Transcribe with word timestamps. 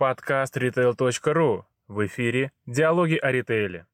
Подкаст 0.00 0.56
retail.ru. 0.56 1.64
В 1.86 2.06
эфире 2.06 2.52
«Диалоги 2.64 3.16
о 3.16 3.30
ритейле». 3.30 3.84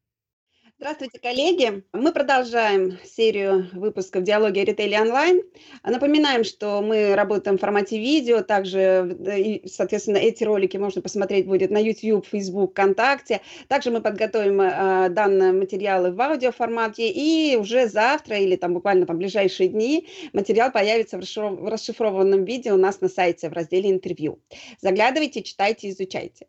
Здравствуйте, 0.78 1.18
коллеги! 1.18 1.84
Мы 1.94 2.12
продолжаем 2.12 2.98
серию 3.02 3.70
выпусков 3.72 4.24
«Диалоги 4.24 4.58
о 4.58 4.64
ритейле 4.66 5.00
онлайн». 5.00 5.40
Напоминаем, 5.82 6.44
что 6.44 6.82
мы 6.82 7.14
работаем 7.14 7.56
в 7.56 7.62
формате 7.62 7.98
видео, 7.98 8.42
также, 8.42 9.62
соответственно, 9.64 10.18
эти 10.18 10.44
ролики 10.44 10.76
можно 10.76 11.00
посмотреть 11.00 11.46
будет 11.46 11.70
на 11.70 11.78
YouTube, 11.78 12.26
Facebook, 12.26 12.72
ВКонтакте. 12.72 13.40
Также 13.68 13.90
мы 13.90 14.02
подготовим 14.02 14.60
э, 14.60 15.08
данные 15.08 15.52
материалы 15.52 16.12
в 16.12 16.20
аудиоформате, 16.20 17.08
и 17.08 17.56
уже 17.56 17.88
завтра 17.88 18.36
или 18.36 18.56
там 18.56 18.74
буквально 18.74 19.06
там 19.06 19.16
ближайшие 19.16 19.70
дни 19.70 20.06
материал 20.34 20.70
появится 20.70 21.18
в 21.18 21.68
расшифрованном 21.70 22.44
виде 22.44 22.70
у 22.70 22.76
нас 22.76 23.00
на 23.00 23.08
сайте 23.08 23.48
в 23.48 23.54
разделе 23.54 23.90
«Интервью». 23.90 24.40
Заглядывайте, 24.82 25.42
читайте, 25.42 25.88
изучайте. 25.88 26.48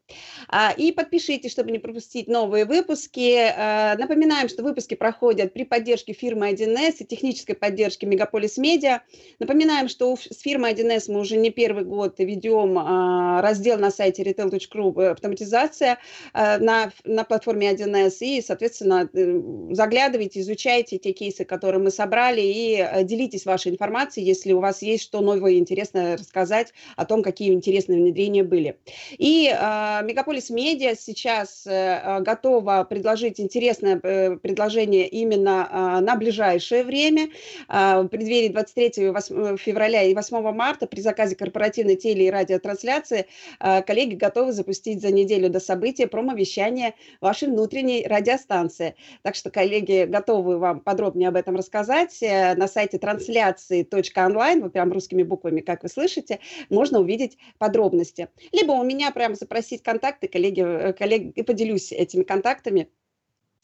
А, 0.49 0.73
и 0.75 0.91
подпишитесь, 0.91 1.53
чтобы 1.53 1.71
не 1.71 1.80
пропустить 1.80 2.27
новые 2.27 2.66
выпуски. 2.66 3.95
Напоминаем, 3.97 4.16
Напоминаем, 4.17 4.49
что 4.49 4.63
выпуски 4.63 4.95
проходят 4.95 5.53
при 5.53 5.63
поддержке 5.63 6.12
фирмы 6.12 6.49
1С 6.49 6.95
и 7.02 7.05
технической 7.05 7.53
поддержке 7.53 8.08
Мегаполис 8.08 8.58
Медиа. 8.58 9.03
Напоминаем, 9.38 9.89
что 9.89 10.16
с 10.16 10.39
фирмой 10.39 10.73
1С 10.73 11.03
мы 11.12 11.20
уже 11.20 11.38
не 11.38 11.52
первый 11.52 11.84
год 11.85 12.16
ведем 12.17 12.80
а, 12.80 13.44
раздел 13.44 13.77
на 13.77 13.91
сайте 13.91 14.23
retail.ru 14.23 14.99
э, 14.99 15.11
«Автоматизация» 15.11 15.99
а, 16.34 16.58
на, 16.58 16.91
на 17.03 17.25
платформе 17.25 17.72
1С. 17.72 18.17
И, 18.22 18.41
соответственно, 18.41 19.08
э, 19.13 19.39
заглядывайте, 19.75 20.39
изучайте 20.39 20.97
те 20.97 21.11
кейсы, 21.11 21.45
которые 21.45 21.80
мы 21.80 21.91
собрали, 21.91 22.41
и 22.41 22.77
э, 22.77 23.03
делитесь 23.03 23.45
вашей 23.45 23.72
информацией, 23.72 24.25
если 24.25 24.52
у 24.52 24.61
вас 24.61 24.81
есть 24.81 25.03
что 25.03 25.22
новое 25.22 25.52
и 25.52 25.59
интересное 25.59 26.17
рассказать 26.17 26.73
о 26.95 27.05
том, 27.05 27.22
какие 27.22 27.53
интересные 27.53 28.02
внедрения 28.02 28.44
были. 28.44 28.80
И 29.11 29.44
Мегаполис 29.47 30.50
Медиа 30.50 30.95
сейчас 30.95 31.67
готова 31.67 32.84
предложить 32.89 33.39
интересное 33.39 34.02
Э, 34.06 34.06
предложение 34.41 35.08
именно 35.08 35.67
а, 35.69 36.02
на 36.02 36.16
ближайшее 36.16 36.83
время, 36.83 37.30
а, 37.67 38.02
в 38.02 38.08
преддверии 38.08 38.50
23 38.50 38.91
э, 38.97 39.58
февраля 39.58 40.03
и 40.03 40.13
8 40.13 40.52
марта 40.52 40.88
при 40.88 41.02
заказе 41.02 41.36
корпоративной 41.36 41.95
теле- 41.95 42.28
и 42.28 42.31
радиотрансляции 42.31 43.28
а, 43.59 43.81
коллеги 43.81 44.16
готовы 44.16 44.52
запустить 44.52 45.02
за 45.02 45.11
неделю 45.11 45.50
до 45.50 45.59
события 45.59 46.08
промо-вещание 46.08 46.95
вашей 47.22 47.47
внутренней 47.50 48.05
радиостанции. 48.08 48.95
Так 49.23 49.35
что 49.35 49.50
коллеги 49.50 50.05
готовы 50.05 50.58
вам 50.58 50.80
подробнее 50.80 51.30
об 51.30 51.35
этом 51.35 51.55
рассказать. 51.55 52.17
Э, 52.22 52.55
на 52.55 52.67
сайте 52.67 52.97
трансляции.онлайн, 52.97 54.63
вот 54.63 54.73
прям 54.73 54.91
русскими 54.91 55.23
буквами, 55.23 55.61
как 55.61 55.83
вы 55.83 55.89
слышите, 55.89 56.39
можно 56.69 57.00
увидеть 57.00 57.38
подробности. 57.58 58.30
Либо 58.52 58.72
у 58.73 58.83
меня 58.83 59.11
прямо 59.11 59.35
запросить 59.35 59.83
контакты, 59.83 60.28
коллеги, 60.28 60.94
коллеги 60.97 61.41
поделюсь 61.41 61.91
этими 61.91 62.23
контактами 62.23 62.89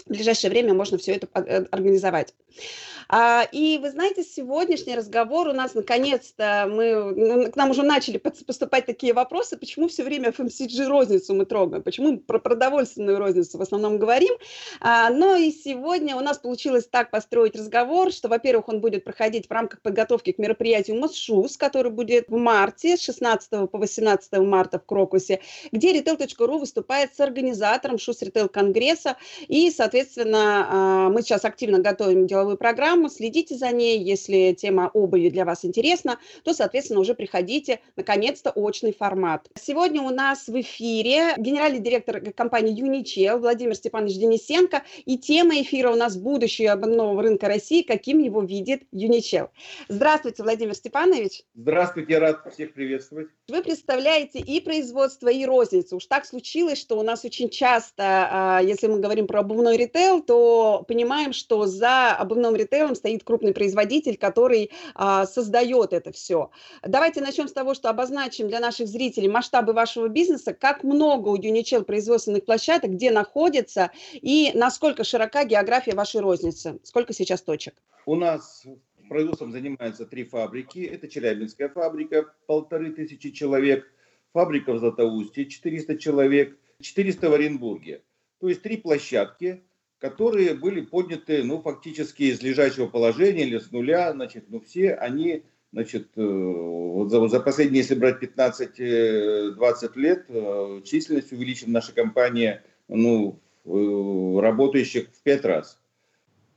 в 0.06 0.10
ближайшее 0.10 0.52
время 0.52 0.74
можно 0.74 0.98
все 0.98 1.14
это 1.14 1.28
э, 1.34 1.66
организовать. 1.72 2.34
А, 3.10 3.48
и 3.52 3.78
вы 3.82 3.92
знаете, 3.92 4.24
сегодняшний 4.24 4.96
разговор 4.96 5.48
у 5.48 5.54
нас 5.54 5.74
наконец-то, 5.74 6.68
мы, 6.70 7.14
ну, 7.16 7.52
к 7.52 7.56
нам 7.56 7.72
уже 7.72 7.84
начали 7.84 8.18
поступать 8.18 8.86
такие 8.86 9.14
вопросы, 9.14 9.58
почему 9.58 9.88
все 9.88 10.04
время 10.04 10.30
FMCG 10.30 10.88
розницу 10.88 11.34
мы 11.34 11.46
трогаем, 11.46 11.84
почему 11.84 12.18
про 12.18 12.40
продовольственную 12.40 13.20
розницу 13.20 13.58
в 13.58 13.62
основном 13.62 13.98
говорим. 13.98 14.34
А, 14.80 15.10
но 15.10 15.36
и 15.36 15.52
сегодня 15.52 16.16
у 16.16 16.22
нас 16.22 16.38
получилось 16.38 16.88
так 16.88 17.12
построить 17.12 17.56
разговор, 17.56 18.12
что, 18.12 18.30
во-первых, 18.30 18.70
он 18.70 18.82
будет 18.82 19.04
проходить 19.04 19.48
в 19.48 19.52
рамках 19.52 19.82
подготовки 19.82 20.32
к 20.32 20.38
мероприятию 20.38 20.98
МОСШУС, 21.00 21.58
который 21.58 21.92
будет 21.92 22.30
в 22.30 22.38
марте, 22.38 22.98
с 22.98 23.02
16 23.02 23.70
по 23.70 23.78
18 23.78 24.34
марта 24.40 24.80
в 24.80 24.86
Крокусе, 24.86 25.42
где 25.72 25.94
retail.ru 26.00 26.58
выступает 26.58 27.16
с 27.16 27.20
организатором 27.20 27.98
ШУС 27.98 28.22
Ритейл 28.22 28.50
Конгресса. 28.50 29.18
И, 29.48 29.70
соответственно, 29.70 29.93
а, 30.70 31.10
мы 31.10 31.22
сейчас 31.22 31.46
активно 31.46 31.80
готовим 31.80 32.28
деловую 32.28 32.58
программу, 32.58 33.10
следите 33.10 33.56
за 33.56 33.72
ней. 33.72 34.00
Если 34.00 34.54
тема 34.54 34.90
обуви 34.94 35.30
для 35.30 35.46
вас 35.46 35.66
интересна, 35.66 36.20
то, 36.44 36.54
соответственно, 36.54 37.00
уже 37.00 37.14
приходите, 37.14 37.80
наконец-то, 37.96 38.52
очный 38.52 38.94
формат. 38.94 39.50
Сегодня 39.60 40.02
у 40.02 40.10
нас 40.10 40.48
в 40.48 40.60
эфире 40.62 41.34
генеральный 41.38 41.80
директор 41.80 42.22
компании 42.32 42.74
Юничел 42.74 43.40
Владимир 43.40 43.76
Степанович 43.76 44.16
Денисенко. 44.16 44.84
И 45.06 45.18
тема 45.18 45.62
эфира 45.62 45.92
у 45.92 45.96
нас 45.96 46.18
«Будущее 46.18 46.72
обновного 46.72 47.22
рынка 47.22 47.48
России. 47.48 47.82
Каким 47.84 48.20
его 48.20 48.42
видит 48.42 48.84
Юничел». 48.92 49.50
Здравствуйте, 49.88 50.44
Владимир 50.44 50.76
Степанович. 50.76 51.44
Здравствуйте, 51.56 52.18
рад 52.18 52.42
всех 52.54 52.74
приветствовать. 52.74 53.28
Вы 53.48 53.62
представляете 53.62 54.40
и 54.40 54.60
производство, 54.60 55.28
и 55.28 55.46
розницу. 55.46 55.98
Уж 55.98 56.06
так 56.06 56.26
случилось, 56.26 56.80
что 56.80 56.98
у 56.98 57.04
нас 57.04 57.26
очень 57.26 57.50
часто, 57.50 58.04
а, 58.32 58.62
если 58.62 58.88
мы 58.88 59.00
говорим 59.00 59.28
про 59.28 59.42
обувной 59.42 59.73
ритейл, 59.78 60.22
то 60.22 60.84
понимаем, 60.88 61.34
что 61.34 61.66
за 61.66 62.16
обувным 62.16 62.56
ритейлом 62.56 62.96
стоит 62.96 63.24
крупный 63.24 63.54
производитель, 63.54 64.18
который 64.18 64.72
а, 64.96 65.26
создает 65.26 65.94
это 65.94 66.12
все. 66.12 66.52
Давайте 66.84 67.22
начнем 67.22 67.48
с 67.48 67.54
того, 67.54 67.74
что 67.74 67.90
обозначим 67.90 68.48
для 68.48 68.60
наших 68.60 68.88
зрителей 68.88 69.30
масштабы 69.30 69.74
вашего 69.74 70.08
бизнеса, 70.08 70.54
как 70.54 70.84
много 70.84 71.30
у 71.30 71.36
Юничел 71.36 71.84
производственных 71.84 72.46
площадок, 72.46 72.92
где 72.92 73.12
находится 73.12 73.92
и 74.14 74.52
насколько 74.54 75.04
широка 75.04 75.46
география 75.46 75.96
вашей 75.96 76.22
розницы, 76.22 76.80
сколько 76.84 77.14
сейчас 77.14 77.42
точек? 77.42 77.76
У 78.06 78.16
нас 78.16 78.66
производством 79.14 79.52
занимаются 79.52 80.08
три 80.08 80.24
фабрики. 80.24 80.80
Это 80.80 81.08
Челябинская 81.08 81.70
фабрика, 81.70 82.34
полторы 82.48 82.92
тысячи 82.92 83.30
человек, 83.30 83.88
фабрика 84.34 84.74
в 84.74 84.80
Златоусте, 84.80 85.46
400 85.46 86.00
человек, 86.00 86.58
400 86.82 87.30
в 87.30 87.34
Оренбурге. 87.34 88.02
То 88.44 88.50
есть 88.50 88.62
три 88.62 88.76
площадки– 88.76 89.64
которые 90.04 90.54
были 90.54 90.82
подняты, 90.82 91.46
ну, 91.46 91.62
фактически 91.62 92.24
из 92.24 92.42
лежачего 92.42 92.88
положения 92.88 93.44
или 93.44 93.58
с 93.58 93.72
нуля, 93.72 94.12
значит, 94.12 94.50
ну, 94.50 94.60
все 94.60 94.96
они, 94.96 95.46
значит, 95.72 96.10
э, 96.18 96.22
вот 96.22 97.10
за, 97.10 97.26
за 97.30 97.40
последние, 97.40 97.84
если 97.84 97.96
брать 97.96 98.22
15-20 98.22 98.72
э, 98.80 99.90
лет, 99.96 100.26
э, 100.28 100.82
численность 100.84 101.32
увеличена 101.32 101.72
наша 101.72 101.94
компания, 101.94 102.66
ну, 102.90 103.40
работающих 103.64 105.08
в 105.14 105.24
5 105.24 105.46
раз. 105.46 105.80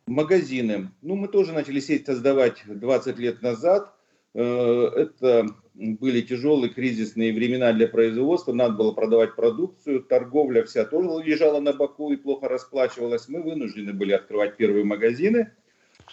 Магазины. 0.09 0.91
Ну, 1.01 1.15
мы 1.15 1.29
тоже 1.29 1.53
начали 1.53 1.79
сеть 1.79 2.07
создавать 2.07 2.65
20 2.67 3.17
лет 3.21 3.43
назад. 3.43 3.95
Это 4.37 5.47
были 5.75 6.21
тяжелые 6.21 6.73
кризисные 6.73 7.33
времена 7.33 7.73
для 7.73 7.89
производства, 7.89 8.53
надо 8.53 8.75
было 8.75 8.93
продавать 8.93 9.35
продукцию, 9.35 10.03
торговля 10.03 10.65
вся 10.65 10.85
тоже 10.85 11.25
лежала 11.25 11.61
на 11.61 11.73
боку 11.73 12.13
и 12.13 12.17
плохо 12.17 12.49
расплачивалась. 12.49 13.29
Мы 13.29 13.43
вынуждены 13.43 13.93
были 13.93 14.13
открывать 14.13 14.57
первые 14.57 14.85
магазины. 14.85 15.53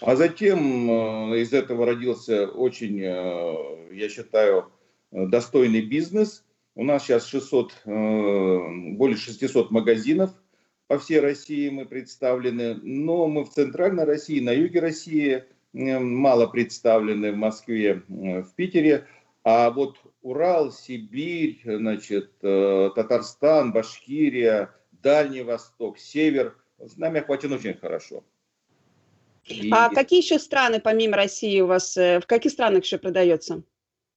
А 0.00 0.16
затем 0.16 0.90
э, 0.90 1.40
из 1.40 1.52
этого 1.52 1.86
родился 1.86 2.46
очень, 2.48 3.00
э, 3.00 3.94
я 3.94 4.08
считаю, 4.08 4.72
достойный 5.12 5.82
бизнес. 5.82 6.44
У 6.74 6.82
нас 6.82 7.04
сейчас 7.04 7.26
600, 7.26 7.72
э, 7.84 8.58
более 8.96 9.16
600 9.16 9.70
магазинов 9.70 10.30
по 10.88 10.98
всей 10.98 11.20
России 11.20 11.70
мы 11.70 11.86
представлены, 11.86 12.74
но 12.82 13.28
мы 13.28 13.44
в 13.44 13.50
центральной 13.50 14.04
России, 14.04 14.40
на 14.40 14.50
юге 14.50 14.80
России 14.80 15.44
мало 15.74 16.46
представлены, 16.46 17.32
в 17.32 17.36
Москве, 17.36 18.02
в 18.08 18.48
Питере. 18.54 19.06
А 19.42 19.70
вот 19.70 19.98
Урал, 20.22 20.72
Сибирь, 20.72 21.60
значит, 21.64 22.30
э, 22.40 22.90
Татарстан, 22.94 23.72
Башкирия, 23.72 24.70
Дальний 25.02 25.42
Восток, 25.42 25.98
Север 25.98 26.56
с 26.78 26.96
нами 26.96 27.20
охвачен 27.20 27.52
очень 27.52 27.74
хорошо. 27.74 28.24
И... 29.44 29.70
А 29.70 29.90
какие 29.90 30.22
еще 30.22 30.38
страны 30.38 30.80
помимо 30.80 31.16
России 31.16 31.60
у 31.60 31.66
вас, 31.66 31.96
э, 31.98 32.20
в 32.20 32.26
каких 32.26 32.52
странах 32.52 32.84
еще 32.84 32.96
продается? 32.96 33.62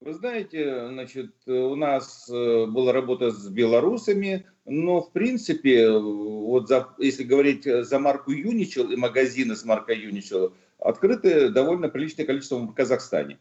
Вы 0.00 0.14
знаете, 0.14 0.88
значит, 0.88 1.34
у 1.46 1.74
нас 1.74 2.30
э, 2.30 2.66
была 2.66 2.92
работа 2.92 3.30
с 3.30 3.48
белорусами, 3.48 4.46
но 4.64 5.02
в 5.02 5.12
принципе, 5.12 5.90
вот 5.90 6.68
за, 6.68 6.88
если 6.98 7.24
говорить 7.24 7.64
за 7.64 7.98
марку 7.98 8.30
Юничел 8.30 8.90
и 8.90 8.96
магазины 8.96 9.56
с 9.56 9.64
маркой 9.64 9.98
Юничел, 9.98 10.54
открыты 10.78 11.50
довольно 11.50 11.88
приличное 11.88 12.26
количество 12.26 12.56
в 12.58 12.72
Казахстане. 12.74 13.38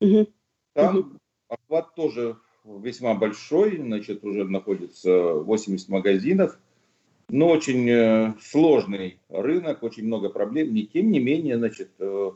Угу. 0.00 0.28
Там 0.74 0.96
угу. 0.98 1.08
охват 1.48 1.94
тоже 1.94 2.36
весьма 2.64 3.14
большой, 3.14 3.78
значит, 3.78 4.24
уже 4.24 4.44
находится 4.44 5.34
80 5.34 5.88
магазинов, 5.88 6.58
но 7.28 7.48
очень 7.48 7.88
э, 7.88 8.34
сложный 8.40 9.20
рынок, 9.28 9.82
очень 9.82 10.04
много 10.04 10.28
проблем. 10.30 10.72
Не 10.74 10.86
тем 10.86 11.10
не 11.10 11.18
менее, 11.20 11.58
значит, 11.58 11.90
э, 11.98 12.30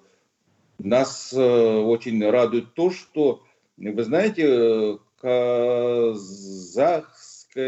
нас 0.79 1.33
э, 1.33 1.79
очень 1.79 2.25
радует 2.29 2.75
то, 2.75 2.91
что, 2.91 3.43
вы 3.77 4.05
знаете, 4.05 4.99
казахское 5.21 6.55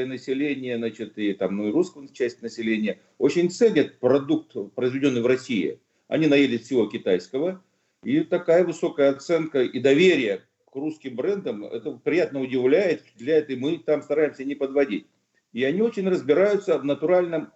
население, 0.06 0.76
значит, 0.76 1.18
и 1.18 1.32
там, 1.32 1.56
ну 1.56 1.68
и 1.68 1.72
русская 1.72 2.06
часть 2.08 2.42
населения 2.42 3.00
очень 3.18 3.50
ценят 3.50 3.98
продукт, 3.98 4.54
произведенный 4.74 5.22
в 5.22 5.26
России. 5.26 5.80
Они 6.08 6.26
наели 6.26 6.56
всего 6.56 6.86
китайского, 6.86 7.62
и 8.02 8.20
такая 8.20 8.64
высокая 8.64 9.10
оценка 9.10 9.62
и 9.62 9.80
доверие 9.80 10.42
к 10.64 10.76
русским 10.76 11.16
брендам, 11.16 11.64
это 11.64 11.92
приятно 11.92 12.40
удивляет, 12.40 13.02
для 13.16 13.38
этого 13.38 13.58
мы 13.58 13.78
там 13.78 14.02
стараемся 14.02 14.44
не 14.44 14.54
подводить. 14.54 15.06
И 15.52 15.64
они 15.64 15.80
очень 15.80 16.08
разбираются 16.08 16.78
в 16.78 16.84
натуральном, 16.84 17.52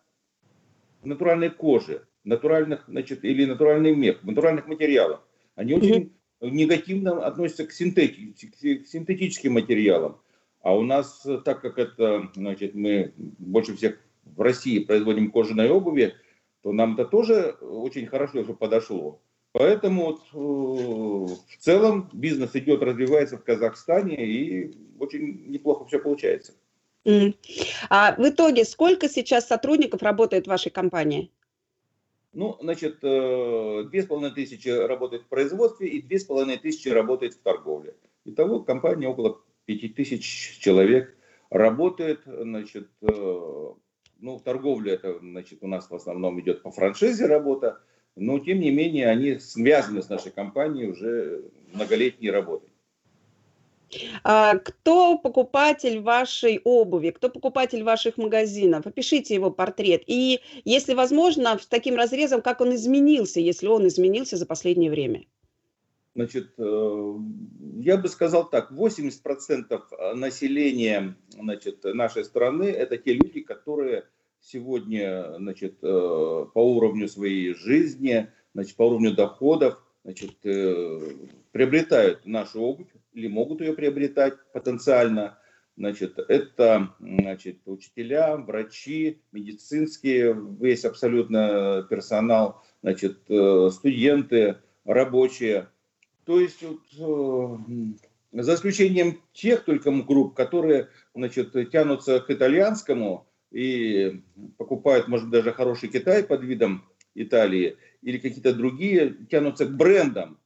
натуральной 1.04 1.50
коже, 1.50 2.06
натуральных, 2.24 2.84
значит, 2.88 3.24
или 3.24 3.44
натуральный 3.44 3.94
мех, 3.94 4.22
натуральных 4.24 4.66
материалах. 4.66 5.22
Они 5.54 5.74
очень 5.74 6.12
негативно 6.40 7.24
относятся 7.24 7.66
к, 7.66 7.72
синтети, 7.72 8.32
к 8.32 8.86
синтетическим 8.86 9.52
материалам. 9.52 10.20
А 10.62 10.74
у 10.76 10.82
нас, 10.82 11.26
так 11.44 11.60
как 11.60 11.78
это, 11.78 12.30
значит, 12.34 12.74
мы 12.74 13.12
больше 13.16 13.76
всех 13.76 13.98
в 14.24 14.40
России 14.40 14.78
производим 14.80 15.30
кожаные 15.30 15.70
обуви, 15.70 16.14
то 16.62 16.72
нам 16.72 16.94
это 16.94 17.04
тоже 17.04 17.56
очень 17.60 18.06
хорошо 18.06 18.44
что 18.44 18.54
подошло. 18.54 19.20
Поэтому 19.52 20.04
вот, 20.06 20.20
э, 20.32 21.34
в 21.34 21.58
целом 21.58 22.08
бизнес 22.12 22.54
идет, 22.54 22.82
развивается 22.82 23.36
в 23.36 23.44
Казахстане 23.44 24.16
и 24.24 24.72
очень 24.98 25.50
неплохо 25.50 25.84
все 25.86 25.98
получается. 25.98 26.54
А 27.88 28.14
в 28.16 28.28
итоге 28.28 28.64
сколько 28.64 29.08
сейчас 29.08 29.48
сотрудников 29.48 30.02
работает 30.02 30.44
в 30.44 30.50
вашей 30.50 30.70
компании? 30.70 31.32
Ну, 32.32 32.56
значит, 32.60 32.98
э, 33.02 33.84
две 33.90 34.02
с 34.02 34.06
половиной 34.06 34.32
тысячи 34.32 34.68
работает 34.68 35.22
в 35.22 35.26
производстве 35.26 35.88
и 35.88 36.02
две 36.02 36.18
с 36.18 36.24
половиной 36.24 36.58
тысячи 36.58 36.88
работает 36.88 37.34
в 37.34 37.40
торговле. 37.40 37.96
Итого 38.24 38.60
компания 38.60 39.08
около 39.08 39.40
пяти 39.64 39.88
тысяч 39.88 40.58
человек 40.60 41.16
работает, 41.48 42.20
значит, 42.24 42.88
э, 43.02 43.72
ну, 44.20 44.38
торговля 44.38 44.94
это, 44.94 45.18
значит, 45.18 45.58
у 45.62 45.66
нас 45.66 45.90
в 45.90 45.94
основном 45.94 46.40
идет 46.40 46.62
по 46.62 46.70
франшизе 46.70 47.26
работа, 47.26 47.80
но 48.16 48.38
тем 48.38 48.60
не 48.60 48.70
менее 48.70 49.08
они 49.08 49.38
связаны 49.38 50.02
с 50.02 50.08
нашей 50.08 50.32
компанией 50.32 50.90
уже 50.90 51.44
многолетней 51.72 52.30
работой. 52.30 52.70
А, 54.22 54.56
кто 54.58 55.18
покупатель 55.18 56.00
вашей 56.00 56.60
обуви, 56.62 57.10
кто 57.10 57.28
покупатель 57.28 57.82
ваших 57.82 58.18
магазинов? 58.18 58.86
Опишите 58.86 59.34
его 59.34 59.50
портрет. 59.50 60.02
И, 60.06 60.40
если 60.64 60.94
возможно, 60.94 61.58
с 61.58 61.66
таким 61.66 61.96
разрезом, 61.96 62.40
как 62.42 62.60
он 62.60 62.74
изменился, 62.74 63.40
если 63.40 63.66
он 63.66 63.88
изменился 63.88 64.36
за 64.36 64.46
последнее 64.46 64.90
время. 64.90 65.24
Значит, 66.14 66.54
э, 66.58 67.14
я 67.76 67.96
бы 67.96 68.08
сказал 68.08 68.48
так, 68.48 68.72
80% 68.72 70.14
населения 70.14 71.16
значит, 71.28 71.84
нашей 71.84 72.24
страны 72.24 72.64
это 72.64 72.96
те 72.96 73.12
люди, 73.12 73.42
которые 73.42 74.06
сегодня 74.40 75.36
значит, 75.36 75.78
э, 75.82 76.46
по 76.52 76.58
уровню 76.58 77.06
своей 77.06 77.54
жизни, 77.54 78.28
значит, 78.54 78.76
по 78.76 78.88
уровню 78.88 79.14
доходов 79.14 79.80
значит, 80.02 80.34
э, 80.44 81.12
приобретают 81.52 82.26
нашу 82.26 82.60
обувь 82.60 82.90
или 83.12 83.28
могут 83.28 83.60
ее 83.60 83.72
приобретать 83.74 84.34
потенциально. 84.52 85.38
Значит, 85.76 86.18
это 86.18 86.92
значит, 86.98 87.60
учителя, 87.66 88.36
врачи, 88.36 89.22
медицинские, 89.30 90.36
весь 90.60 90.84
абсолютно 90.84 91.86
персонал, 91.88 92.60
значит, 92.82 93.20
студенты, 93.72 94.56
рабочие– 94.84 95.68
то 96.30 96.38
есть 96.38 96.62
вот, 96.62 96.78
э, 98.32 98.40
за 98.40 98.54
исключением 98.54 99.20
тех 99.32 99.64
только 99.64 99.90
групп, 99.90 100.36
которые 100.36 100.88
значит, 101.12 101.50
тянутся 101.72 102.20
к 102.20 102.30
итальянскому 102.30 103.26
и 103.50 104.22
покупают, 104.56 105.08
может, 105.08 105.28
даже 105.30 105.52
хороший 105.52 105.88
Китай 105.88 106.22
под 106.22 106.44
видом 106.44 106.84
Италии, 107.16 107.78
или 108.02 108.18
какие-то 108.18 108.54
другие, 108.54 109.16
тянутся 109.28 109.66
к 109.66 109.76
брендам. 109.76 110.38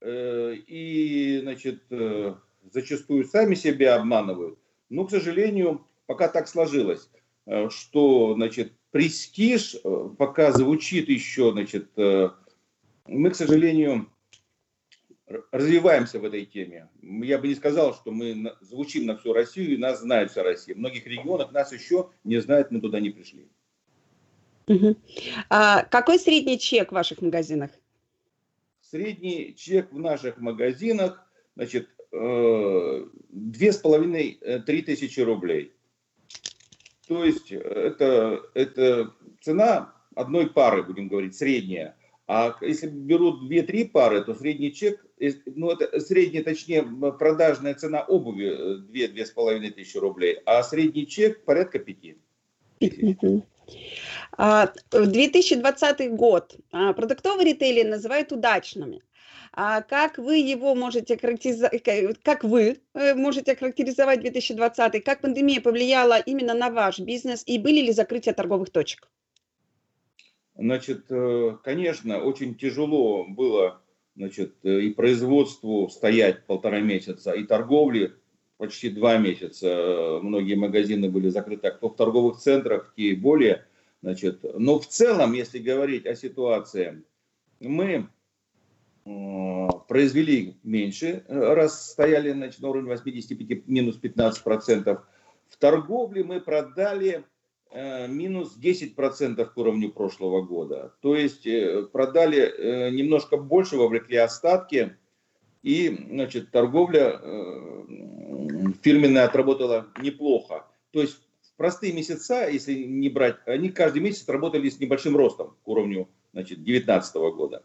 Э, 0.00 0.54
и, 0.54 1.40
значит, 1.42 1.82
э, 1.90 2.34
зачастую 2.72 3.26
сами 3.26 3.54
себя 3.54 3.96
обманывают. 3.96 4.58
Но, 4.88 5.04
к 5.04 5.10
сожалению, 5.10 5.86
пока 6.06 6.28
так 6.28 6.48
сложилось, 6.48 7.10
что, 7.68 8.32
значит, 8.32 8.72
престиж 8.92 9.76
пока 10.16 10.52
звучит 10.52 11.10
еще, 11.10 11.52
значит, 11.52 11.90
мы, 11.94 13.30
к 13.30 13.34
сожалению, 13.34 14.08
развиваемся 15.50 16.18
в 16.18 16.24
этой 16.24 16.44
теме. 16.44 16.88
Я 17.02 17.38
бы 17.38 17.48
не 17.48 17.54
сказал, 17.54 17.94
что 17.94 18.10
мы 18.10 18.54
звучим 18.60 19.06
на 19.06 19.16
всю 19.16 19.32
Россию, 19.32 19.74
и 19.74 19.76
нас 19.76 20.00
знает 20.00 20.30
вся 20.30 20.42
Россия. 20.42 20.74
В 20.74 20.78
многих 20.78 21.06
регионах 21.06 21.52
нас 21.52 21.72
еще 21.72 22.10
не 22.24 22.40
знают, 22.40 22.70
мы 22.70 22.80
туда 22.80 23.00
не 23.00 23.10
пришли. 23.10 23.46
Угу. 24.66 24.96
А 25.50 25.84
какой 25.84 26.18
средний 26.18 26.58
чек 26.58 26.90
в 26.90 26.94
ваших 26.94 27.22
магазинах? 27.22 27.70
Средний 28.80 29.54
чек 29.56 29.92
в 29.92 29.98
наших 29.98 30.38
магазинах, 30.38 31.26
значит, 31.56 31.88
э, 32.12 33.06
две 33.28 33.72
с 33.72 33.78
половиной, 33.78 34.38
э, 34.40 34.60
три 34.60 34.82
тысячи 34.82 35.20
рублей. 35.20 35.72
То 37.06 37.24
есть 37.24 37.52
это, 37.52 38.42
это 38.54 39.14
цена 39.40 39.94
одной 40.14 40.50
пары, 40.50 40.82
будем 40.82 41.08
говорить, 41.08 41.34
средняя. 41.34 41.96
А 42.28 42.54
если 42.60 42.88
берут 42.88 43.50
2-3 43.50 43.88
пары, 43.88 44.22
то 44.22 44.34
средний 44.34 44.70
чек, 44.74 45.02
ну 45.46 45.70
это 45.70 45.98
средняя, 45.98 46.44
точнее, 46.44 46.82
продажная 47.18 47.74
цена 47.74 48.02
обуви 48.02 48.84
2-2,5 48.92 49.66
э, 49.66 49.70
тысячи 49.70 49.96
рублей, 49.96 50.38
а 50.44 50.62
средний 50.62 51.06
чек 51.06 51.42
порядка 51.46 51.78
5. 51.78 51.96
А, 54.36 54.70
2020 54.92 56.10
год 56.10 56.56
а, 56.70 56.92
продуктовый 56.92 57.46
ритейлинг 57.46 57.90
называют 57.90 58.30
удачными. 58.30 59.02
А 59.52 59.80
как 59.80 60.18
вы 60.18 60.36
его 60.36 60.74
можете 60.74 61.16
характеризовать, 61.16 61.82
как 62.22 62.44
вы 62.44 62.80
э, 62.92 63.14
можете 63.14 63.56
характеризовать 63.56 64.20
2020, 64.20 65.02
как 65.02 65.22
пандемия 65.22 65.62
повлияла 65.62 66.18
именно 66.18 66.52
на 66.52 66.68
ваш 66.68 66.98
бизнес 66.98 67.42
и 67.46 67.58
были 67.58 67.80
ли 67.80 67.92
закрытия 67.92 68.34
торговых 68.34 68.68
точек? 68.68 69.08
Значит, 70.58 71.06
э, 71.08 71.56
конечно, 71.62 72.18
очень 72.18 72.56
тяжело 72.56 73.24
было 73.24 73.80
значит, 74.16 74.56
э, 74.64 74.80
и 74.80 74.90
производству 74.92 75.88
стоять 75.88 76.46
полтора 76.46 76.80
месяца, 76.80 77.30
и 77.30 77.44
торговле 77.44 78.14
почти 78.56 78.90
два 78.90 79.18
месяца. 79.18 80.18
Многие 80.20 80.56
магазины 80.56 81.08
были 81.08 81.28
закрыты, 81.28 81.68
а 81.68 81.70
кто 81.70 81.88
в 81.88 81.94
торговых 81.94 82.38
центрах, 82.38 82.92
те 82.96 83.10
и 83.10 83.14
более. 83.14 83.66
Значит, 84.02 84.44
но 84.58 84.80
в 84.80 84.88
целом, 84.88 85.32
если 85.32 85.60
говорить 85.60 86.06
о 86.06 86.16
ситуации, 86.16 87.04
мы 87.60 88.08
э, 89.06 89.68
произвели 89.86 90.56
меньше, 90.64 91.24
раз 91.28 91.92
стояли 91.92 92.32
значит, 92.32 92.60
на 92.60 92.70
уровне 92.70 92.90
85, 92.90 93.68
минус 93.68 93.94
15 93.94 94.42
процентов. 94.42 95.06
В 95.48 95.56
торговле 95.56 96.24
мы 96.24 96.40
продали 96.40 97.22
Э, 97.22 97.37
минус 97.74 98.56
10% 98.56 99.44
к 99.44 99.56
уровню 99.56 99.90
прошлого 99.90 100.42
года. 100.42 100.94
То 101.00 101.14
есть 101.14 101.46
э, 101.46 101.82
продали 101.92 102.38
э, 102.38 102.90
немножко 102.90 103.36
больше, 103.36 103.76
вовлекли 103.76 104.16
остатки, 104.16 104.96
и 105.62 106.06
значит, 106.10 106.50
торговля 106.50 107.20
фирменная 108.82 109.24
отработала 109.24 109.88
неплохо. 110.00 110.66
То 110.92 111.00
есть 111.00 111.18
в 111.42 111.56
простые 111.56 111.92
месяца, 111.92 112.48
если 112.48 112.74
не 112.74 113.08
брать, 113.08 113.36
они 113.44 113.68
каждый 113.70 114.00
месяц 114.00 114.28
работали 114.28 114.68
с 114.68 114.78
небольшим 114.78 115.16
ростом 115.16 115.56
к 115.64 115.68
уровню 115.68 116.08
значит, 116.32 116.62
2019 116.62 117.14
года. 117.34 117.64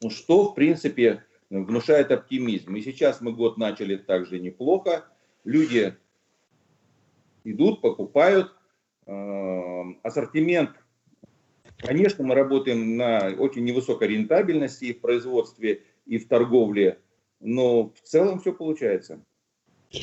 Ну, 0.00 0.10
что, 0.10 0.50
в 0.50 0.54
принципе, 0.54 1.24
внушает 1.50 2.10
оптимизм. 2.10 2.74
И 2.76 2.82
сейчас 2.82 3.20
мы 3.20 3.32
год 3.32 3.58
начали 3.58 3.96
также 3.96 4.38
неплохо. 4.38 5.04
Люди 5.44 5.96
идут, 7.44 7.80
покупают, 7.80 8.54
ассортимент, 9.06 10.70
конечно, 11.78 12.24
мы 12.24 12.34
работаем 12.34 12.96
на 12.96 13.34
очень 13.38 13.64
невысокой 13.64 14.08
рентабельности 14.08 14.86
и 14.86 14.92
в 14.92 15.00
производстве, 15.00 15.82
и 16.06 16.18
в 16.18 16.28
торговле, 16.28 16.98
но 17.40 17.90
в 17.90 18.00
целом 18.02 18.40
все 18.40 18.52
получается. 18.52 19.20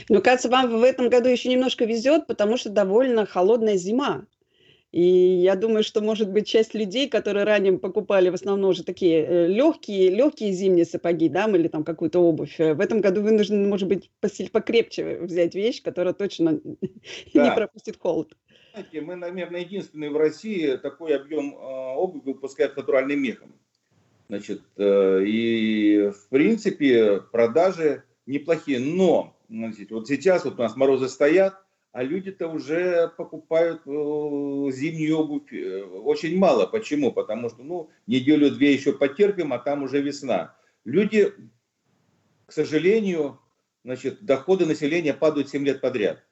Ну, 0.10 0.22
кажется, 0.22 0.50
вам 0.50 0.70
в 0.70 0.84
этом 0.84 1.10
году 1.10 1.30
еще 1.30 1.50
немножко 1.50 1.86
везет, 1.86 2.28
потому 2.28 2.58
что 2.58 2.70
довольно 2.70 3.26
холодная 3.26 3.76
зима. 3.76 4.26
И 4.92 5.04
я 5.04 5.56
думаю, 5.56 5.84
что, 5.84 6.02
может 6.02 6.30
быть, 6.30 6.48
часть 6.48 6.74
людей, 6.74 7.08
которые 7.08 7.46
ранее 7.46 7.78
покупали 7.78 8.30
в 8.30 8.34
основном 8.34 8.72
уже 8.72 8.84
такие 8.84 9.26
э, 9.26 9.48
легкие, 9.48 10.10
легкие 10.10 10.52
зимние 10.52 10.86
сапоги, 10.86 11.30
да, 11.30 11.46
или 11.46 11.70
там 11.70 11.86
какую-то 11.86 12.20
обувь, 12.20 12.60
э, 12.60 12.74
в 12.74 12.82
этом 12.82 13.00
году 13.00 13.22
вынуждены, 13.22 13.70
может 13.70 13.88
быть, 13.88 14.12
покрепче 14.52 15.20
взять 15.22 15.56
вещь, 15.56 15.82
которая 15.82 16.14
точно 16.14 16.60
да. 17.34 17.50
не 17.50 17.56
пропустит 17.56 17.98
холод. 17.98 18.36
Знаете, 18.74 19.02
мы, 19.02 19.16
наверное, 19.16 19.62
единственные 19.62 20.12
в 20.12 20.18
России 20.18 20.78
такой 20.78 21.16
объем 21.16 21.56
а, 21.56 21.96
обуви 21.96 22.22
выпускают 22.26 22.78
натуральным 22.78 23.22
мехом. 23.22 23.54
Значит, 24.30 24.62
э, 24.78 25.24
и 25.26 26.10
в 26.10 26.30
принципе 26.30 27.20
продажи 27.20 28.04
неплохие. 28.26 28.80
Но 28.80 29.36
значит, 29.50 29.92
вот 29.92 30.08
сейчас 30.08 30.46
вот 30.46 30.54
у 30.54 30.62
нас 30.62 30.78
морозы 30.78 31.10
стоят, 31.10 31.62
а 31.92 32.04
люди-то 32.04 32.48
уже 32.48 33.12
покупают 33.18 33.82
э, 33.86 33.90
зимнюю 34.72 35.18
обувь 35.18 35.52
э, 35.52 35.84
очень 35.84 36.38
мало. 36.38 36.66
Почему? 36.66 37.12
Потому 37.12 37.50
что 37.50 37.64
ну, 37.64 37.90
неделю-две 38.08 38.72
еще 38.72 38.94
потерпим, 38.94 39.52
а 39.52 39.60
там 39.60 39.84
уже 39.84 40.02
весна. 40.02 40.56
Люди, 40.86 41.34
к 42.46 42.54
сожалению, 42.54 43.38
значит, 43.84 44.24
доходы 44.24 44.66
населения 44.66 45.14
падают 45.14 45.50
7 45.50 45.66
лет 45.66 45.82
подряд. 45.82 46.24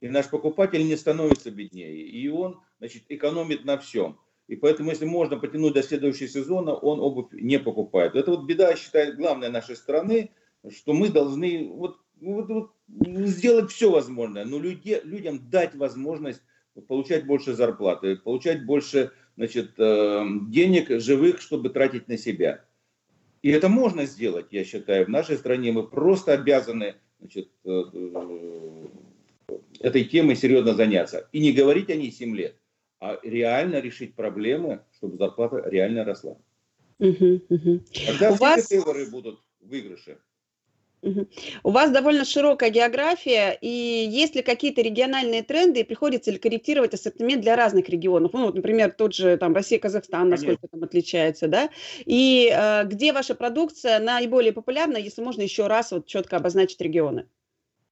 И 0.00 0.08
наш 0.08 0.28
покупатель 0.28 0.86
не 0.86 0.96
становится 0.96 1.50
беднее. 1.50 1.96
И 1.96 2.28
он 2.28 2.60
значит, 2.78 3.04
экономит 3.08 3.64
на 3.64 3.78
всем. 3.78 4.18
И 4.46 4.56
поэтому, 4.56 4.90
если 4.90 5.04
можно 5.04 5.36
потянуть 5.36 5.74
до 5.74 5.82
следующего 5.82 6.28
сезона, 6.28 6.74
он 6.74 7.00
обувь 7.00 7.32
не 7.32 7.58
покупает. 7.58 8.14
Это 8.14 8.30
вот 8.30 8.44
беда, 8.46 8.74
считает, 8.76 9.16
главная 9.16 9.50
нашей 9.50 9.76
страны, 9.76 10.30
что 10.70 10.94
мы 10.94 11.10
должны 11.10 11.68
вот, 11.70 11.98
вот, 12.20 12.48
вот, 12.48 12.70
сделать 12.88 13.70
все 13.70 13.90
возможное, 13.90 14.44
но 14.44 14.58
люди, 14.58 15.00
людям 15.04 15.50
дать 15.50 15.74
возможность 15.74 16.42
получать 16.86 17.26
больше 17.26 17.54
зарплаты, 17.54 18.16
получать 18.16 18.64
больше 18.64 19.12
значит, 19.36 19.74
э, 19.78 20.24
денег 20.48 21.00
живых, 21.00 21.40
чтобы 21.40 21.68
тратить 21.68 22.08
на 22.08 22.16
себя. 22.16 22.64
И 23.42 23.50
это 23.50 23.68
можно 23.68 24.06
сделать, 24.06 24.46
я 24.50 24.64
считаю. 24.64 25.06
В 25.06 25.10
нашей 25.10 25.36
стране 25.36 25.72
мы 25.72 25.86
просто 25.86 26.32
обязаны 26.32 26.96
значит, 27.20 27.50
э, 27.64 27.82
этой 29.80 30.04
темой 30.04 30.36
серьезно 30.36 30.74
заняться. 30.74 31.28
И 31.32 31.40
не 31.40 31.52
говорить 31.52 31.90
о 31.90 31.96
ней 31.96 32.10
7 32.10 32.36
лет, 32.36 32.56
а 33.00 33.18
реально 33.22 33.80
решить 33.80 34.14
проблемы, 34.14 34.82
чтобы 34.96 35.16
зарплата 35.16 35.62
реально 35.68 36.04
росла. 36.04 36.36
Угу, 36.98 37.40
угу. 37.48 37.80
Тогда 38.06 38.32
У 38.32 38.34
все 38.34 38.80
вас... 38.80 39.10
будут 39.10 39.40
выигрыши. 39.60 40.18
У 41.62 41.70
вас 41.70 41.92
довольно 41.92 42.24
широкая 42.24 42.70
география, 42.70 43.56
и 43.60 43.68
есть 43.68 44.34
ли 44.34 44.42
какие-то 44.42 44.82
региональные 44.82 45.44
тренды, 45.44 45.80
и 45.80 45.84
приходится 45.84 46.32
ли 46.32 46.38
корректировать 46.38 46.92
ассортимент 46.92 47.42
для 47.42 47.54
разных 47.54 47.88
регионов? 47.88 48.32
Ну, 48.32 48.46
вот, 48.46 48.56
например, 48.56 48.90
тот 48.90 49.14
же 49.14 49.36
там 49.36 49.54
Россия, 49.54 49.78
Казахстан, 49.78 50.28
насколько 50.28 50.62
Конечно. 50.62 50.68
там 50.68 50.82
отличается, 50.82 51.46
да? 51.46 51.70
И 52.04 52.52
э, 52.52 52.84
где 52.86 53.12
ваша 53.12 53.36
продукция 53.36 54.00
наиболее 54.00 54.52
популярна, 54.52 54.96
если 54.96 55.22
можно 55.22 55.42
еще 55.42 55.68
раз 55.68 55.92
вот 55.92 56.06
четко 56.06 56.36
обозначить 56.36 56.80
регионы? 56.80 57.26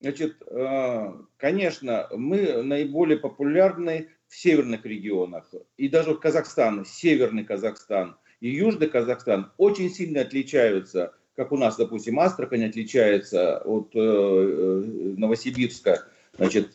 Значит, 0.00 0.36
э, 0.46 1.12
конечно, 1.36 2.08
мы 2.14 2.62
наиболее 2.62 3.18
популярны 3.18 4.08
в 4.28 4.36
северных 4.36 4.84
регионах, 4.84 5.52
и 5.76 5.88
даже 5.88 6.14
в 6.14 6.20
Казахстан, 6.20 6.84
северный 6.84 7.44
Казахстан 7.44 8.16
и 8.40 8.50
южный 8.50 8.88
Казахстан 8.88 9.52
очень 9.56 9.90
сильно 9.90 10.20
отличаются– 10.22 11.14
как 11.36 11.52
у 11.52 11.58
нас, 11.58 11.76
допустим, 11.76 12.18
Астрахань 12.18 12.64
отличается 12.64 13.58
от 13.58 13.90
э, 13.94 13.98
э, 14.00 14.82
Новосибирска, 15.18 16.06
значит, 16.36 16.70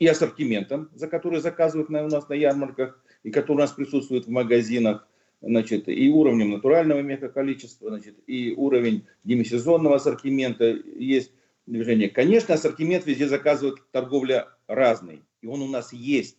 и 0.00 0.06
ассортиментом, 0.06 0.90
за 0.94 1.06
который 1.06 1.40
заказывают 1.40 1.88
у 1.88 1.92
нас 1.92 2.28
на 2.28 2.34
ярмарках, 2.34 3.00
и 3.22 3.30
который 3.30 3.58
у 3.58 3.60
нас 3.60 3.72
присутствует 3.72 4.26
в 4.26 4.30
магазинах, 4.30 5.06
значит, 5.40 5.88
и 5.88 6.10
уровнем 6.10 6.50
натурального 6.50 7.00
мега-количества, 7.00 7.90
значит, 7.90 8.16
и 8.26 8.52
уровень 8.56 9.06
демисезонного 9.22 9.96
ассортимента 9.96 10.64
есть 10.64 11.30
движение. 11.66 12.08
Конечно, 12.08 12.54
ассортимент 12.54 13.06
везде 13.06 13.28
заказывают 13.28 13.80
торговля 13.90 14.48
разный, 14.66 15.22
и 15.42 15.46
он 15.46 15.62
у 15.62 15.68
нас 15.68 15.92
есть. 15.92 16.38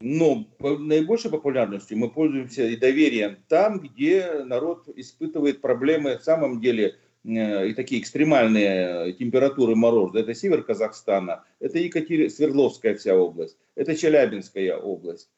Но 0.00 0.46
наибольшей 0.60 1.30
популярностью 1.30 1.98
мы 1.98 2.08
пользуемся 2.08 2.64
и 2.66 2.76
доверием 2.76 3.38
там, 3.48 3.80
где 3.80 4.44
народ 4.44 4.88
испытывает 4.94 5.60
проблемы 5.60 6.18
в 6.18 6.22
самом 6.22 6.60
деле 6.60 6.98
э, 7.24 7.68
и 7.68 7.74
такие 7.74 8.00
экстремальные 8.00 9.14
температуры 9.14 9.74
мороза. 9.74 10.20
Это 10.20 10.34
север 10.34 10.62
Казахстана, 10.62 11.44
это 11.58 11.78
Екатери... 11.78 12.28
Свердловская 12.28 12.94
вся 12.94 13.16
область, 13.16 13.56
это 13.74 13.96
Челябинская 13.96 14.76
область. 14.76 15.30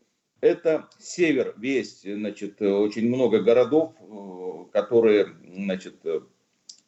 Это 0.42 0.88
север 0.98 1.54
весь, 1.58 2.00
значит, 2.02 2.62
очень 2.62 3.08
много 3.08 3.40
городов, 3.40 3.94
э, 4.00 4.64
которые, 4.72 5.28
значит, 5.42 5.96
э, 6.04 6.20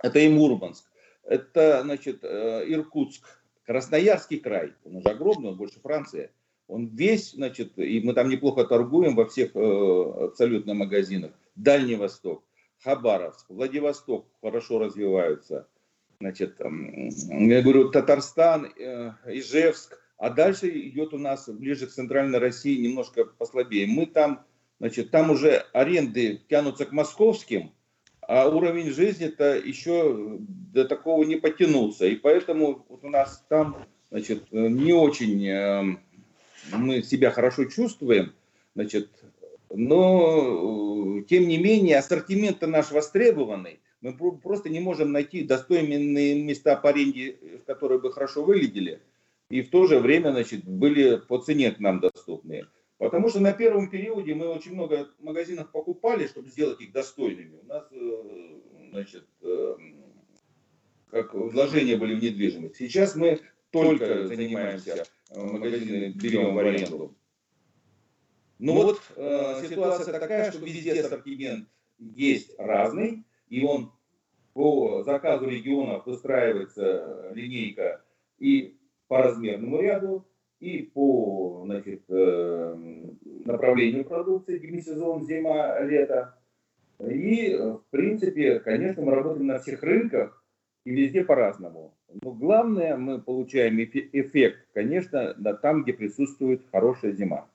это 0.03 0.19
и 0.19 0.29
Мурманск, 0.29 0.85
это, 1.33 1.83
значит, 1.83 2.25
Иркутск, 2.25 3.25
Красноярский 3.65 4.39
край, 4.39 4.75
он 4.85 4.97
уже 4.97 5.09
огромный, 5.09 5.51
он 5.51 5.57
больше 5.57 5.81
Франции– 5.81 6.31
он 6.73 6.87
весь, 6.87 7.33
значит, 7.33 7.79
и 7.79 8.01
мы 8.01 8.15
там 8.15 8.31
неплохо 8.31 8.65
торгуем 8.65 9.15
во 9.15 9.27
всех 9.27 9.55
э, 9.55 10.25
абсолютно 10.25 10.73
магазинах. 10.73 11.33
Дальний 11.55 11.97
Восток, 11.97 12.45
Хабаровск, 12.83 13.51
Владивосток 13.51 14.27
хорошо 14.41 14.79
развиваются. 14.79 15.69
Значит, 16.21 16.57
я 16.59 17.63
говорю, 17.63 17.91
Татарстан, 17.91 18.67
э, 18.67 19.13
Ижевск. 19.27 19.99
А 20.17 20.31
дальше 20.31 20.71
идет 20.71 21.13
у 21.13 21.19
нас 21.19 21.49
ближе 21.49 21.87
к 21.87 21.91
центральной 21.91 22.39
России 22.39 22.81
немножко 22.81 23.25
послабее. 23.25 23.87
Мы 23.87 24.07
там, 24.07 24.47
значит, 24.79 25.11
там 25.11 25.31
уже 25.31 25.67
аренды 25.73 26.41
тянутся 26.49 26.87
к 26.87 26.93
московским, 26.93 27.75
а 28.33 28.49
уровень 28.49 28.91
жизни-то 28.91 29.59
еще 29.59 30.39
до 30.73 30.87
такого 30.87 31.23
не 31.23 31.37
потянулся. 31.37 32.07
И 32.07 32.17
поэтому 32.17 32.83
вот 32.89 33.05
у 33.05 33.11
нас 33.11 33.45
там, 33.51 33.85
значит, 34.11 34.51
не 34.51 34.95
очень 34.95 35.47
эм, 35.47 36.01
мы 36.73 37.03
себя 37.03 37.31
хорошо 37.31 37.67
чувствуем, 37.67 38.33
значит, 38.75 39.11
но 39.69 41.21
тем 41.29 41.47
не 41.47 41.59
менее 41.59 41.99
ассортимент 41.99 42.63
наш 42.63 42.91
востребованный, 42.91 43.81
мы 44.01 44.15
просто 44.15 44.71
не 44.71 44.81
можем 44.81 45.13
найти 45.13 45.43
достойные 45.43 46.43
места 46.43 46.77
по 46.77 46.89
аренде, 46.89 47.37
которые 47.67 48.01
бы 48.01 48.11
хорошо 48.15 48.45
выглядели, 48.45 49.03
и 49.51 49.61
в 49.61 49.69
то 49.69 49.87
же 49.87 49.99
время, 49.99 50.31
значит, 50.31 50.65
были 50.65 51.17
по 51.17 51.37
цене 51.37 51.71
к 51.71 51.81
нам 51.81 52.01
доступные. 52.01 52.67
Потому 53.03 53.29
что 53.31 53.41
на 53.41 53.53
первом 53.53 53.91
периоде 53.91 54.33
мы 54.33 54.47
очень 54.47 54.75
много 54.75 55.11
магазинов 55.19 55.73
покупали, 55.73 56.29
чтобы 56.29 56.51
сделать 56.51 56.81
их 56.81 56.93
достойными. 56.93 57.59
У 57.61 57.67
нас, 57.67 57.89
э, 57.91 58.61
значит, 58.91 59.27
э, 59.41 59.77
как 61.11 61.35
вложения 61.35 61.97
были 61.97 62.15
в 62.15 62.23
недвижимость. 62.23 62.77
Сейчас 62.77 63.17
мы 63.17 63.41
только 63.73 64.29
занимаемся 64.29 65.05
магазины 65.35 66.13
берем 66.15 66.55
в 66.55 66.59
аренду. 66.59 67.17
Но 68.61 68.73
ну 68.73 68.83
вот 68.85 69.03
э, 69.17 69.67
ситуация 69.69 70.21
такая, 70.21 70.53
что 70.53 70.65
везде 70.65 70.93
ассортимент 70.93 71.69
есть 71.99 72.55
разный, 72.57 73.25
и 73.49 73.65
он 73.65 73.91
по 74.53 75.03
заказу 75.03 75.49
регионов 75.49 76.07
выстраивается 76.07 77.33
линейка 77.35 78.05
и 78.39 78.79
по 79.09 79.19
размерному 79.25 79.81
ряду, 79.81 80.25
и 80.63 80.83
по 80.95 81.63
значит, 81.65 82.03
э, 82.09 82.77
направлению 83.45 84.05
продукции, 84.05 84.59
демисезон, 84.59 85.27
зима, 85.27 85.81
лето. 85.81 86.39
И, 87.01 87.57
в 87.57 87.83
принципе, 87.91 88.61
конечно, 88.61 89.03
мы 89.03 89.13
работаем 89.13 89.49
на 89.49 89.59
всех 89.59 89.83
рынках, 89.83 90.45
и 90.85 90.91
везде 90.93 91.25
по-разному. 91.25 91.95
Но 92.23 92.31
главное, 92.33 92.97
мы 92.97 93.21
получаем 93.21 93.83
эффект, 93.83 94.69
конечно, 94.73 95.35
там, 95.63 95.83
где 95.83 95.95
присутствует 95.95 96.63
хорошая 96.71 97.13
зима. 97.13 97.49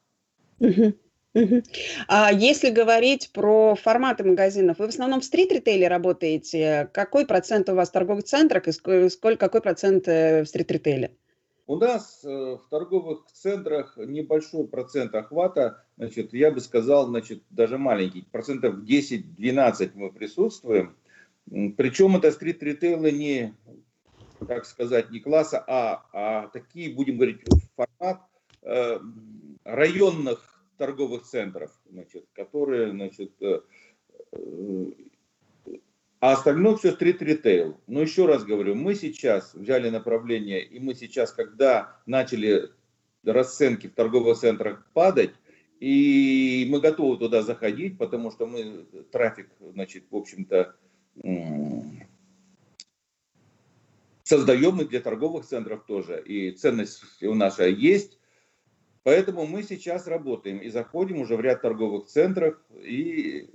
А 2.07 2.31
если 2.33 2.71
говорить 2.71 3.31
про 3.31 3.75
форматы 3.75 4.23
магазинов, 4.23 4.79
вы 4.79 4.87
в 4.87 4.89
основном 4.89 5.21
в 5.21 5.23
стрит-ритейле 5.23 5.87
работаете. 5.87 6.89
Какой 6.93 7.27
процент 7.27 7.69
у 7.69 7.75
вас 7.75 7.91
торговых 7.91 8.23
центрах 8.23 8.67
и 8.67 8.71
сколько, 8.71 9.37
какой 9.37 9.61
процент 9.61 10.07
э, 10.07 10.43
в 10.43 10.47
стрит-ритейле? 10.47 11.11
У 11.67 11.75
нас 11.75 12.23
э, 12.23 12.29
в 12.29 12.61
торговых 12.69 13.25
центрах 13.33 13.97
небольшой 13.97 14.65
процент 14.69 15.13
охвата, 15.13 15.83
значит, 15.97 16.33
я 16.33 16.49
бы 16.49 16.61
сказал, 16.61 17.07
значит, 17.07 17.43
даже 17.49 17.77
маленький, 17.77 18.25
процентов 18.31 18.77
10-12 18.85 19.91
мы 19.95 20.09
присутствуем. 20.09 20.95
Причем 21.45 22.15
это 22.15 22.31
стрит-ритейлы 22.31 23.11
не, 23.11 23.53
так 24.47 24.65
сказать, 24.65 25.11
не 25.11 25.19
класса 25.19 25.61
А, 25.67 26.05
а 26.13 26.47
такие, 26.47 26.93
будем 26.93 27.17
говорить, 27.17 27.41
формат 27.75 28.21
э, 28.61 28.99
районных 29.65 30.63
торговых 30.77 31.23
центров, 31.23 31.71
значит, 31.89 32.25
которые, 32.33 32.91
значит, 32.91 33.33
э, 33.41 33.59
э, 34.31 34.85
а 36.19 36.33
остальное 36.33 36.75
все 36.75 36.91
стрит-ритейл. 36.91 37.79
Но 37.87 38.01
еще 38.01 38.25
раз 38.25 38.43
говорю, 38.43 38.75
мы 38.75 38.95
сейчас 38.95 39.53
взяли 39.53 39.89
направление, 39.89 40.63
и 40.63 40.79
мы 40.79 40.95
сейчас, 40.95 41.31
когда 41.31 41.99
начали 42.05 42.69
расценки 43.23 43.87
в 43.87 43.93
торговых 43.93 44.37
центрах 44.37 44.85
падать, 44.93 45.33
и 45.79 46.67
мы 46.69 46.81
готовы 46.81 47.17
туда 47.17 47.43
заходить, 47.43 47.97
потому 47.97 48.31
что 48.31 48.47
мы 48.47 48.85
трафик, 49.11 49.49
значит, 49.59 50.05
в 50.09 50.15
общем-то, 50.15 50.75
создаем 54.23 54.81
и 54.81 54.85
для 54.85 55.01
торговых 55.01 55.45
центров 55.45 55.85
тоже. 55.85 56.21
И 56.25 56.51
ценность 56.51 57.23
у 57.23 57.35
нас 57.35 57.59
есть. 57.59 58.19
Поэтому 59.03 59.45
мы 59.45 59.63
сейчас 59.63 60.07
работаем 60.07 60.57
и 60.57 60.69
заходим 60.69 61.21
уже 61.21 61.37
в 61.37 61.41
ряд 61.41 61.61
торговых 61.61 62.07
центров 62.07 62.57
и 62.73 63.49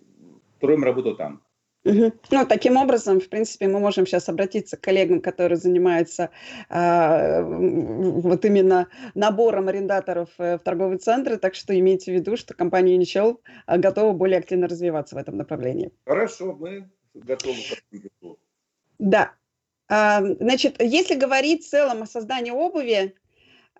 строим 0.56 0.84
работу 0.84 1.14
там. 1.14 1.42
Ну, 1.84 2.46
таким 2.48 2.76
образом, 2.76 3.20
в 3.20 3.28
принципе, 3.28 3.66
мы 3.66 3.80
можем 3.80 4.06
сейчас 4.06 4.28
обратиться 4.28 4.76
к 4.76 4.80
коллегам, 4.80 5.20
которые 5.20 5.58
занимаются 5.58 6.30
э, 6.68 7.42
вот 7.42 8.44
именно 8.44 8.88
набором 9.14 9.68
арендаторов 9.68 10.28
э, 10.38 10.58
в 10.58 10.60
торговые 10.60 10.98
центры, 10.98 11.38
так 11.38 11.56
что 11.56 11.76
имейте 11.76 12.12
в 12.12 12.14
виду, 12.14 12.36
что 12.36 12.54
компания 12.54 12.96
Unicel 12.96 13.38
а, 13.66 13.78
готова 13.78 14.12
более 14.12 14.38
активно 14.38 14.68
развиваться 14.68 15.16
в 15.16 15.18
этом 15.18 15.36
направлении. 15.36 15.90
Хорошо, 16.06 16.54
мы 16.54 16.88
готовы 17.14 17.56
Да. 19.00 19.32
А, 19.88 20.22
значит, 20.22 20.80
если 20.80 21.16
говорить 21.16 21.64
в 21.64 21.68
целом 21.68 22.02
о 22.02 22.06
создании 22.06 22.52
обуви, 22.52 23.16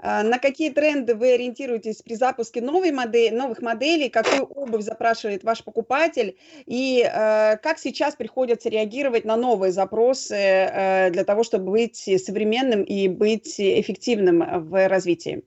на 0.02 0.38
какие 0.40 0.70
тренды 0.70 1.14
вы 1.14 1.34
ориентируетесь 1.34 2.02
при 2.02 2.14
запуске 2.14 2.60
новой 2.60 2.90
модели, 2.90 3.32
новых 3.32 3.62
моделей? 3.62 4.10
Какую 4.10 4.42
обувь 4.42 4.82
запрашивает 4.82 5.44
ваш 5.44 5.62
покупатель? 5.62 6.36
И 6.66 7.02
э, 7.02 7.56
как 7.58 7.78
сейчас 7.78 8.16
приходится 8.16 8.68
реагировать 8.68 9.24
на 9.24 9.36
новые 9.36 9.70
запросы 9.70 10.34
э, 10.34 11.10
для 11.10 11.24
того, 11.24 11.44
чтобы 11.44 11.70
быть 11.70 11.96
современным 11.96 12.82
и 12.82 13.06
быть 13.06 13.60
эффективным 13.60 14.68
в 14.68 14.88
развитии? 14.88 15.44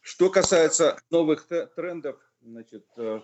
Что 0.00 0.30
касается 0.30 0.96
новых 1.10 1.48
трендов, 1.74 2.20
значит, 2.40 2.86
э, 2.96 3.20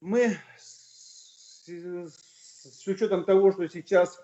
мы 0.00 0.38
с, 0.56 1.66
с 1.66 2.86
учетом 2.86 3.24
того, 3.24 3.50
что 3.50 3.68
сейчас 3.68 4.22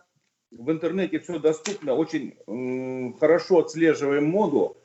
в 0.51 0.71
интернете 0.71 1.19
все 1.19 1.39
доступно, 1.39 1.95
очень 1.95 2.37
хорошо 3.19 3.61
отслеживаем 3.61 4.27
моду. 4.27 4.77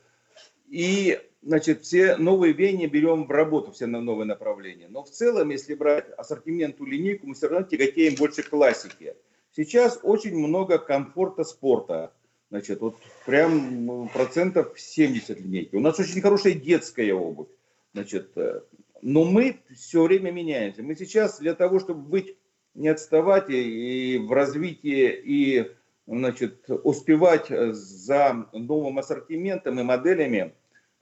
И, 0.70 1.20
значит, 1.42 1.84
все 1.84 2.16
новые 2.16 2.54
веяния 2.54 2.88
берем 2.88 3.26
в 3.26 3.32
работу, 3.32 3.72
все 3.72 3.88
на 3.88 4.02
новые 4.02 4.26
направления. 4.26 4.88
Но 4.90 5.04
в 5.04 5.10
целом, 5.10 5.50
если 5.50 5.76
брать 5.76 6.10
ассортименту 6.18 6.86
линейку, 6.86 7.28
мы 7.28 7.36
все 7.36 7.48
равно 7.48 7.68
тяготеем 7.68 8.16
больше 8.16 8.44
классики. 8.44 9.16
Сейчас 9.56 10.00
очень 10.02 10.36
много 10.38 10.78
комфорта 10.78 11.44
спорта. 11.44 12.14
Значит, 12.50 12.82
вот 12.82 12.98
прям 13.26 14.10
процентов 14.10 14.80
70 14.80 15.40
линейки. 15.40 15.76
У 15.76 15.80
нас 15.80 16.00
очень 16.00 16.22
хорошая 16.22 16.54
детская 16.54 17.14
обувь. 17.14 17.48
Значит, 17.94 18.32
э, 18.36 18.62
но 19.02 19.24
мы 19.24 19.60
все 19.74 20.04
время 20.04 20.32
меняемся. 20.32 20.84
Мы 20.84 20.96
сейчас 20.96 21.40
для 21.40 21.54
того, 21.54 21.80
чтобы 21.80 22.02
быть 22.02 22.36
не 22.74 22.88
отставать 22.90 23.50
и, 23.50 24.18
в 24.18 24.32
развитии 24.32 25.12
и 25.24 25.72
значит, 26.08 26.66
успевать 26.68 27.48
за 27.50 28.48
новым 28.54 29.00
ассортиментом 29.00 29.80
и 29.80 29.84
моделями. 29.84 30.54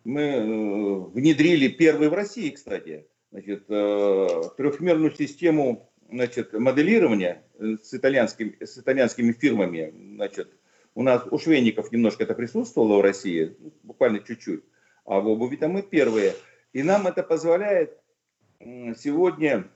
Мы 0.04 0.22
э, 0.22 0.96
внедрили 1.14 1.68
первый 1.68 2.10
в 2.10 2.14
России, 2.14 2.50
кстати, 2.50 3.06
значит, 3.32 3.66
э, 3.70 4.28
трехмерную 4.58 5.12
систему 5.12 5.90
значит, 6.10 6.54
моделирования 6.54 7.44
с, 7.60 7.94
итальянским, 7.94 8.56
с 8.60 8.78
итальянскими 8.78 9.32
фирмами. 9.34 9.94
Значит, 10.16 10.50
у 10.96 11.04
нас 11.04 11.24
у 11.30 11.38
швейников 11.38 11.92
немножко 11.92 12.24
это 12.24 12.34
присутствовало 12.34 12.98
в 12.98 13.02
России, 13.02 13.56
буквально 13.84 14.20
чуть-чуть, 14.20 14.64
а 15.06 15.20
в 15.20 15.28
обуви-то 15.28 15.68
мы 15.68 15.82
первые. 15.82 16.34
И 16.74 16.84
нам 16.84 17.08
это 17.08 17.24
позволяет 17.24 17.98
сегодня 18.60 19.70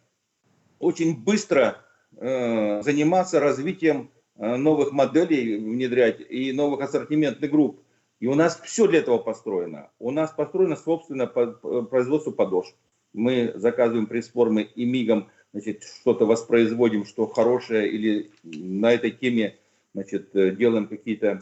очень 0.83 1.23
быстро 1.23 1.77
э, 2.17 2.81
заниматься 2.81 3.39
развитием 3.39 4.11
э, 4.35 4.55
новых 4.55 4.91
моделей, 4.91 5.57
внедрять 5.57 6.19
и 6.21 6.51
новых 6.51 6.81
ассортиментных 6.81 7.49
групп. 7.49 7.81
И 8.19 8.27
у 8.27 8.35
нас 8.35 8.59
все 8.63 8.87
для 8.87 8.99
этого 8.99 9.17
построено. 9.17 9.89
У 9.99 10.11
нас 10.11 10.31
построено 10.31 10.75
собственно 10.75 11.27
производство 11.27 12.31
подошв. 12.31 12.75
Мы 13.13 13.53
заказываем 13.55 14.07
пресс-формы 14.07 14.63
и 14.63 14.85
мигом 14.85 15.29
значит, 15.51 15.83
что-то 15.83 16.25
воспроизводим, 16.25 17.05
что 17.05 17.27
хорошее, 17.27 17.89
или 17.89 18.31
на 18.43 18.91
этой 18.91 19.11
теме 19.11 19.57
значит, 19.93 20.35
э, 20.35 20.51
делаем 20.51 20.87
какие-то 20.87 21.39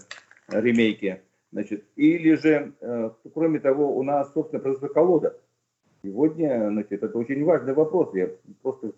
ремейки. 0.48 1.22
Значит, 1.54 1.84
или 1.98 2.36
же, 2.36 2.72
кроме 3.34 3.60
того, 3.60 3.98
у 3.98 4.04
нас, 4.04 4.32
собственно, 4.34 4.62
производство 4.62 4.88
колодок. 4.88 5.38
Сегодня, 6.04 6.70
значит, 6.70 7.04
это 7.04 7.18
очень 7.18 7.44
важный 7.44 7.74
вопрос. 7.74 8.14
Я 8.16 8.30
просто 8.62 8.94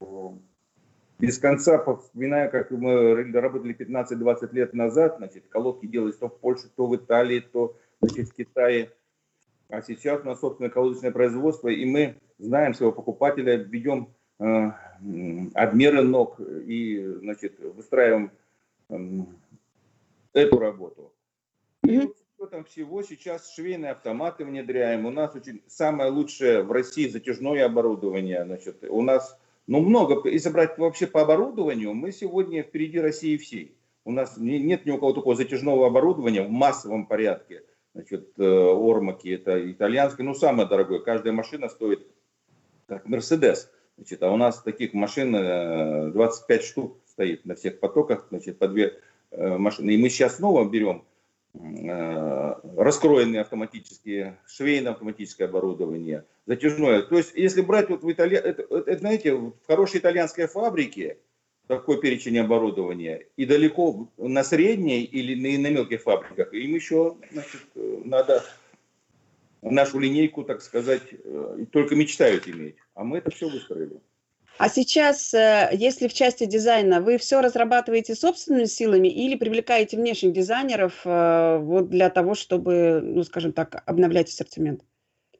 э, 0.00 0.30
без 1.18 1.38
конца 1.38 1.82
вспоминаю, 1.96 2.50
как 2.50 2.70
мы 2.70 3.30
работали 3.32 3.74
15-20 3.74 4.52
лет 4.52 4.74
назад, 4.74 5.16
значит, 5.18 5.44
колодки 5.48 5.86
делались 5.86 6.16
то 6.16 6.28
в 6.28 6.38
Польше, 6.38 6.68
то 6.76 6.86
в 6.86 6.94
Италии, 6.94 7.40
то 7.40 7.76
значит, 8.00 8.28
в 8.28 8.34
Китае. 8.34 8.92
А 9.68 9.82
сейчас 9.82 10.20
у 10.22 10.24
нас 10.24 10.40
собственное 10.40 10.70
колодочное 10.70 11.10
производство, 11.10 11.68
и 11.68 11.84
мы 11.84 12.16
знаем 12.38 12.74
своего 12.74 12.92
покупателя, 12.92 13.56
ведем 13.56 14.10
э, 14.38 14.70
обмеры 15.54 16.02
ног 16.02 16.38
и 16.38 17.04
значит, 17.22 17.58
выстраиваем 17.58 18.30
э, 18.90 18.96
эту 20.32 20.58
работу. 20.58 21.12
И 21.82 22.12
там 22.46 22.64
всего 22.64 23.02
сейчас 23.02 23.54
швейные 23.54 23.92
автоматы 23.92 24.44
внедряем. 24.44 25.06
У 25.06 25.10
нас 25.10 25.34
очень 25.34 25.62
самое 25.66 26.10
лучшее 26.10 26.62
в 26.62 26.72
России 26.72 27.08
затяжное 27.08 27.66
оборудование. 27.66 28.44
Значит, 28.44 28.84
у 28.88 29.02
нас 29.02 29.38
ну, 29.66 29.80
много. 29.80 30.28
Если 30.28 30.48
брать 30.50 30.78
вообще 30.78 31.06
по 31.06 31.22
оборудованию, 31.22 31.92
мы 31.92 32.12
сегодня 32.12 32.62
впереди 32.62 33.00
России 33.00 33.36
всей. 33.36 33.76
У 34.04 34.12
нас 34.12 34.36
нет 34.36 34.86
ни 34.86 34.92
у 34.92 34.98
кого 34.98 35.12
такого 35.12 35.34
затяжного 35.34 35.88
оборудования 35.88 36.42
в 36.42 36.50
массовом 36.50 37.06
порядке. 37.06 37.64
Значит, 37.92 38.34
э, 38.38 38.44
Ормаки, 38.44 39.30
это 39.30 39.70
итальянское, 39.70 40.22
ну, 40.22 40.34
самое 40.34 40.68
дорогое. 40.68 41.00
Каждая 41.00 41.32
машина 41.32 41.68
стоит 41.68 42.06
как 42.86 43.06
Мерседес. 43.06 43.70
Значит, 43.96 44.22
а 44.22 44.30
у 44.30 44.36
нас 44.36 44.62
таких 44.62 44.92
машин 44.92 45.32
25 46.12 46.60
э, 46.60 46.64
штук 46.64 46.98
стоит 47.06 47.44
на 47.46 47.54
всех 47.54 47.80
потоках, 47.80 48.26
значит, 48.28 48.58
по 48.58 48.68
две 48.68 49.00
э, 49.30 49.56
машины. 49.56 49.90
И 49.90 49.96
мы 49.96 50.10
сейчас 50.10 50.36
снова 50.36 50.68
берем 50.68 51.04
раскроенные 52.76 53.40
автоматические, 53.40 54.38
швейное 54.46 54.92
автоматическое 54.92 55.48
оборудование, 55.48 56.24
затяжное. 56.46 57.02
То 57.02 57.16
есть, 57.16 57.32
если 57.34 57.60
брать 57.60 57.88
вот 57.88 58.02
в 58.02 58.10
Италии, 58.10 58.38
это, 58.38 58.62
это, 58.62 58.98
знаете, 58.98 59.34
в 59.34 59.54
хорошей 59.66 60.00
итальянской 60.00 60.46
фабрике 60.46 61.18
такой 61.66 62.00
перечень 62.00 62.38
оборудования, 62.38 63.26
и 63.36 63.44
далеко 63.44 64.08
на 64.16 64.44
средней 64.44 65.02
или 65.02 65.34
на, 65.34 65.68
на 65.68 65.72
мелких 65.72 66.02
фабриках, 66.02 66.54
им 66.54 66.74
еще 66.74 67.16
значит, 67.32 67.62
надо 67.74 68.44
нашу 69.62 69.98
линейку, 69.98 70.44
так 70.44 70.62
сказать, 70.62 71.02
э, 71.12 71.64
только 71.72 71.96
мечтают 71.96 72.46
иметь. 72.46 72.76
А 72.94 73.02
мы 73.02 73.18
это 73.18 73.30
все 73.30 73.48
выстроили. 73.48 74.00
А 74.58 74.68
сейчас, 74.68 75.34
э, 75.34 75.70
если 75.72 76.08
в 76.08 76.14
части 76.14 76.46
дизайна, 76.46 77.00
вы 77.00 77.18
все 77.18 77.40
разрабатываете 77.40 78.14
собственными 78.14 78.64
силами 78.64 79.08
или 79.08 79.36
привлекаете 79.36 79.96
внешних 79.96 80.32
дизайнеров 80.32 81.02
э, 81.04 81.58
вот 81.58 81.90
для 81.90 82.08
того, 82.08 82.34
чтобы, 82.34 83.00
ну, 83.02 83.22
скажем 83.22 83.52
так, 83.52 83.82
обновлять 83.86 84.28
ассортимент? 84.28 84.82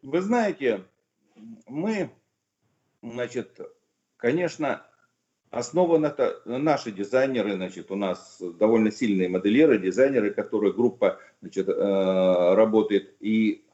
Вы 0.03 0.21
знаете, 0.21 0.83
мы, 1.67 2.11
значит, 3.03 3.59
конечно, 4.19 4.83
основаны 5.51 6.07
это 6.07 6.43
наши 6.45 6.93
дизайнеры, 6.93 7.55
значит, 7.55 7.91
у 7.91 7.97
нас 7.97 8.41
довольно 8.59 8.91
сильные 8.91 9.29
моделеры, 9.29 9.79
дизайнеры, 9.79 10.31
которые 10.31 10.75
группа, 10.75 11.19
значит, 11.41 11.69
э, 11.69 12.55
работает 12.55 13.15
и 13.21 13.65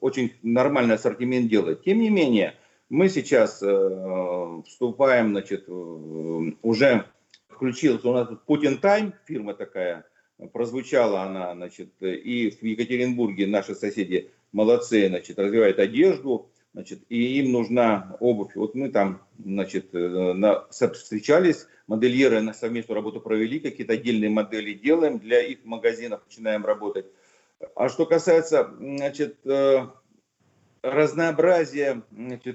очень 0.00 0.32
нормальный 0.42 0.94
ассортимент 0.94 1.48
делает. 1.48 1.84
Тем 1.84 1.98
не 1.98 2.08
менее, 2.08 2.56
мы 2.90 3.08
сейчас 3.08 3.62
э, 3.62 4.62
вступаем, 4.66 5.30
значит, 5.30 5.68
уже 5.68 7.06
включился 7.48 8.08
у 8.08 8.12
нас 8.12 8.28
Putin 8.46 8.80
Time, 8.80 9.14
фирма 9.26 9.54
такая, 9.54 10.04
прозвучала 10.52 11.22
она, 11.22 11.54
значит, 11.54 11.90
и 12.00 12.50
в 12.50 12.62
Екатеринбурге 12.64 13.46
наши 13.46 13.74
соседи 13.74 14.30
молодцы, 14.52 15.08
значит, 15.08 15.38
развивают 15.38 15.78
одежду, 15.78 16.50
значит, 16.72 17.00
и 17.08 17.38
им 17.38 17.52
нужна 17.52 18.16
обувь. 18.20 18.56
Вот 18.56 18.74
мы 18.74 18.90
там, 18.90 19.22
значит, 19.38 19.94
э, 19.94 20.32
на, 20.32 20.66
встречались, 20.68 21.66
модельеры 21.86 22.40
на 22.40 22.52
совместную 22.54 22.96
работу 22.96 23.20
провели, 23.20 23.60
какие-то 23.60 23.94
отдельные 23.94 24.30
модели 24.30 24.72
делаем, 24.72 25.18
для 25.18 25.40
их 25.42 25.64
магазинов 25.64 26.22
начинаем 26.26 26.64
работать. 26.64 27.06
А 27.76 27.88
что 27.88 28.06
касается, 28.06 28.72
значит, 28.78 29.38
э, 29.44 29.86
разнообразие, 30.82 32.02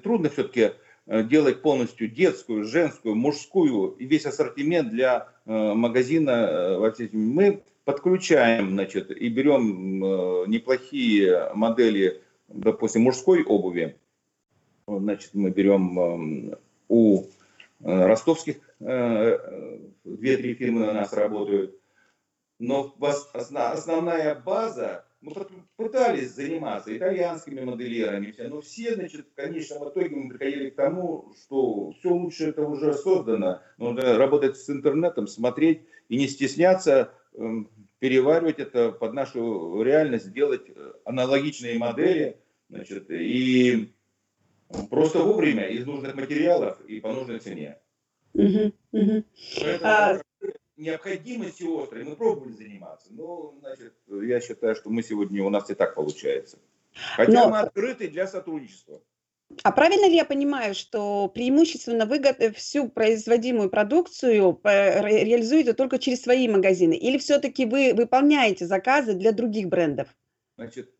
трудно 0.03 0.29
все-таки 0.29 0.71
э, 1.05 1.23
делать 1.23 1.61
полностью 1.61 2.09
детскую, 2.09 2.63
женскую, 2.65 3.15
мужскую 3.15 3.91
и 3.91 4.05
весь 4.05 4.25
ассортимент 4.25 4.89
для 4.89 5.29
э, 5.45 5.73
магазина. 5.73 6.29
Э, 6.29 7.07
Мы 7.11 7.63
подключаем, 7.83 8.71
значит, 8.71 9.11
и 9.11 9.29
берем 9.29 9.99
неплохие 10.49 11.51
модели, 11.53 12.21
допустим, 12.47 13.03
мужской 13.03 13.43
обуви. 13.43 13.95
Значит, 14.87 15.31
мы 15.33 15.51
берем 15.51 16.57
у 16.89 17.25
ростовских, 17.79 18.55
две-три 18.79 20.55
фирмы 20.55 20.89
у 20.89 20.93
нас 20.93 21.13
работают. 21.13 21.79
Но 22.57 22.95
основная 22.99 24.33
база 24.33 25.05
мы 25.25 25.33
пытались 25.75 26.33
заниматься 26.33 26.95
итальянскими 26.95 27.61
модельерами, 27.61 28.33
но 28.47 28.61
все, 28.61 28.93
значит, 28.93 29.27
в 29.27 29.33
конечном 29.33 29.89
итоге 29.89 30.15
мы 30.15 30.29
приходили 30.29 30.69
к 30.69 30.75
тому, 30.75 31.33
что 31.43 31.91
все 31.91 32.09
лучше 32.09 32.49
это 32.49 32.63
уже 32.65 32.93
создано. 32.93 33.61
Нужно 33.77 34.17
работать 34.17 34.57
с 34.57 34.69
интернетом, 34.69 35.27
смотреть 35.27 35.81
и 36.09 36.17
не 36.17 36.27
стесняться 36.27 37.11
эм, 37.33 37.69
переваривать 37.99 38.59
это 38.59 38.91
под 38.91 39.13
нашу 39.13 39.81
реальность, 39.81 40.31
делать 40.31 40.63
э, 40.67 40.93
аналогичные 41.05 41.77
модели, 41.79 42.37
значит, 42.69 43.09
и 43.09 43.91
просто 44.89 45.19
вовремя 45.19 45.67
из 45.67 45.85
нужных 45.85 46.15
материалов 46.15 46.79
и 46.81 46.99
по 46.99 47.11
нужной 47.13 47.39
цене. 47.39 47.79
Угу, 48.33 48.73
угу. 48.91 49.23
Поэтому, 49.61 49.91
а... 49.91 50.21
необходимости 50.77 51.63
острой 51.63 52.03
мы 52.03 52.15
пробовали 52.15 52.53
заниматься. 52.53 53.07
Но, 53.11 53.55
значит, 53.59 53.93
я 54.07 54.41
считаю, 54.41 54.75
что 54.75 54.89
мы 54.89 55.03
сегодня, 55.03 55.43
у 55.43 55.49
нас 55.49 55.69
и 55.69 55.75
так 55.75 55.95
получается. 55.95 56.59
Хотя 57.15 57.31
Но... 57.31 57.49
мы 57.49 57.59
открыты 57.59 58.07
для 58.07 58.27
сотрудничества. 58.27 59.01
А 59.63 59.71
правильно 59.71 60.07
ли 60.07 60.15
я 60.15 60.25
понимаю, 60.25 60.73
что 60.73 61.29
преимущественно 61.29 62.05
вы 62.05 62.19
всю 62.53 62.89
производимую 62.89 63.69
продукцию 63.69 64.59
реализуете 64.63 65.73
только 65.73 65.99
через 65.99 66.23
свои 66.23 66.47
магазины? 66.47 66.95
Или 66.95 67.19
все-таки 67.19 67.65
вы 67.65 67.93
выполняете 67.93 68.65
заказы 68.65 69.13
для 69.13 69.31
других 69.31 69.67
брендов? 69.67 70.07
Значит, 70.57 70.91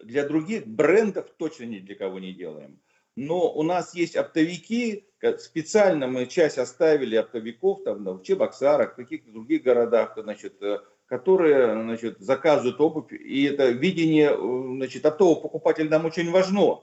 для 0.00 0.28
других 0.28 0.66
брендов 0.66 1.30
точно 1.38 1.64
ни 1.64 1.78
для 1.78 1.94
кого 1.94 2.18
не 2.18 2.34
делаем. 2.34 2.80
Но 3.16 3.50
у 3.50 3.62
нас 3.62 3.94
есть 3.94 4.14
оптовики, 4.14 5.06
специально 5.38 6.06
мы 6.06 6.26
часть 6.26 6.58
оставили 6.58 7.16
оптовиков 7.16 7.82
там, 7.84 8.04
в 8.04 8.22
Чебоксарах, 8.22 8.92
в 8.92 8.96
каких-то 8.96 9.30
других 9.30 9.62
городах, 9.62 10.16
значит, 10.16 10.62
э, 10.62 10.80
которые 11.06 11.82
значит, 11.82 12.18
заказывают 12.18 12.80
обувь. 12.80 13.12
И 13.12 13.44
это 13.44 13.70
видение 13.70 14.30
э, 14.30 14.76
значит, 14.76 15.04
оптового 15.06 15.40
покупателя 15.40 15.90
нам 15.90 16.06
очень 16.06 16.30
важно. 16.30 16.82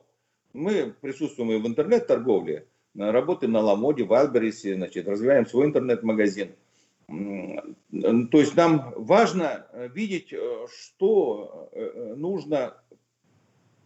Мы 0.53 0.93
присутствуем 1.01 1.51
и 1.51 1.57
в 1.57 1.67
интернет-торговле, 1.67 2.67
работаем 2.95 3.53
на 3.53 3.61
Ламоде, 3.61 4.03
в 4.03 4.13
Альберисе, 4.13 4.75
значит, 4.75 5.07
развиваем 5.07 5.47
свой 5.47 5.65
интернет-магазин. 5.65 6.51
То 7.07 8.39
есть 8.39 8.55
нам 8.55 8.93
важно 8.95 9.67
э, 9.71 9.89
видеть, 9.89 10.31
э, 10.31 10.67
что 10.69 11.69
э, 11.73 12.13
нужно, 12.15 12.77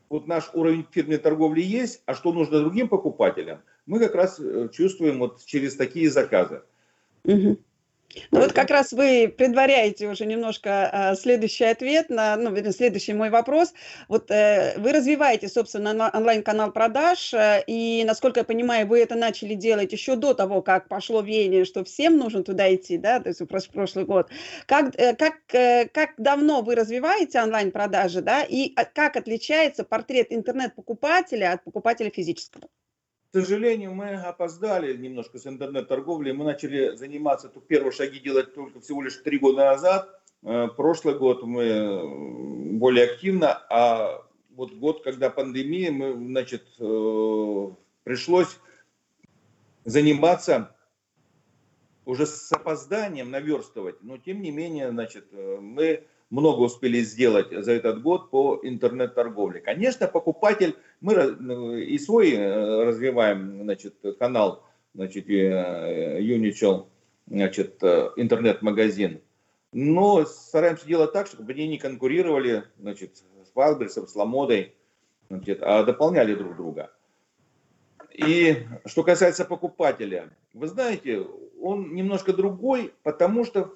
вот 0.10 0.28
наш 0.28 0.50
уровень 0.54 0.86
фирменной 0.92 1.18
торговли 1.18 1.62
есть, 1.62 2.04
а 2.06 2.14
что 2.14 2.32
нужно 2.32 2.60
другим 2.60 2.88
покупателям, 2.88 3.62
мы 3.88 4.00
как 4.00 4.14
раз 4.16 4.40
чувствуем 4.72 5.20
вот 5.20 5.44
через 5.46 5.76
такие 5.76 6.12
заказы. 6.12 6.62
Угу. 7.24 7.58
Ну 8.32 8.40
вот 8.40 8.54
как 8.54 8.70
раз 8.70 8.94
вы 8.94 9.34
предваряете 9.36 10.08
уже 10.08 10.26
немножко 10.26 10.90
а, 10.92 11.16
следующий 11.16 11.66
ответ 11.66 12.10
на, 12.10 12.36
ну, 12.38 12.52
вернее, 12.52 12.72
следующий 12.72 13.14
мой 13.14 13.30
вопрос. 13.30 13.74
Вот 14.08 14.32
э, 14.32 14.76
вы 14.78 14.94
развиваете, 14.94 15.50
собственно, 15.50 16.10
онлайн-канал 16.14 16.72
продаж, 16.72 17.34
э, 17.34 17.64
и, 17.68 18.04
насколько 18.06 18.40
я 18.40 18.44
понимаю, 18.44 18.88
вы 18.88 19.00
это 19.00 19.16
начали 19.16 19.56
делать 19.56 19.92
еще 19.92 20.16
до 20.16 20.34
того, 20.34 20.62
как 20.62 20.88
пошло 20.88 21.22
веяние, 21.22 21.66
что 21.66 21.84
всем 21.84 22.18
нужно 22.18 22.44
туда 22.44 22.74
идти, 22.74 22.98
да, 22.98 23.20
то 23.20 23.30
есть 23.30 23.42
в 23.42 23.46
прошлый 23.46 24.06
год. 24.06 24.30
Как, 24.66 24.96
э, 25.00 25.14
как, 25.16 25.36
э, 25.54 25.88
как 25.90 26.12
давно 26.18 26.62
вы 26.62 26.76
развиваете 26.76 27.42
онлайн-продажи, 27.42 28.22
да, 28.22 28.44
и 28.44 28.72
а, 28.76 28.86
как 28.86 29.18
отличается 29.18 29.84
портрет 29.84 30.28
интернет-покупателя 30.30 31.54
от 31.54 31.64
покупателя 31.64 32.10
физического? 32.10 32.70
К 33.32 33.40
сожалению, 33.40 33.94
мы 33.94 34.14
опоздали 34.16 34.96
немножко 34.96 35.38
с 35.38 35.46
интернет-торговлей. 35.46 36.32
Мы 36.32 36.46
начали 36.46 36.96
заниматься, 36.96 37.52
первые 37.68 37.92
шаги 37.92 38.20
делать 38.20 38.54
только 38.54 38.80
всего 38.80 39.02
лишь 39.02 39.18
три 39.18 39.38
года 39.38 39.66
назад. 39.66 40.22
Э, 40.44 40.68
прошлый 40.76 41.18
год 41.18 41.44
мы 41.44 42.78
более 42.78 43.06
активно, 43.06 43.54
а 43.70 44.24
вот 44.52 44.74
год, 44.74 45.04
когда 45.04 45.30
пандемия, 45.30 45.92
мы, 45.92 46.14
значит, 46.14 46.68
э, 46.80 47.68
пришлось 48.04 48.60
заниматься 49.84 50.76
уже 52.06 52.26
с 52.26 52.52
опозданием 52.54 53.30
наверстывать, 53.30 54.02
но 54.02 54.18
тем 54.18 54.42
не 54.42 54.52
менее, 54.52 54.90
значит, 54.92 55.28
э, 55.34 55.58
мы 55.60 56.08
много 56.30 56.62
успели 56.62 57.02
сделать 57.02 57.52
за 57.52 57.72
этот 57.72 58.02
год 58.02 58.30
по 58.30 58.60
интернет-торговле. 58.64 59.62
Конечно, 59.62 60.08
покупатель, 60.08 60.76
мы 61.00 61.16
ну, 61.40 61.76
и 61.76 61.98
свой 61.98 62.32
э, 62.32 62.84
развиваем 62.84 63.64
значит, 63.64 63.96
канал, 64.20 64.64
значит, 64.94 65.30
э, 65.30 66.20
Unichel, 66.20 66.88
значит, 67.28 67.82
э, 67.82 68.10
интернет-магазин, 68.18 69.22
но 69.72 70.26
стараемся 70.26 70.86
делать 70.86 71.14
так, 71.14 71.28
чтобы 71.28 71.52
они 71.54 71.68
не 71.68 71.78
конкурировали 71.78 72.64
значит, 72.80 73.18
с 73.18 73.56
Вайлдберсом, 73.56 74.08
с 74.08 74.16
Ламодой, 74.16 74.74
значит, 75.30 75.60
а 75.62 75.84
дополняли 75.84 76.36
друг 76.36 76.56
друга. 76.56 76.92
И 78.14 78.66
что 78.86 79.04
касается 79.04 79.46
покупателя, 79.46 80.32
вы 80.54 80.68
знаете, 80.68 81.26
он 81.62 81.94
немножко 81.94 82.34
другой, 82.34 82.94
потому 83.04 83.46
что 83.46 83.76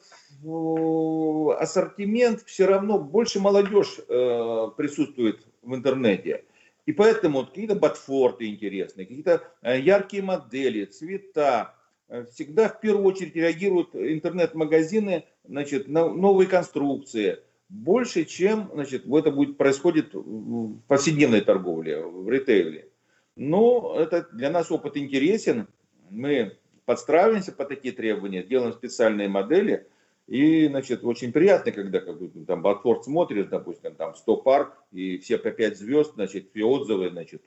ассортимент 1.59 2.43
все 2.45 2.65
равно 2.65 2.97
больше 2.99 3.39
молодежь 3.39 3.99
э, 4.07 4.67
присутствует 4.77 5.45
в 5.61 5.75
интернете. 5.75 6.43
И 6.85 6.93
поэтому 6.93 7.45
какие-то 7.45 7.75
ботфорты 7.75 8.47
интересные, 8.47 9.05
какие-то 9.05 9.43
э, 9.61 9.79
яркие 9.79 10.23
модели, 10.23 10.85
цвета. 10.85 11.75
Э, 12.09 12.25
всегда 12.31 12.69
в 12.69 12.79
первую 12.79 13.05
очередь 13.05 13.35
реагируют 13.35 13.95
интернет-магазины 13.95 15.25
значит, 15.43 15.87
на 15.87 16.09
новые 16.09 16.47
конструкции. 16.47 17.39
Больше, 17.69 18.25
чем 18.25 18.69
значит, 18.73 19.05
это 19.05 19.31
будет 19.31 19.57
происходит 19.57 20.13
в 20.13 20.79
повседневной 20.87 21.41
торговле, 21.41 22.03
в 22.03 22.29
ритейле. 22.29 22.89
Но 23.35 23.95
это 23.97 24.27
для 24.33 24.49
нас 24.49 24.71
опыт 24.71 24.97
интересен. 24.97 25.67
Мы 26.09 26.57
подстраиваемся 26.85 27.53
по 27.53 27.63
такие 27.63 27.93
требования, 27.93 28.43
делаем 28.43 28.73
специальные 28.73 29.29
модели. 29.29 29.87
И, 30.27 30.67
значит, 30.67 31.03
очень 31.03 31.31
приятно, 31.31 31.71
когда 31.71 31.99
как 31.99 32.19
бы, 32.19 32.45
там 32.45 32.61
Батфорд 32.61 33.03
смотришь, 33.03 33.47
допустим, 33.47 33.95
там 33.95 34.15
100 34.15 34.37
пар, 34.37 34.77
и 34.91 35.17
все 35.17 35.37
по 35.37 35.51
5 35.51 35.77
звезд, 35.77 36.13
значит, 36.15 36.49
все 36.51 36.63
отзывы, 36.63 37.09
значит. 37.09 37.43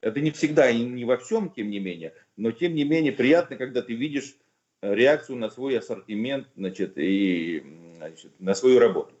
Это 0.00 0.20
не 0.20 0.30
всегда 0.30 0.70
и 0.70 0.84
не 0.84 1.04
во 1.04 1.16
всем, 1.16 1.50
тем 1.50 1.70
не 1.70 1.80
менее, 1.80 2.12
но 2.36 2.52
тем 2.52 2.74
не 2.74 2.84
менее 2.84 3.12
приятно, 3.12 3.56
когда 3.56 3.82
ты 3.82 3.94
видишь 3.94 4.36
реакцию 4.82 5.38
на 5.38 5.48
свой 5.48 5.78
ассортимент, 5.78 6.48
значит, 6.54 6.92
и 6.96 7.64
значит, 7.96 8.32
на 8.38 8.54
свою 8.54 8.78
работу. 8.78 9.14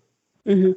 Угу. 0.44 0.76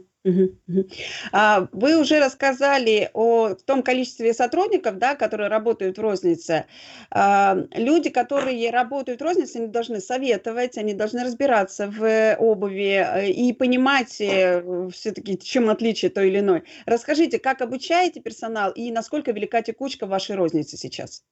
А, 1.32 1.68
вы 1.72 2.00
уже 2.00 2.20
рассказали 2.20 3.10
о 3.14 3.54
том 3.54 3.84
количестве 3.84 4.34
сотрудников, 4.34 4.98
да, 4.98 5.16
которые 5.16 5.50
работают 5.50 5.98
в 5.98 6.02
рознице. 6.02 6.66
А, 7.10 7.58
люди, 7.74 8.10
которые 8.10 8.70
работают 8.70 9.22
в 9.22 9.24
рознице, 9.24 9.58
они 9.58 9.68
должны 9.68 10.02
советовать, 10.02 10.78
они 10.78 10.94
должны 10.94 11.24
разбираться 11.24 11.88
в 11.90 12.36
обуви 12.38 13.02
э, 13.02 13.30
и 13.30 13.54
понимать 13.54 14.20
э, 14.20 14.90
все-таки, 14.94 15.38
чем 15.40 15.70
отличие 15.70 16.12
той 16.12 16.28
или 16.28 16.40
иной. 16.40 16.64
Расскажите, 16.86 17.40
как 17.40 17.62
обучаете 17.62 18.20
персонал 18.20 18.72
и 18.72 18.92
насколько 18.92 19.32
велика 19.32 19.62
текучка 19.62 20.06
в 20.06 20.10
вашей 20.10 20.36
рознице 20.36 20.76
сейчас? 20.76 21.24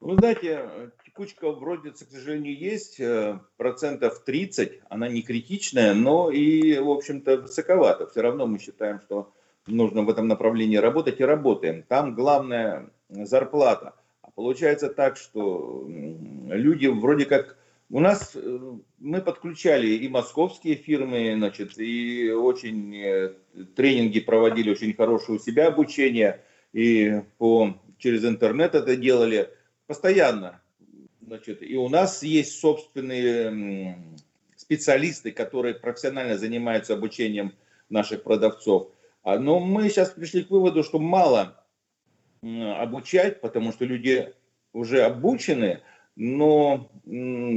Вы 0.00 0.16
знаете, 0.16 0.70
текучка 1.18 1.50
в 1.50 1.62
рознице, 1.62 2.06
к 2.06 2.10
сожалению, 2.10 2.56
есть, 2.56 3.00
э, 3.00 3.40
процентов 3.56 4.22
30, 4.24 4.80
она 4.88 5.08
не 5.08 5.22
критичная, 5.22 5.92
но 5.92 6.30
и, 6.30 6.78
в 6.78 6.88
общем-то, 6.90 7.38
высоковато. 7.38 8.06
Все 8.06 8.20
равно 8.20 8.46
мы 8.46 8.60
считаем, 8.60 9.00
что 9.00 9.32
нужно 9.66 10.02
в 10.02 10.10
этом 10.10 10.28
направлении 10.28 10.76
работать 10.76 11.20
и 11.20 11.24
работаем. 11.24 11.82
Там 11.82 12.14
главная 12.14 12.90
зарплата. 13.08 13.94
А 14.22 14.30
получается 14.30 14.88
так, 14.88 15.16
что 15.16 15.86
люди 15.88 16.86
вроде 16.86 17.24
как... 17.24 17.56
У 17.90 18.00
нас 18.00 18.36
э, 18.36 18.58
мы 18.98 19.20
подключали 19.20 19.88
и 19.88 20.08
московские 20.08 20.76
фирмы, 20.76 21.34
значит, 21.36 21.78
и 21.78 22.30
очень 22.30 22.94
э, 22.96 23.32
тренинги 23.74 24.20
проводили, 24.20 24.70
очень 24.70 24.94
хорошее 24.94 25.38
у 25.38 25.42
себя 25.42 25.66
обучение, 25.66 26.44
и 26.72 27.22
по, 27.38 27.74
через 27.98 28.24
интернет 28.24 28.76
это 28.76 28.94
делали 28.94 29.48
постоянно. 29.86 30.60
Значит, 31.28 31.62
и 31.62 31.76
у 31.76 31.90
нас 31.90 32.22
есть 32.22 32.58
собственные 32.58 33.98
специалисты, 34.56 35.30
которые 35.30 35.74
профессионально 35.74 36.38
занимаются 36.38 36.94
обучением 36.94 37.52
наших 37.90 38.22
продавцов. 38.22 38.88
А, 39.22 39.38
но 39.38 39.60
мы 39.60 39.90
сейчас 39.90 40.08
пришли 40.10 40.42
к 40.42 40.50
выводу, 40.50 40.82
что 40.82 40.98
мало 40.98 41.62
обучать, 42.42 43.42
потому 43.42 43.72
что 43.72 43.84
люди 43.84 44.32
уже 44.72 45.02
обучены, 45.02 45.82
но 46.16 46.90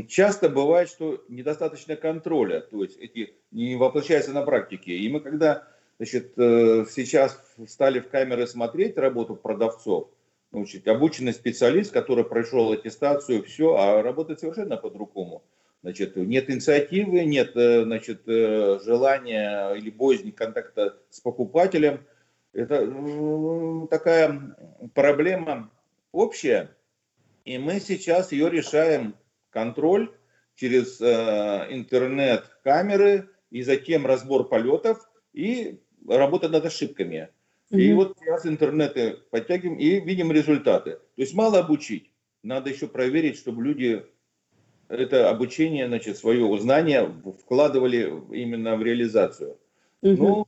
часто 0.09 0.49
бывает, 0.49 0.89
что 0.89 1.23
недостаточно 1.29 1.95
контроля, 1.95 2.59
то 2.59 2.83
есть 2.83 2.97
эти 2.97 3.35
не 3.51 3.77
воплощаются 3.77 4.33
на 4.33 4.41
практике. 4.41 4.97
И 4.97 5.07
мы 5.07 5.21
когда 5.21 5.65
значит, 5.97 6.33
э, 6.37 6.85
сейчас 6.89 7.41
стали 7.67 8.01
в 8.01 8.09
камеры 8.09 8.47
смотреть 8.47 8.97
работу 8.97 9.35
продавцов, 9.35 10.09
Значит, 10.51 10.87
обученный 10.87 11.33
специалист, 11.33 11.91
который 11.91 12.25
прошел 12.25 12.71
аттестацию, 12.71 13.43
все, 13.43 13.75
а 13.75 14.01
работает 14.01 14.41
совершенно 14.41 14.75
по-другому. 14.75 15.43
Значит, 15.81 16.15
нет 16.15 16.49
инициативы, 16.49 17.23
нет 17.23 17.55
э, 17.55 17.83
значит, 17.83 18.27
э, 18.27 18.79
желания 18.83 19.73
или 19.73 19.89
боязни 19.89 20.31
контакта 20.31 20.97
с 21.09 21.21
покупателем. 21.21 22.05
Это 22.53 23.87
такая 23.89 24.55
проблема 24.93 25.71
общая, 26.11 26.75
и 27.45 27.57
мы 27.57 27.79
сейчас 27.79 28.31
ее 28.31 28.49
решаем. 28.49 29.15
Контроль 29.49 30.11
через 30.55 31.01
э, 31.01 31.67
интернет-камеры, 31.69 33.29
и 33.49 33.63
затем 33.63 34.05
разбор 34.05 34.47
полетов 34.47 35.09
и 35.33 35.79
работа 36.07 36.49
над 36.49 36.65
ошибками. 36.65 37.29
И 37.71 37.93
вот 37.93 38.17
сейчас 38.19 38.45
интернеты 38.45 39.17
подтягиваем 39.29 39.79
и 39.79 39.99
видим 40.01 40.31
результаты. 40.31 40.91
То 40.91 41.21
есть 41.21 41.33
мало 41.33 41.59
обучить, 41.59 42.11
надо 42.43 42.69
еще 42.69 42.87
проверить, 42.87 43.37
чтобы 43.37 43.63
люди 43.63 44.03
это 44.89 45.29
обучение, 45.29 45.87
значит, 45.87 46.17
свое 46.17 46.59
знание 46.59 47.09
вкладывали 47.39 48.13
именно 48.31 48.75
в 48.75 48.83
реализацию. 48.83 49.57
Угу. 50.01 50.45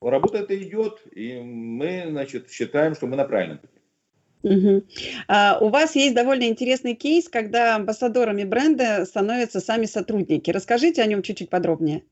Ну, 0.00 0.10
работа 0.10 0.38
это 0.38 0.60
идет, 0.62 1.00
и 1.10 1.40
мы, 1.40 2.04
значит, 2.10 2.50
считаем, 2.50 2.94
что 2.94 3.06
мы 3.06 3.16
на 3.16 3.24
правильном 3.24 3.58
пути. 3.58 3.80
Угу. 4.42 4.82
А, 5.28 5.58
у 5.60 5.68
вас 5.70 5.94
есть 5.96 6.14
довольно 6.14 6.44
интересный 6.44 6.94
кейс, 6.94 7.28
когда 7.28 7.76
амбассадорами 7.76 8.44
бренда 8.44 9.06
становятся 9.06 9.60
сами 9.60 9.86
сотрудники. 9.86 10.50
Расскажите 10.50 11.00
о 11.00 11.06
нем 11.06 11.22
чуть-чуть 11.22 11.48
подробнее. 11.48 12.04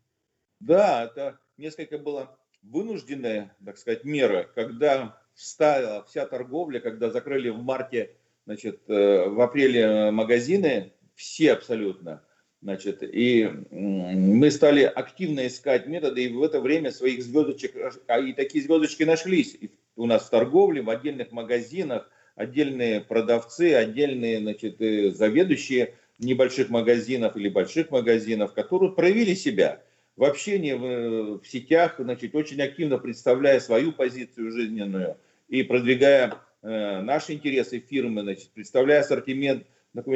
Да, 0.60 1.04
это 1.04 1.38
несколько 1.58 1.98
было 1.98 2.38
вынужденная, 2.62 3.54
так 3.64 3.78
сказать, 3.78 4.04
мера, 4.04 4.48
когда 4.54 5.18
встала 5.34 6.04
вся 6.04 6.26
торговля, 6.26 6.80
когда 6.80 7.10
закрыли 7.10 7.48
в 7.48 7.62
марте, 7.62 8.12
значит, 8.46 8.80
э, 8.88 9.28
в 9.28 9.40
апреле 9.40 10.10
магазины, 10.10 10.92
все 11.14 11.52
абсолютно, 11.52 12.22
значит, 12.62 13.02
и 13.02 13.50
мы 13.70 14.50
стали 14.50 14.82
активно 14.82 15.46
искать 15.46 15.86
методы, 15.86 16.24
и 16.24 16.32
в 16.32 16.42
это 16.42 16.60
время 16.60 16.90
своих 16.90 17.22
звездочек, 17.22 17.74
а 18.06 18.18
и 18.18 18.32
такие 18.32 18.64
звездочки 18.64 19.02
нашлись. 19.04 19.56
У 19.96 20.06
нас 20.06 20.26
в 20.26 20.30
торговле, 20.30 20.82
в 20.82 20.90
отдельных 20.90 21.32
магазинах, 21.32 22.10
отдельные 22.36 23.00
продавцы, 23.00 23.74
отдельные, 23.74 24.40
значит, 24.40 24.80
э, 24.80 25.10
заведующие 25.10 25.94
небольших 26.18 26.68
магазинов 26.68 27.36
или 27.36 27.48
больших 27.48 27.90
магазинов, 27.90 28.52
которые 28.52 28.92
проявили 28.92 29.34
себя 29.34 29.82
в 30.20 30.24
общении 30.24 30.74
в, 30.74 31.40
в 31.40 31.46
сетях, 31.46 31.94
значит, 31.98 32.34
очень 32.34 32.60
активно 32.60 32.98
представляя 32.98 33.58
свою 33.58 33.90
позицию 33.90 34.52
жизненную 34.52 35.16
и 35.48 35.62
продвигая 35.62 36.34
э, 36.60 37.00
наши 37.00 37.32
интересы 37.32 37.80
фирмы, 37.80 38.20
значит, 38.20 38.50
представляя 38.50 39.00
ассортимент. 39.00 39.64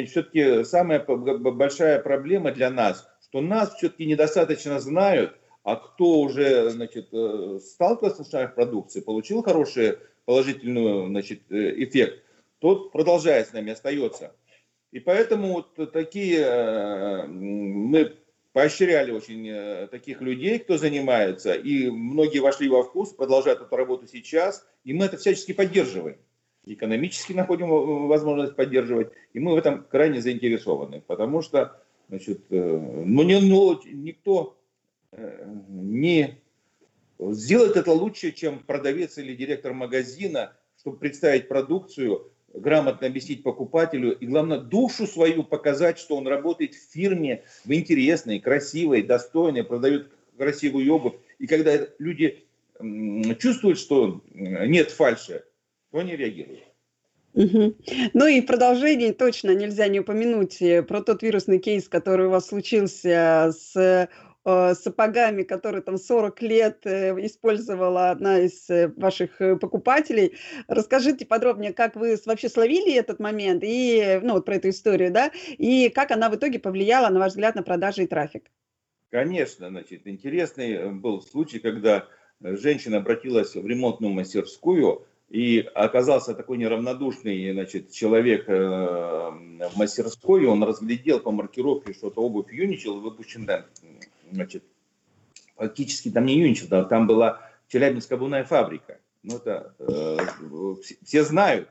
Все-таки 0.07 0.63
самая 0.65 1.03
большая 1.03 2.01
проблема 2.01 2.53
для 2.53 2.69
нас, 2.69 3.09
что 3.23 3.41
нас 3.41 3.75
все-таки 3.77 4.05
недостаточно 4.05 4.79
знают, 4.79 5.39
а 5.63 5.77
кто 5.77 6.21
уже 6.21 6.69
значит, 6.69 7.09
э, 7.13 7.59
сталкивался 7.63 8.25
с 8.25 8.33
нашей 8.33 8.53
продукцией, 8.53 9.07
получил 9.07 9.43
хороший 9.43 9.97
положительный 10.27 11.07
значит, 11.09 11.51
э, 11.51 11.83
эффект, 11.83 12.23
тот 12.59 12.93
продолжает 12.93 13.49
с 13.49 13.53
нами, 13.55 13.73
остается. 13.73 14.37
И 14.93 15.01
поэтому 15.01 15.55
вот 15.55 15.93
такие 15.93 16.41
э, 16.41 17.27
мы 17.27 18.19
поощряли 18.55 19.11
очень 19.11 19.49
э, 19.49 19.89
таких 19.89 20.21
людей, 20.21 20.61
кто 20.61 20.79
занимается, 20.79 21.55
и 21.55 21.91
многие 21.91 22.39
вошли 22.39 22.69
во 22.69 22.85
вкус, 22.85 23.13
продолжают 23.13 23.61
эту 23.61 23.75
работу 23.75 24.07
сейчас, 24.07 24.65
и 24.85 24.95
мы 24.95 25.07
это 25.07 25.17
всячески 25.17 25.53
поддерживаем. 25.53 26.19
Экономически 26.65 27.33
находим 27.33 28.07
возможность 28.07 28.55
поддерживать, 28.55 29.11
и 29.33 29.41
мы 29.41 29.55
в 29.55 29.57
этом 29.57 29.83
крайне 29.83 30.23
заинтересованы, 30.23 31.01
потому 31.01 31.43
что 31.43 31.83
значит, 32.09 32.45
э, 32.51 33.03
ну, 33.05 33.25
не, 33.25 33.41
ну, 33.41 33.81
никто 33.87 34.57
э, 35.11 35.53
не 35.69 36.41
сделает 37.19 37.77
это 37.77 37.91
лучше, 37.91 38.31
чем 38.31 38.61
продавец 38.61 39.19
или 39.19 39.35
директор 39.35 39.73
магазина, 39.73 40.53
чтобы 40.79 40.99
представить 40.99 41.49
продукцию, 41.49 42.31
грамотно 42.55 43.07
объяснить 43.07 43.43
покупателю 43.43 44.17
и, 44.17 44.27
главное, 44.27 44.59
душу 44.59 45.07
свою 45.07 45.43
показать, 45.43 45.99
что 45.99 46.17
он 46.17 46.27
работает 46.27 46.75
в 46.75 46.93
фирме, 46.93 47.45
в 47.65 47.73
интересной, 47.73 48.41
красивой, 48.41 49.03
достойной, 49.03 49.65
продает 49.65 50.11
красивую 50.39 50.93
обувь. 50.93 51.15
И 51.39 51.47
когда 51.47 51.79
люди 51.99 52.45
чувствуют, 53.39 53.79
что 53.79 54.23
нет 54.33 54.91
фальши, 54.91 55.45
то 55.91 55.99
они 55.99 56.17
реагируют. 56.17 56.63
Угу. 57.35 57.75
Ну 58.15 58.27
и 58.27 58.41
в 58.41 58.47
продолжении 58.47 59.11
точно 59.11 59.55
нельзя 59.55 59.89
не 59.89 59.99
упомянуть 59.99 60.63
э, 60.63 60.85
про 60.85 61.03
тот 61.03 61.23
вирусный 61.23 61.59
кейс, 61.59 61.89
который 61.89 62.29
у 62.29 62.31
вас 62.31 62.47
случился 62.47 63.53
с 63.53 64.09
Э, 64.47 64.75
сапогами, 64.75 65.43
которые 65.43 65.81
там 65.81 65.97
40 65.97 66.43
лет 66.43 66.81
э, 66.85 67.15
использовала 67.25 68.11
одна 68.11 68.41
из 68.41 68.69
э, 68.69 68.89
ваших 68.89 69.39
покупателей. 69.59 70.35
Расскажите 70.69 71.25
подробнее, 71.25 71.73
как 71.73 71.97
вы 71.97 72.19
вообще 72.27 72.51
словили 72.51 72.93
этот 72.93 73.21
момент 73.21 73.63
и, 73.65 74.21
ну, 74.23 74.35
вот 74.35 74.45
про 74.45 74.57
эту 74.57 74.69
историю, 74.69 75.11
да, 75.11 75.31
и 75.57 75.89
как 75.89 76.11
она 76.11 76.29
в 76.29 76.37
итоге 76.37 76.59
повлияла, 76.59 77.09
на 77.09 77.21
ваш 77.21 77.31
взгляд, 77.31 77.55
на 77.55 77.63
продажи 77.63 78.03
и 78.03 78.07
трафик? 78.07 78.51
Конечно, 79.09 79.71
значит, 79.71 80.07
интересный 80.07 80.91
был 80.93 81.23
случай, 81.23 81.59
когда 81.59 82.07
женщина 82.43 82.99
обратилась 82.99 83.55
в 83.55 83.67
ремонтную 83.67 84.13
мастерскую, 84.13 85.07
и 85.31 85.67
оказался 85.75 86.35
такой 86.35 86.59
неравнодушный 86.59 87.51
значит, 87.53 87.93
человек 87.93 88.47
в 88.47 89.73
мастерской, 89.77 90.45
он 90.45 90.63
разглядел 90.63 91.21
по 91.21 91.31
маркировке, 91.31 91.95
что 91.95 92.09
это 92.09 92.21
обувь 92.21 92.53
Юничел, 92.53 93.01
выпущенная 93.01 93.67
значит, 94.31 94.65
фактически 95.57 96.11
там 96.11 96.27
не 96.27 96.39
Юничев, 96.39 96.69
там 96.69 97.07
была 97.07 97.41
Челябинская 97.69 98.19
обувная 98.19 98.45
фабрика. 98.45 99.01
Ну, 99.23 99.37
это 99.37 99.75
э, 99.79 100.19
все 101.03 101.25
знают, 101.25 101.69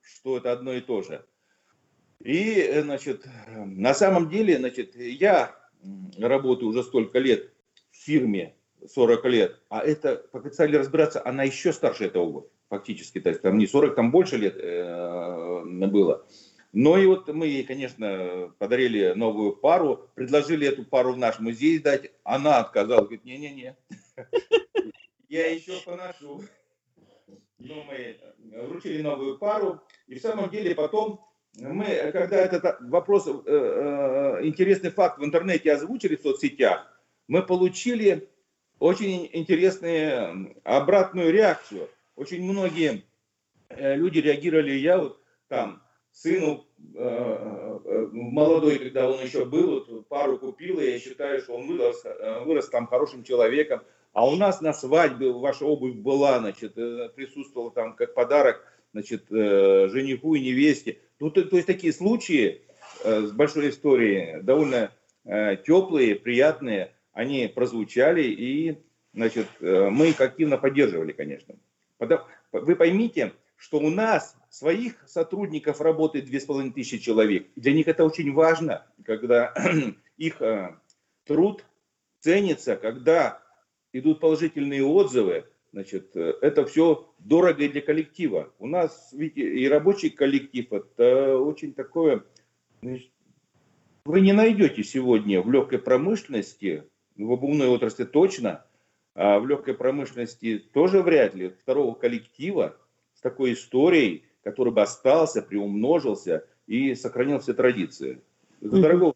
что 0.00 0.38
это 0.38 0.52
одно 0.52 0.72
и 0.72 0.80
то 0.80 1.02
же. 1.02 1.24
И, 2.20 2.54
э, 2.54 2.82
значит, 2.82 3.26
на 3.54 3.94
самом 3.94 4.28
деле, 4.28 4.58
значит, 4.58 4.96
я 4.96 5.54
работаю 6.18 6.70
уже 6.70 6.82
столько 6.82 7.18
лет 7.18 7.52
в 7.90 7.96
фирме, 7.96 8.54
40 8.92 9.24
лет, 9.26 9.60
а 9.68 9.80
это, 9.80 10.16
пока 10.32 10.50
стали 10.50 10.76
разбираться, 10.76 11.22
она 11.24 11.44
еще 11.44 11.72
старше, 11.72 12.10
обувь, 12.14 12.44
фактически, 12.68 13.20
то 13.20 13.30
есть 13.30 13.42
там 13.42 13.58
не 13.58 13.66
40, 13.66 13.94
там 13.94 14.10
больше 14.10 14.36
лет 14.36 14.56
э, 14.58 15.64
было. 15.64 16.26
Но 16.78 16.98
и 16.98 17.06
вот 17.06 17.26
мы 17.28 17.46
ей, 17.46 17.64
конечно, 17.64 18.52
подарили 18.58 19.14
новую 19.14 19.56
пару, 19.56 20.10
предложили 20.14 20.68
эту 20.68 20.84
пару 20.84 21.14
в 21.14 21.16
наш 21.16 21.38
музей 21.38 21.78
сдать. 21.78 22.12
Она 22.22 22.58
отказалась, 22.58 23.04
говорит, 23.04 23.24
не-не-не, 23.24 23.78
я 25.30 25.50
еще 25.54 25.80
поношу. 25.86 26.42
Но 27.58 27.82
мы 27.84 28.18
вручили 28.62 29.00
новую 29.00 29.38
пару. 29.38 29.80
И 30.06 30.16
в 30.16 30.20
самом 30.20 30.50
деле 30.50 30.74
потом 30.74 31.26
мы, 31.58 31.86
когда 32.12 32.36
этот 32.36 32.76
вопрос, 32.82 33.26
э, 33.26 33.32
э, 33.46 34.40
интересный 34.46 34.90
факт 34.90 35.18
в 35.18 35.24
интернете 35.24 35.72
озвучили 35.72 36.16
в 36.16 36.20
соцсетях, 36.20 36.94
мы 37.26 37.42
получили 37.42 38.28
очень 38.80 39.30
интересную 39.32 40.60
обратную 40.62 41.32
реакцию. 41.32 41.88
Очень 42.16 42.44
многие 42.44 43.02
э, 43.70 43.96
люди 43.96 44.18
реагировали, 44.18 44.72
я 44.72 44.98
вот 44.98 45.22
там 45.48 45.85
сыну 46.16 46.66
э, 46.94 47.78
э, 47.84 48.08
молодой, 48.12 48.78
когда 48.78 49.10
он 49.10 49.22
еще 49.22 49.44
был, 49.44 49.84
вот, 49.86 50.08
пару 50.08 50.38
купил, 50.38 50.80
и 50.80 50.92
я 50.92 50.98
считаю, 50.98 51.40
что 51.42 51.54
он 51.54 51.66
вырос, 51.66 52.02
э, 52.04 52.40
вырос 52.44 52.68
там 52.68 52.86
хорошим 52.86 53.22
человеком. 53.22 53.82
А 54.14 54.26
у 54.26 54.34
нас 54.34 54.62
на 54.62 54.72
свадьбе 54.72 55.30
ваша 55.30 55.66
обувь 55.66 55.96
была, 55.96 56.38
значит, 56.38 56.74
присутствовала 56.74 57.70
там 57.70 57.94
как 57.94 58.14
подарок, 58.14 58.64
значит, 58.92 59.24
жениху 59.28 60.34
и 60.34 60.40
невесте. 60.40 61.00
Ну, 61.20 61.30
то, 61.30 61.42
то 61.42 61.56
есть 61.56 61.66
такие 61.66 61.92
случаи 61.92 62.62
с 63.04 63.30
большой 63.32 63.68
историей, 63.68 64.40
довольно 64.40 64.90
теплые, 65.22 66.14
приятные, 66.14 66.94
они 67.12 67.46
прозвучали, 67.46 68.22
и, 68.22 68.78
значит, 69.12 69.48
мы 69.60 70.08
их 70.08 70.20
активно 70.22 70.56
поддерживали, 70.56 71.12
конечно. 71.12 71.56
Вы 72.52 72.74
поймите, 72.74 73.34
что 73.56 73.78
у 73.78 73.90
нас 73.90 74.36
своих 74.50 75.02
сотрудников 75.08 75.80
работает 75.80 76.26
2500 76.26 77.00
человек. 77.00 77.48
Для 77.56 77.72
них 77.72 77.88
это 77.88 78.04
очень 78.04 78.32
важно, 78.32 78.86
когда 79.04 79.54
их 80.16 80.40
э, 80.40 80.76
труд 81.24 81.64
ценится, 82.20 82.76
когда 82.76 83.42
идут 83.92 84.20
положительные 84.20 84.84
отзывы, 84.84 85.46
значит, 85.72 86.14
э, 86.16 86.34
это 86.42 86.64
все 86.66 87.12
дорого 87.18 87.64
и 87.64 87.68
для 87.68 87.80
коллектива. 87.80 88.52
У 88.58 88.66
нас 88.66 89.10
ведь 89.12 89.36
и 89.36 89.68
рабочий 89.68 90.10
коллектив, 90.10 90.72
это 90.72 91.38
очень 91.38 91.74
такое... 91.74 92.24
Вы 92.80 94.20
не 94.20 94.32
найдете 94.32 94.84
сегодня 94.84 95.42
в 95.42 95.50
легкой 95.50 95.80
промышленности, 95.80 96.84
в 97.16 97.32
обувной 97.32 97.66
отрасли 97.66 98.04
точно, 98.04 98.64
а 99.14 99.40
в 99.40 99.46
легкой 99.48 99.74
промышленности 99.74 100.58
тоже 100.58 101.02
вряд 101.02 101.34
ли, 101.34 101.48
второго 101.48 101.94
коллектива, 101.94 102.76
с 103.16 103.20
такой 103.20 103.54
историей, 103.54 104.24
который 104.44 104.72
бы 104.72 104.82
остался, 104.82 105.42
приумножился 105.42 106.44
и 106.66 106.94
сохранил 106.94 107.40
все 107.40 107.54
традиции. 107.54 108.20
Это 108.60 108.80
дорого. 108.80 109.14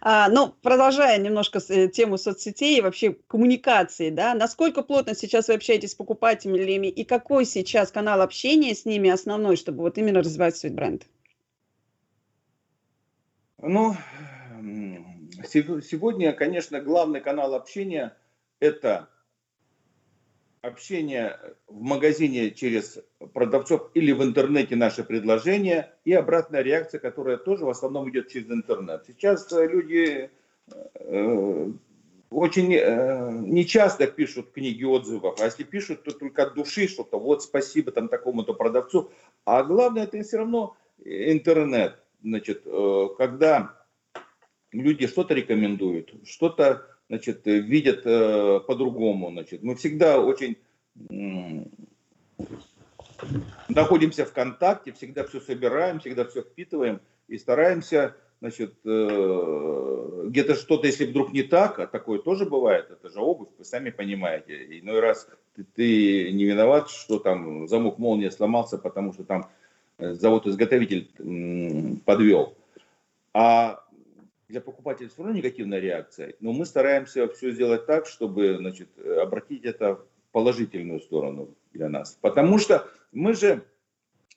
А, 0.00 0.28
ну, 0.28 0.54
продолжая 0.62 1.18
немножко 1.18 1.60
э, 1.68 1.88
тему 1.88 2.18
соцсетей 2.18 2.78
и 2.78 2.80
вообще 2.80 3.16
коммуникации, 3.26 4.10
да, 4.10 4.34
насколько 4.34 4.82
плотно 4.82 5.14
сейчас 5.14 5.48
вы 5.48 5.54
общаетесь 5.54 5.92
с 5.92 5.94
покупателями 5.94 6.86
и 6.86 7.04
какой 7.04 7.44
сейчас 7.44 7.90
канал 7.90 8.20
общения 8.20 8.74
с 8.74 8.84
ними 8.84 9.10
основной, 9.10 9.56
чтобы 9.56 9.80
вот 9.80 9.98
именно 9.98 10.20
развивать 10.20 10.56
свой 10.56 10.72
бренд? 10.72 11.06
Ну, 13.60 13.96
сегодня, 15.42 16.32
конечно, 16.32 16.80
главный 16.80 17.20
канал 17.20 17.54
общения– 17.54 18.16
это 18.60 19.08
общение 20.62 21.38
в 21.66 21.80
магазине 21.80 22.50
через 22.50 22.98
продавцов 23.32 23.90
или 23.94 24.12
в 24.12 24.22
интернете 24.22 24.76
наши 24.76 25.04
предложения 25.04 25.94
и 26.04 26.12
обратная 26.12 26.62
реакция, 26.62 26.98
которая 26.98 27.36
тоже 27.36 27.64
в 27.64 27.70
основном 27.70 28.10
идет 28.10 28.28
через 28.28 28.50
интернет. 28.50 29.04
Сейчас 29.06 29.52
э, 29.52 29.66
люди 29.66 30.30
э, 30.74 31.72
очень 32.30 32.74
э, 32.74 33.30
нечасто 33.30 34.06
пишут 34.06 34.52
книги 34.52 34.84
отзывов, 34.84 35.40
а 35.40 35.44
если 35.44 35.64
пишут, 35.64 36.04
то 36.04 36.10
только 36.10 36.44
от 36.44 36.54
души 36.54 36.88
что-то, 36.88 37.18
вот 37.18 37.42
спасибо 37.42 37.90
там 37.90 38.08
такому-то 38.08 38.54
продавцу. 38.54 39.10
А 39.44 39.62
главное, 39.62 40.04
это 40.04 40.22
все 40.22 40.38
равно 40.38 40.76
интернет. 41.04 41.98
Значит, 42.22 42.62
э, 42.66 43.08
когда 43.16 43.74
люди 44.72 45.06
что-то 45.06 45.34
рекомендуют, 45.34 46.12
что-то 46.24 46.97
значит, 47.08 47.42
видят 47.44 48.02
э, 48.04 48.60
по-другому. 48.66 49.30
Значит. 49.30 49.62
Мы 49.62 49.74
всегда 49.76 50.20
очень 50.20 50.56
э, 51.10 51.64
находимся 53.68 54.24
в 54.24 54.32
контакте, 54.32 54.92
всегда 54.92 55.24
все 55.24 55.40
собираем, 55.40 56.00
всегда 56.00 56.24
все 56.24 56.42
впитываем 56.42 57.00
и 57.28 57.38
стараемся 57.38 58.16
значит, 58.40 58.74
э, 58.84 60.24
где-то 60.26 60.54
что-то, 60.54 60.86
если 60.86 61.06
вдруг 61.06 61.32
не 61.32 61.42
так, 61.42 61.78
а 61.78 61.86
такое 61.86 62.20
тоже 62.20 62.46
бывает, 62.46 62.90
это 62.90 63.10
же 63.10 63.20
обувь, 63.20 63.48
вы 63.58 63.64
сами 63.64 63.90
понимаете. 63.90 64.78
Иной 64.78 65.00
раз 65.00 65.28
ты, 65.56 65.64
ты 65.64 66.32
не 66.32 66.44
виноват, 66.44 66.90
что 66.90 67.18
там 67.18 67.66
замок 67.66 67.98
молния 67.98 68.30
сломался, 68.30 68.78
потому 68.78 69.12
что 69.12 69.24
там 69.24 69.48
э, 69.98 70.12
завод-изготовитель 70.14 72.00
подвел. 72.04 72.54
А 73.34 73.84
для 74.48 74.60
покупателя 74.60 75.08
все 75.08 75.22
равно 75.22 75.36
негативная 75.36 75.78
реакция, 75.78 76.34
но 76.40 76.52
мы 76.52 76.64
стараемся 76.64 77.28
все 77.28 77.50
сделать 77.50 77.86
так, 77.86 78.06
чтобы 78.06 78.56
значит, 78.56 78.88
обратить 78.98 79.64
это 79.64 79.96
в 79.96 80.06
положительную 80.32 81.00
сторону 81.00 81.54
для 81.72 81.88
нас. 81.88 82.18
Потому 82.20 82.58
что 82.58 82.88
мы 83.12 83.34
же 83.34 83.62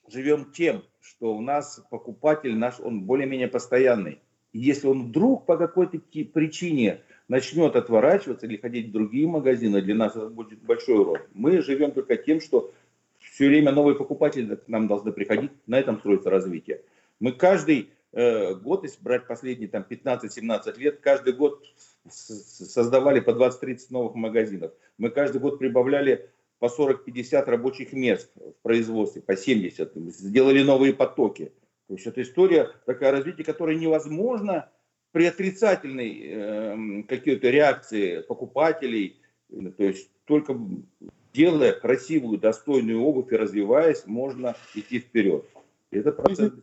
живем 0.08 0.52
тем, 0.52 0.84
что 1.00 1.36
у 1.36 1.42
нас 1.42 1.84
покупатель 1.90 2.56
наш, 2.56 2.80
он 2.80 3.02
более-менее 3.04 3.48
постоянный. 3.48 4.20
И 4.52 4.60
если 4.60 4.88
он 4.88 5.08
вдруг 5.08 5.46
по 5.46 5.58
какой-то 5.58 5.98
причине 6.34 7.02
начнет 7.30 7.78
отворачиваться 7.78 8.46
или 8.46 8.58
ходить 8.58 8.90
в 8.90 8.92
другие 8.92 9.28
магазины, 9.28 9.82
для 9.82 9.96
нас 9.96 10.16
это 10.18 10.28
будет 10.28 10.62
большой 10.62 11.00
урон. 11.00 11.20
Мы 11.34 11.62
живем 11.62 11.92
только 11.92 12.18
тем, 12.18 12.42
что 12.42 12.74
все 13.20 13.48
время 13.48 13.72
новые 13.72 13.96
покупатели 13.96 14.56
к 14.56 14.68
нам 14.68 14.88
должны 14.88 15.14
приходить, 15.14 15.52
на 15.68 15.80
этом 15.80 16.00
строится 16.00 16.30
развитие. 16.30 16.82
Мы 17.22 17.32
каждый 17.32 17.92
э, 18.14 18.56
год, 18.56 18.84
если 18.84 19.02
брать 19.02 19.28
последние 19.28 19.70
там 19.70 19.86
15-17 19.90 20.78
лет, 20.78 21.00
каждый 21.02 21.34
год 21.34 21.64
создавали 22.10 23.20
по 23.20 23.32
20-30 23.32 23.88
новых 23.90 24.16
магазинов. 24.16 24.72
Мы 24.98 25.10
каждый 25.10 25.40
год 25.40 25.60
прибавляли 25.60 26.30
по 26.60 26.66
40-50 26.66 27.46
рабочих 27.46 27.94
мест 27.94 28.32
в 28.36 28.62
производстве, 28.62 29.22
по 29.22 29.36
70, 29.36 29.94
сделали 29.96 30.62
новые 30.62 30.94
потоки. 30.94 31.52
То 31.88 31.96
есть 31.96 32.08
это 32.08 32.22
история, 32.22 32.70
такая 32.86 33.12
развитие, 33.12 33.44
которое 33.44 33.76
невозможно 33.76 34.70
при 35.12 35.26
отрицательной 35.26 36.22
э, 36.24 37.04
какой-то 37.04 37.50
реакции 37.50 38.22
покупателей, 38.22 39.20
то 39.50 39.84
есть 39.84 40.10
только 40.26 40.58
делая 41.34 41.74
красивую, 41.74 42.38
достойную 42.38 43.02
обувь 43.02 43.32
и 43.32 43.36
развиваясь, 43.36 44.06
можно 44.06 44.56
идти 44.76 45.00
вперед. 45.00 45.46
Это 45.90 46.12
процесс 46.12 46.54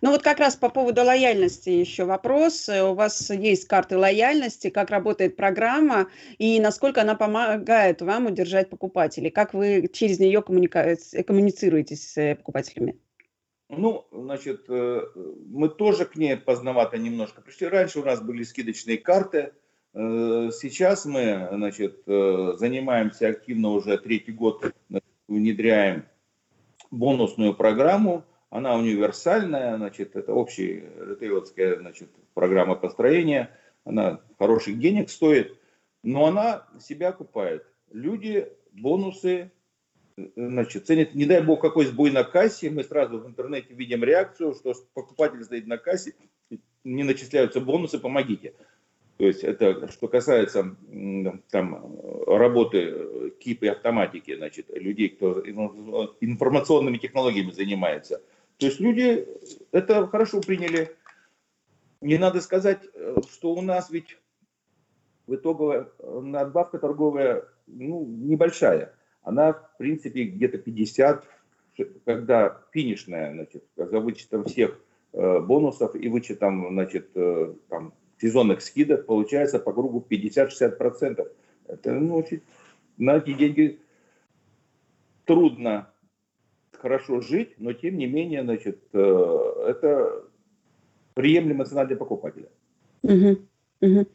ну 0.00 0.10
вот 0.10 0.22
как 0.22 0.38
раз 0.38 0.56
по 0.56 0.68
поводу 0.68 1.02
лояльности 1.02 1.70
еще 1.70 2.04
вопрос. 2.04 2.68
У 2.68 2.94
вас 2.94 3.30
есть 3.30 3.66
карты 3.66 3.96
лояльности, 3.96 4.70
как 4.70 4.90
работает 4.90 5.36
программа 5.36 6.08
и 6.38 6.60
насколько 6.60 7.02
она 7.02 7.14
помогает 7.14 8.02
вам 8.02 8.26
удержать 8.26 8.70
покупателей? 8.70 9.30
Как 9.30 9.54
вы 9.54 9.88
через 9.92 10.18
нее 10.18 10.42
коммуницируете 10.42 11.96
с 11.96 12.36
покупателями? 12.36 12.98
Ну, 13.70 14.06
значит, 14.12 14.64
э, 14.68 15.02
мы 15.50 15.68
тоже 15.68 16.06
к 16.06 16.16
ней 16.16 16.36
поздновато 16.36 16.96
немножко 16.96 17.42
пришли. 17.42 17.66
Раньше 17.66 18.00
у 18.00 18.04
нас 18.04 18.22
были 18.22 18.42
скидочные 18.42 18.96
карты. 18.96 19.52
Э, 19.92 20.50
сейчас 20.58 21.04
мы, 21.04 21.48
значит, 21.52 22.02
э, 22.06 22.52
занимаемся 22.56 23.28
активно 23.28 23.70
уже 23.70 23.98
третий 23.98 24.32
год, 24.32 24.72
внедряем 25.28 26.06
бонусную 26.90 27.54
программу– 27.54 28.24
она 28.50 28.76
универсальная, 28.76 29.76
значит, 29.76 30.16
это 30.16 30.32
общая 30.32 30.84
ритейловская 31.06 31.78
значит, 31.78 32.08
программа 32.34 32.76
построения, 32.76 33.50
она 33.84 34.20
хороших 34.38 34.78
денег 34.78 35.10
стоит, 35.10 35.58
но 36.02 36.26
она 36.26 36.66
себя 36.80 37.12
купает. 37.12 37.66
Люди 37.90 38.48
бонусы 38.72 39.50
значит, 40.34 40.86
ценят, 40.86 41.14
не 41.14 41.26
дай 41.26 41.42
бог 41.42 41.60
какой 41.60 41.86
сбой 41.86 42.10
на 42.10 42.24
кассе, 42.24 42.70
мы 42.70 42.84
сразу 42.84 43.20
в 43.20 43.26
интернете 43.26 43.74
видим 43.74 44.02
реакцию, 44.02 44.54
что 44.54 44.74
покупатель 44.94 45.44
стоит 45.44 45.66
на 45.66 45.78
кассе, 45.78 46.14
не 46.84 47.04
начисляются 47.04 47.60
бонусы, 47.60 47.98
помогите. 47.98 48.54
То 49.18 49.26
есть 49.26 49.42
это 49.42 49.88
что 49.90 50.08
касается 50.08 50.76
там, 51.50 52.00
работы 52.26 53.32
КИП 53.40 53.64
и 53.64 53.68
автоматики, 53.68 54.36
значит, 54.36 54.70
людей, 54.70 55.10
кто 55.10 55.40
информационными 56.20 56.96
технологиями 56.96 57.50
занимается– 57.50 58.22
то 58.58 58.66
есть 58.66 58.80
люди 58.80 59.26
это 59.72 60.06
хорошо 60.08 60.40
приняли. 60.40 60.94
Не 62.00 62.18
надо 62.18 62.40
сказать, 62.40 62.80
э, 62.94 63.16
что 63.30 63.54
у 63.54 63.62
нас 63.62 63.90
ведь 63.90 64.18
в 65.26 65.34
итоговая 65.34 65.88
э, 65.98 66.20
надбавка 66.20 66.78
торговая 66.78 67.44
ну, 67.68 68.04
небольшая. 68.04 68.94
Она, 69.22 69.52
в 69.52 69.76
принципе, 69.78 70.24
где-то 70.24 70.58
50, 70.58 71.24
когда 72.04 72.62
финишная, 72.72 73.32
значит, 73.32 73.64
за 73.76 74.00
вычетом 74.00 74.44
всех 74.44 74.80
э, 75.12 75.40
бонусов 75.40 75.94
и 75.94 76.08
вычетом, 76.08 76.68
значит, 76.70 77.10
э, 77.14 77.54
там, 77.68 77.92
сезонных 78.20 78.62
скидок, 78.62 79.06
получается 79.06 79.58
по 79.58 79.72
кругу 79.72 80.04
50-60%. 80.08 81.30
Это, 81.66 81.92
ну, 81.92 82.16
очень, 82.16 82.42
на 82.96 83.18
эти 83.18 83.34
деньги 83.34 83.80
трудно 85.24 85.92
хорошо 86.80 87.20
жить, 87.20 87.54
но 87.58 87.72
тем 87.72 87.98
не 87.98 88.06
менее, 88.06 88.42
значит, 88.42 88.82
э, 88.92 89.64
это 89.66 90.24
приемлемая 91.14 91.66
цена 91.66 91.84
для 91.84 91.96
покупателя. 91.96 92.48
Угу, 93.02 93.38
угу. 93.80 94.06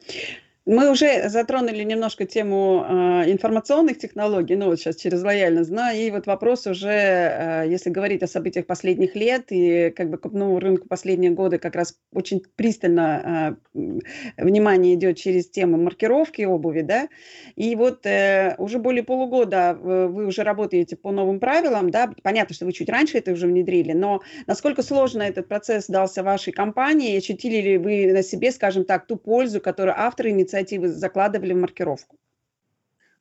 Мы 0.65 0.89
уже 0.89 1.27
затронули 1.27 1.83
немножко 1.83 2.25
тему 2.25 2.85
э, 2.87 3.29
информационных 3.29 3.97
технологий, 3.97 4.55
ну 4.55 4.67
вот 4.67 4.79
сейчас 4.79 4.95
через 4.95 5.21
лояльность, 5.21 5.69
да, 5.69 5.91
и 5.91 6.09
вот 6.09 6.25
вопрос 6.25 6.67
уже, 6.67 6.87
э, 6.87 7.65
если 7.67 7.89
говорить 7.89 8.23
о 8.23 8.27
событиях 8.27 8.65
последних 8.65 9.13
лет 9.13 9.47
и 9.49 9.89
как 9.89 10.09
бы 10.09 10.17
крупному 10.17 10.57
рынку 10.61 10.87
последние 10.87 11.31
годы 11.31 11.57
как 11.57 11.75
раз 11.75 11.99
очень 12.13 12.43
пристально 12.55 13.57
э, 13.73 13.99
внимание 14.37 14.93
идет 14.93 15.17
через 15.17 15.49
тему 15.49 15.75
маркировки 15.77 16.43
обуви, 16.43 16.79
да, 16.79 17.09
и 17.57 17.75
вот 17.75 18.05
э, 18.05 18.55
уже 18.57 18.79
более 18.79 19.03
полугода 19.03 19.77
вы 19.77 20.25
уже 20.25 20.43
работаете 20.43 20.95
по 20.95 21.11
новым 21.11 21.41
правилам, 21.41 21.89
да, 21.89 22.09
понятно, 22.23 22.55
что 22.55 22.63
вы 22.63 22.71
чуть 22.71 22.87
раньше 22.87 23.17
это 23.17 23.33
уже 23.33 23.47
внедрили, 23.47 23.91
но 23.91 24.21
насколько 24.47 24.81
сложно 24.81 25.23
этот 25.23 25.49
процесс 25.49 25.87
дался 25.87 26.23
вашей 26.23 26.53
компании, 26.53 27.17
ощутили 27.17 27.57
ли 27.57 27.77
вы 27.77 28.13
на 28.13 28.23
себе, 28.23 28.49
скажем 28.53 28.85
так, 28.85 29.07
ту 29.07 29.17
пользу, 29.17 29.59
которую 29.59 29.99
авторы 29.99 30.29
инициативы 30.29 30.52
инициативы 30.53 30.89
закладывали 30.89 31.53
в 31.53 31.57
маркировку? 31.57 32.17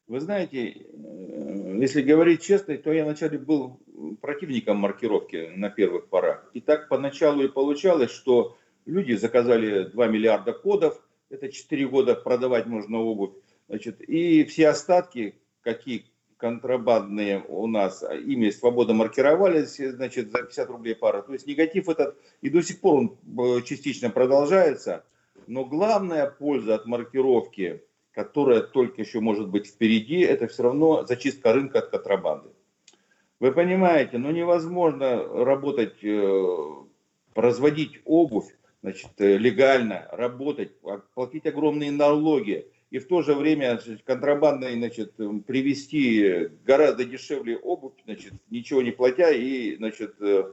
Вы 0.07 0.21
знаете, 0.21 0.69
э, 0.69 1.77
если 1.81 2.03
говорить 2.03 2.43
честно, 2.43 2.77
то 2.77 2.93
я 2.93 3.05
вначале 3.05 3.39
был 3.39 3.81
противником 4.21 4.77
маркировки 4.79 5.53
на 5.57 5.71
первых 5.71 6.09
порах. 6.09 6.51
И 6.55 6.61
так 6.61 6.89
поначалу 6.89 7.43
и 7.43 7.49
получалось, 7.49 8.11
что 8.11 8.57
люди 8.85 9.15
заказали 9.15 9.85
2 9.85 10.07
миллиарда 10.09 10.53
кодов, 10.53 11.01
это 11.31 11.51
4 11.51 11.89
года 11.89 12.15
продавать 12.15 12.67
можно 12.67 12.99
обувь, 12.99 13.33
значит, 13.69 14.03
и 14.03 14.45
все 14.45 14.69
остатки, 14.69 15.37
какие 15.63 16.05
контрабандные 16.37 17.45
у 17.49 17.67
нас, 17.69 18.03
ими 18.03 18.51
свободно 18.51 18.95
маркировались, 18.95 19.77
значит, 19.77 20.33
за 20.33 20.43
50 20.43 20.69
рублей 20.69 20.97
пара. 20.97 21.23
То 21.23 21.33
есть 21.33 21.47
негатив 21.47 21.89
этот 21.89 22.19
и 22.43 22.51
до 22.51 22.61
сих 22.63 22.81
пор 22.81 22.95
он 22.95 23.17
э, 23.39 23.63
частично 23.63 24.11
продолжается. 24.11 25.05
Но 25.53 25.67
главная 25.67 26.31
польза 26.31 26.77
от 26.77 26.87
маркировки, 26.87 27.83
которая 28.13 28.63
только 28.63 29.03
еще 29.03 29.21
может 29.21 29.49
быть 29.49 29.67
впереди, 29.67 30.21
это 30.21 30.47
все 30.49 30.63
равно 30.63 31.05
зачистка 31.05 31.53
рынка 31.53 31.81
от 31.81 31.91
контрабанды. 31.91 32.49
Вы 33.39 33.53
понимаете, 33.53 34.17
ну 34.17 34.31
невозможно 34.31 35.23
работать, 35.45 36.03
э, 36.03 36.69
производить 37.35 38.01
обувь, 38.07 38.47
значит, 38.81 39.11
э, 39.19 39.37
легально, 39.37 40.09
работать, 40.13 40.73
а, 40.85 41.03
платить 41.13 41.45
огромные 41.45 41.93
налоги 41.93 42.67
и 42.91 42.99
в 42.99 43.07
то 43.07 43.21
же 43.21 43.35
время 43.35 43.79
значит, 43.79 44.07
контрабандой 44.07 44.73
значит, 44.73 45.17
привезти 45.47 46.49
гораздо 46.65 47.05
дешевле 47.05 47.59
обувь, 47.59 47.93
значит, 48.07 48.33
ничего 48.49 48.81
не 48.81 48.91
платя, 48.91 49.31
и 49.31 49.77
значит, 49.77 50.15
э, 50.23 50.51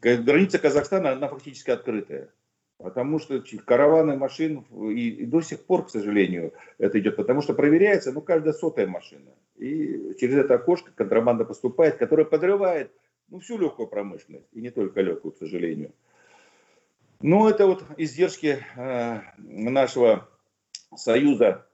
граница 0.00 0.58
Казахстана, 0.58 1.12
она 1.12 1.28
фактически 1.28 1.70
открытая. 1.70 2.30
Потому 2.78 3.18
что 3.18 3.42
караваны 3.64 4.16
машин, 4.16 4.64
и, 4.90 5.08
и 5.10 5.26
до 5.26 5.40
сих 5.40 5.64
пор, 5.64 5.86
к 5.86 5.90
сожалению, 5.90 6.52
это 6.78 6.98
идет, 6.98 7.16
потому 7.16 7.40
что 7.40 7.54
проверяется, 7.54 8.12
ну, 8.12 8.20
каждая 8.20 8.52
сотая 8.52 8.86
машина. 8.86 9.30
И 9.56 10.14
через 10.18 10.36
это 10.36 10.54
окошко 10.54 10.90
контрабанда 10.92 11.44
поступает, 11.44 11.96
которая 11.96 12.26
подрывает, 12.26 12.90
ну, 13.28 13.38
всю 13.38 13.58
легкую 13.58 13.88
промышленность, 13.88 14.48
и 14.52 14.60
не 14.60 14.70
только 14.70 15.00
легкую, 15.00 15.32
к 15.32 15.38
сожалению. 15.38 15.92
Ну, 17.22 17.48
это 17.48 17.66
вот 17.66 17.84
издержки 17.96 18.58
э, 18.76 19.20
нашего 19.38 20.28
союза 20.94 21.66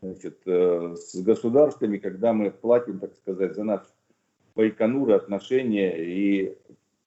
значит, 0.00 0.40
э, 0.46 0.94
с 0.96 1.16
государствами, 1.22 1.98
когда 1.98 2.32
мы 2.32 2.50
платим, 2.50 3.00
так 3.00 3.14
сказать, 3.16 3.54
за 3.54 3.64
нас 3.64 3.82
Байконура 4.54 5.16
отношения. 5.16 5.96
И, 5.96 6.56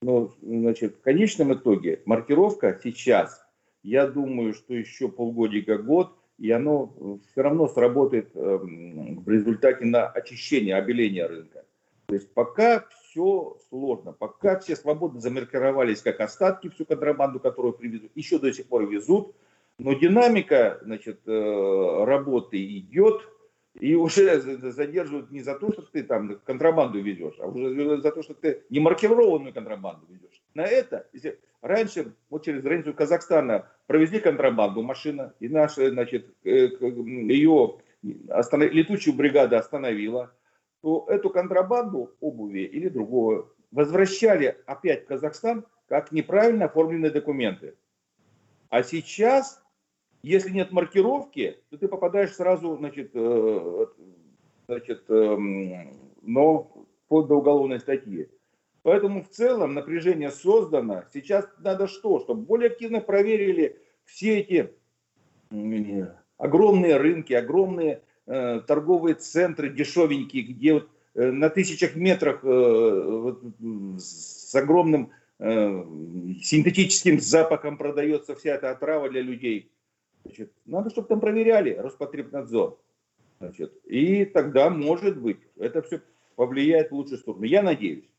ну, 0.06 0.32
значит, 0.40 0.94
в 0.94 1.00
конечном 1.00 1.52
итоге 1.54 2.00
маркировка 2.04 2.78
сейчас, 2.80 3.44
я 3.82 4.06
думаю, 4.06 4.54
что 4.54 4.72
еще 4.72 5.08
полгодика, 5.08 5.78
год, 5.78 6.16
и 6.38 6.48
оно 6.52 7.18
все 7.32 7.42
равно 7.42 7.66
сработает 7.66 8.30
э, 8.34 8.38
в 8.38 9.28
результате 9.28 9.84
на 9.84 10.06
очищение, 10.06 10.76
обеление 10.76 11.26
рынка. 11.26 11.64
То 12.06 12.14
есть 12.14 12.32
пока 12.32 12.86
все 13.02 13.56
сложно, 13.68 14.12
пока 14.12 14.60
все 14.60 14.76
свободно 14.76 15.20
замаркировались 15.20 16.02
как 16.02 16.20
остатки, 16.20 16.68
всю 16.68 16.84
контрабанду, 16.84 17.40
которую 17.40 17.74
привезут, 17.74 18.12
еще 18.14 18.38
до 18.38 18.52
сих 18.52 18.66
пор 18.66 18.86
везут, 18.86 19.34
но 19.80 19.94
динамика 19.94 20.78
значит, 20.82 21.20
э, 21.26 22.04
работы 22.04 22.64
идет, 22.78 23.28
и 23.80 23.94
уже 23.94 24.40
задерживают 24.40 25.30
не 25.30 25.40
за 25.40 25.54
то, 25.54 25.72
что 25.72 25.82
ты 25.82 26.02
там 26.02 26.38
контрабанду 26.44 27.00
везешь, 27.00 27.36
а 27.38 27.46
уже 27.46 28.00
за 28.00 28.10
то, 28.10 28.22
что 28.22 28.34
ты 28.34 28.62
не 28.70 28.80
маркированную 28.80 29.52
контрабанду 29.52 30.06
везешь. 30.08 30.42
На 30.54 30.64
это, 30.64 31.06
если 31.12 31.38
раньше 31.60 32.14
вот 32.30 32.44
через 32.44 32.62
границу 32.62 32.94
Казахстана 32.94 33.68
провезли 33.86 34.20
контрабанду 34.20 34.82
машина, 34.82 35.34
и 35.40 35.48
наша, 35.48 35.90
значит, 35.90 36.34
э, 36.44 36.68
ее 36.80 37.78
останов... 38.28 38.72
летучую 38.72 39.14
бригаду 39.14 39.56
остановила, 39.56 40.32
то 40.80 41.06
эту 41.08 41.30
контрабанду 41.30 42.14
обуви 42.20 42.60
или 42.60 42.88
другого 42.88 43.50
возвращали 43.70 44.56
опять 44.66 45.04
в 45.04 45.06
Казахстан 45.06 45.66
как 45.88 46.12
неправильно 46.12 46.66
оформленные 46.66 47.10
документы. 47.10 47.74
А 48.70 48.82
сейчас 48.82 49.62
если 50.26 50.50
нет 50.50 50.72
маркировки, 50.72 51.56
то 51.70 51.78
ты 51.78 51.86
попадаешь 51.86 52.34
сразу, 52.34 52.76
значит, 52.76 53.12
э, 53.14 53.86
значит, 54.66 55.04
эм, 55.08 55.96
но 56.22 56.86
под 57.06 57.30
уголовной 57.30 57.78
статьи. 57.78 58.28
Поэтому 58.82 59.22
в 59.22 59.28
целом 59.28 59.74
напряжение 59.74 60.30
создано. 60.30 61.04
Сейчас 61.12 61.48
надо 61.58 61.86
что? 61.86 62.18
Чтобы 62.18 62.42
более 62.42 62.70
активно 62.70 63.00
проверили 63.00 63.78
все 64.04 64.40
эти 64.40 64.72
огромные 66.38 66.96
рынки, 66.96 67.32
огромные 67.32 68.02
э, 68.26 68.60
торговые 68.66 69.14
центры 69.14 69.70
дешевенькие, 69.70 70.42
где 70.42 70.74
вот, 70.74 70.88
э, 71.14 71.30
на 71.30 71.50
тысячах 71.50 71.94
метрах 71.94 72.40
э, 72.42 72.48
вот, 72.48 73.44
с 74.00 74.52
огромным 74.56 75.12
э, 75.38 75.84
синтетическим 76.42 77.20
запахом 77.20 77.78
продается 77.78 78.34
вся 78.34 78.54
эта 78.54 78.72
отрава 78.72 79.08
для 79.08 79.20
людей. 79.20 79.70
Значит, 80.26 80.52
надо, 80.64 80.90
чтобы 80.90 81.06
там 81.06 81.20
проверяли 81.20 81.74
Роспотребнадзор. 81.74 82.78
Значит, 83.38 83.72
и 83.84 84.24
тогда, 84.24 84.70
может 84.70 85.20
быть, 85.20 85.38
это 85.56 85.82
все 85.82 86.02
повлияет 86.34 86.90
в 86.90 86.94
лучшую 86.94 87.18
сторону. 87.18 87.44
Я 87.44 87.62
надеюсь. 87.62 88.10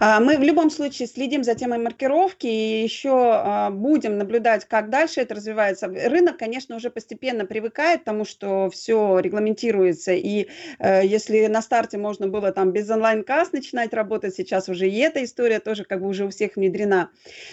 Мы 0.00 0.38
в 0.38 0.42
любом 0.42 0.70
случае 0.70 1.08
следим 1.08 1.44
за 1.44 1.54
темой 1.54 1.78
маркировки 1.78 2.46
и 2.46 2.82
еще 2.82 3.10
а, 3.12 3.70
будем 3.70 4.18
наблюдать, 4.18 4.64
как 4.66 4.90
дальше 4.90 5.20
это 5.20 5.34
развивается. 5.34 5.86
Рынок, 5.86 6.38
конечно, 6.38 6.76
уже 6.76 6.90
постепенно 6.90 7.46
привыкает 7.46 8.02
к 8.02 8.04
тому, 8.04 8.24
что 8.24 8.70
все 8.70 9.18
регламентируется. 9.18 10.12
И 10.12 10.48
э, 10.78 11.06
если 11.06 11.46
на 11.46 11.62
старте 11.62 11.98
можно 11.98 12.28
было 12.28 12.52
там 12.52 12.72
без 12.72 12.88
онлайн-касс 12.90 13.52
начинать 13.52 13.92
работать, 13.94 14.34
сейчас 14.34 14.68
уже 14.68 14.88
и 14.88 14.98
эта 14.98 15.24
история 15.24 15.60
тоже 15.60 15.84
как 15.84 16.00
бы 16.00 16.08
уже 16.08 16.26
у 16.26 16.30
всех 16.30 16.56
внедрена. 16.56 17.10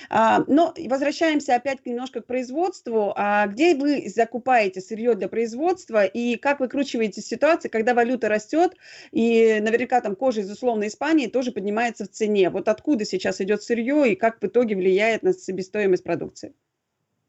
А, 0.10 0.44
но 0.48 0.74
возвращаемся 0.88 1.56
опять 1.56 1.86
немножко 1.86 2.22
к 2.22 2.26
производству. 2.26 3.16
Где 3.48 3.76
вы 3.76 4.10
закупаете 4.10 4.82
сырье 4.82 5.16
для 5.16 5.28
производства 5.28 6.06
и 6.06 6.36
как 6.36 6.60
выкручиваете 6.60 7.22
ситуацию, 7.22 7.72
когда 7.72 7.94
валюта 7.94 8.30
растет 8.30 8.76
и 9.12 9.60
наверняка 9.62 10.02
там 10.02 10.16
кожа 10.16 10.42
из 10.42 10.52
условной 10.52 10.88
Испании 10.88 11.28
тоже 11.28 11.52
поднимается 11.52 12.06
в 12.06 12.10
цене? 12.20 12.50
Вот 12.50 12.68
откуда 12.68 13.06
сейчас 13.06 13.42
идет 13.42 13.64
сырье 13.64 14.12
и 14.12 14.16
как 14.16 14.42
в 14.42 14.46
итоге 14.46 14.76
влияет 14.76 15.24
на 15.24 15.34
себестоимость 15.34 16.04
продукции? 16.04 16.54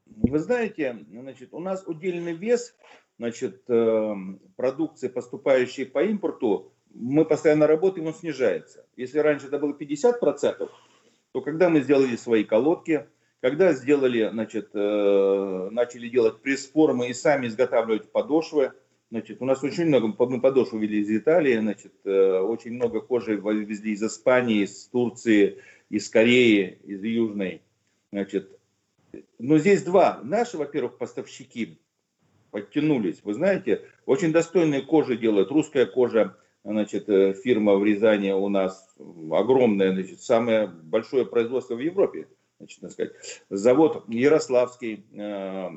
Вы 0.06 0.38
знаете, 0.40 0.98
значит, 1.10 1.54
у 1.54 1.60
нас 1.60 1.84
удельный 1.86 2.34
вес 2.34 2.74
значит, 3.18 3.62
э, 3.68 4.14
продукции, 4.56 5.08
поступающей 5.08 5.86
по 5.86 6.02
импорту, 6.02 6.72
мы 6.92 7.24
постоянно 7.24 7.66
работаем, 7.66 8.08
он 8.08 8.14
снижается. 8.14 8.84
Если 8.96 9.18
раньше 9.18 9.46
это 9.46 9.58
было 9.58 9.72
50%, 9.72 10.68
то 11.32 11.40
когда 11.40 11.68
мы 11.68 11.82
сделали 11.82 12.16
свои 12.16 12.42
колодки, 12.42 13.06
когда 13.40 13.72
сделали, 13.72 14.28
значит, 14.32 14.70
э, 14.74 15.68
начали 15.70 16.08
делать 16.08 16.42
пресс-формы 16.42 17.08
и 17.08 17.14
сами 17.14 17.46
изготавливать 17.46 18.10
подошвы, 18.10 18.72
Значит, 19.10 19.42
у 19.42 19.44
нас 19.44 19.62
очень 19.64 19.86
много, 19.86 20.06
мы 20.06 20.40
подошву 20.40 20.78
вели 20.78 21.00
из 21.00 21.10
Италии, 21.10 21.58
значит, 21.58 21.92
э, 22.04 22.38
очень 22.38 22.74
много 22.74 23.00
кожи 23.00 23.34
везли 23.34 23.92
из 23.92 24.02
Испании, 24.04 24.62
из 24.62 24.86
Турции, 24.86 25.58
из 25.88 26.08
Кореи, 26.08 26.78
из 26.84 27.02
Южной. 27.02 27.62
Значит, 28.12 28.56
но 29.40 29.58
здесь 29.58 29.82
два. 29.82 30.20
Наши, 30.22 30.56
во-первых, 30.56 30.96
поставщики 30.96 31.80
подтянулись. 32.52 33.20
Вы 33.24 33.34
знаете, 33.34 33.82
очень 34.06 34.30
достойные 34.30 34.82
кожи 34.82 35.16
делают. 35.16 35.50
Русская 35.50 35.86
кожа, 35.86 36.36
значит, 36.62 37.08
э, 37.08 37.34
фирма 37.34 37.74
в 37.74 37.84
Рязани 37.84 38.30
у 38.30 38.48
нас 38.48 38.94
огромная, 39.32 39.92
значит, 39.92 40.20
самое 40.20 40.68
большое 40.68 41.26
производство 41.26 41.74
в 41.74 41.80
Европе, 41.80 42.28
значит, 42.58 42.80
так 42.80 42.92
сказать. 42.92 43.12
Завод 43.48 44.04
Ярославский, 44.08 45.04
э, 45.14 45.70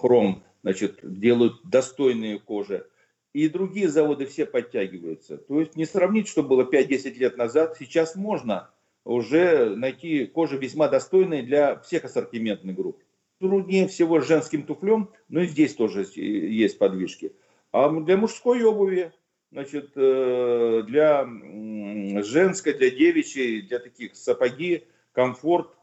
хром 0.00 0.42
значит, 0.64 1.00
делают 1.02 1.60
достойные 1.62 2.38
кожи. 2.40 2.86
И 3.34 3.48
другие 3.48 3.88
заводы 3.88 4.26
все 4.26 4.46
подтягиваются. 4.46 5.36
То 5.36 5.60
есть 5.60 5.76
не 5.76 5.84
сравнить, 5.84 6.26
что 6.26 6.42
было 6.42 6.62
5-10 6.62 7.14
лет 7.14 7.36
назад. 7.36 7.76
Сейчас 7.78 8.16
можно 8.16 8.70
уже 9.04 9.76
найти 9.76 10.24
кожи 10.24 10.56
весьма 10.56 10.88
достойные 10.88 11.42
для 11.42 11.78
всех 11.80 12.04
ассортиментных 12.04 12.74
групп. 12.74 12.98
Труднее 13.40 13.88
всего 13.88 14.20
с 14.20 14.26
женским 14.26 14.62
туфлем, 14.62 15.10
но 15.28 15.42
и 15.42 15.46
здесь 15.46 15.74
тоже 15.74 16.06
есть 16.14 16.78
подвижки. 16.78 17.32
А 17.72 17.90
для 17.90 18.16
мужской 18.16 18.62
обуви, 18.62 19.12
значит, 19.50 19.90
э, 19.96 20.82
для 20.86 21.28
женской, 22.22 22.72
для 22.72 22.90
девичьей, 22.90 23.62
для 23.62 23.80
таких 23.80 24.16
сапоги, 24.16 24.84
комфорт, 25.12 25.76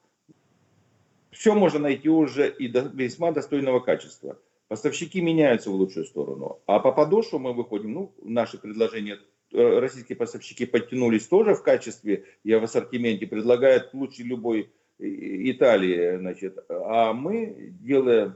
все 1.29 1.53
можно 1.53 1.79
найти 1.79 2.09
уже 2.09 2.49
и 2.49 2.67
весьма 2.67 3.31
достойного 3.31 3.79
качества. 3.79 4.39
Поставщики 4.71 5.19
меняются 5.19 5.69
в 5.69 5.73
лучшую 5.73 6.05
сторону. 6.05 6.61
А 6.65 6.79
по 6.79 6.93
подошву 6.93 7.39
мы 7.39 7.51
выходим, 7.51 7.91
ну, 7.91 8.15
наши 8.23 8.57
предложения, 8.57 9.19
э, 9.51 9.79
российские 9.79 10.15
поставщики 10.15 10.65
подтянулись 10.65 11.27
тоже 11.27 11.55
в 11.55 11.61
качестве 11.61 12.23
и 12.45 12.55
в 12.55 12.63
ассортименте, 12.63 13.27
предлагают 13.27 13.93
лучше 13.93 14.23
любой 14.23 14.71
Италии, 14.97 16.15
значит, 16.19 16.57
а 16.69 17.11
мы 17.11 17.73
делаем 17.81 18.35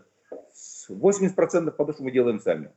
80% 0.89 1.71
подошв 1.71 2.01
мы 2.01 2.11
делаем 2.11 2.41
сами. 2.41 2.69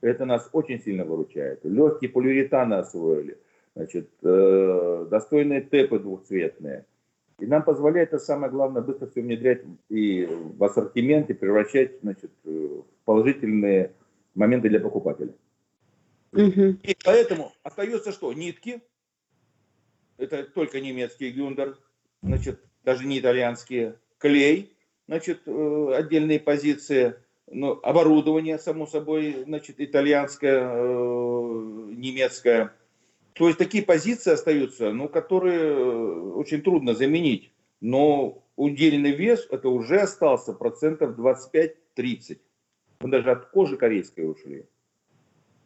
Это 0.00 0.24
нас 0.24 0.48
очень 0.54 0.80
сильно 0.80 1.04
выручает. 1.04 1.60
Легкие 1.64 2.08
полиуретаны 2.08 2.76
освоили, 2.76 3.38
значит, 3.74 4.08
э, 4.22 5.06
достойные 5.10 5.60
тэпы 5.60 5.98
двухцветные– 5.98 6.86
и 7.38 7.46
нам 7.46 7.62
позволяет 7.62 8.08
это 8.08 8.18
самое 8.18 8.50
главное 8.50 8.82
быстро 8.82 9.06
все 9.08 9.20
внедрять 9.20 9.62
и 9.88 10.26
в 10.26 10.62
ассортимент, 10.64 11.28
и 11.28 11.34
превращать 11.34 12.00
значит, 12.00 12.30
в 12.44 12.84
положительные 13.04 13.92
моменты 14.34 14.68
для 14.68 14.80
покупателя. 14.80 15.34
Угу. 16.32 16.78
И 16.82 16.96
поэтому 17.04 17.52
остается 17.62 18.12
что? 18.12 18.32
Нитки. 18.32 18.82
Это 20.16 20.44
только 20.44 20.80
немецкий 20.80 21.30
гюндер, 21.30 21.76
значит, 22.22 22.60
даже 22.84 23.06
не 23.06 23.18
итальянские. 23.18 23.98
Клей, 24.18 24.74
значит, 25.06 25.42
э, 25.46 25.92
отдельные 25.94 26.40
позиции. 26.40 27.16
Ну, 27.48 27.78
оборудование, 27.82 28.58
само 28.58 28.86
собой, 28.86 29.44
значит, 29.44 29.76
итальянское, 29.78 30.58
э, 30.58 31.92
немецкое 31.96 32.72
то 33.36 33.48
есть 33.48 33.58
такие 33.58 33.84
позиции 33.84 34.32
остаются, 34.32 34.92
ну, 34.92 35.08
которые 35.10 35.60
э, 35.60 36.20
очень 36.32 36.62
трудно 36.62 36.94
заменить. 36.94 37.52
Но 37.82 38.42
удельный 38.56 39.12
вес 39.12 39.46
это 39.50 39.68
уже 39.68 40.00
остался 40.00 40.54
процентов 40.54 41.18
25-30. 41.18 42.38
Мы 43.00 43.10
даже 43.10 43.30
от 43.30 43.50
кожи 43.50 43.76
корейской 43.76 44.22
ушли. 44.22 44.66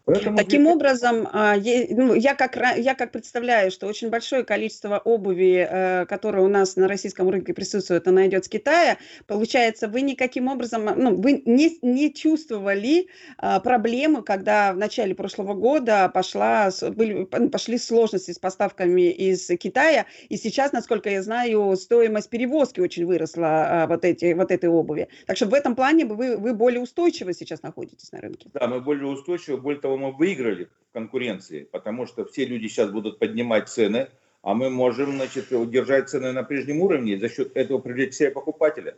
Поэтому 0.04 0.36
Таким 0.36 0.62
здесь... 0.62 0.74
образом, 0.74 1.28
а, 1.32 1.56
ну, 1.56 2.14
я 2.14 2.34
как, 2.34 2.56
я 2.76 2.94
как 2.94 3.12
представляю, 3.12 3.70
что 3.70 3.86
очень 3.86 4.08
большое 4.08 4.44
количество 4.44 4.98
обуви, 4.98 5.66
э, 5.68 6.06
которое 6.06 6.42
у 6.42 6.48
нас 6.48 6.76
на 6.76 6.88
российском 6.88 7.28
рынке 7.28 7.54
присутствует, 7.54 8.08
она 8.08 8.26
идет 8.26 8.44
с 8.44 8.48
Китая. 8.48 8.98
Получается, 9.26 9.88
вы 9.88 10.00
никаким 10.00 10.48
образом, 10.48 10.84
ну, 10.96 11.14
вы 11.14 11.42
не, 11.44 11.78
не 11.82 12.12
чувствовали 12.12 13.08
а, 13.38 13.60
проблемы, 13.60 14.22
когда 14.22 14.72
в 14.72 14.76
начале 14.78 15.14
прошлого 15.14 15.54
года 15.54 16.10
пошла, 16.12 16.70
были, 16.90 17.24
пошли 17.24 17.78
сложности 17.78 18.32
с 18.32 18.38
поставками 18.38 19.10
из 19.10 19.46
Китая, 19.58 20.06
и 20.28 20.36
сейчас, 20.36 20.72
насколько 20.72 21.10
я 21.10 21.22
знаю, 21.22 21.76
стоимость 21.76 22.30
перевозки 22.30 22.80
очень 22.80 23.06
выросла 23.06 23.82
а, 23.82 23.86
вот, 23.86 24.04
эти, 24.04 24.32
вот 24.32 24.50
этой 24.50 24.68
обуви. 24.68 25.08
Так 25.26 25.36
что 25.36 25.46
в 25.46 25.54
этом 25.54 25.76
плане 25.76 26.04
вы, 26.06 26.36
вы 26.36 26.54
более 26.54 26.80
устойчиво 26.80 27.32
сейчас 27.32 27.62
находитесь 27.62 28.10
на 28.12 28.20
рынке. 28.20 28.48
Да, 28.54 28.66
мы 28.66 28.80
более 28.80 29.06
устойчивы, 29.06 29.58
более 29.58 29.80
того, 29.80 29.89
мы 29.96 30.12
выиграли 30.12 30.68
в 30.88 30.92
конкуренции, 30.92 31.68
потому 31.70 32.06
что 32.06 32.24
все 32.24 32.44
люди 32.44 32.66
сейчас 32.66 32.90
будут 32.90 33.18
поднимать 33.18 33.68
цены, 33.68 34.08
а 34.42 34.54
мы 34.54 34.70
можем, 34.70 35.16
значит, 35.16 35.52
удержать 35.52 36.08
цены 36.08 36.32
на 36.32 36.42
прежнем 36.42 36.80
уровне 36.80 37.14
и 37.14 37.20
за 37.20 37.28
счет 37.28 37.56
этого 37.56 37.78
привлечь 37.78 38.14
себе 38.14 38.30
покупателя. 38.30 38.96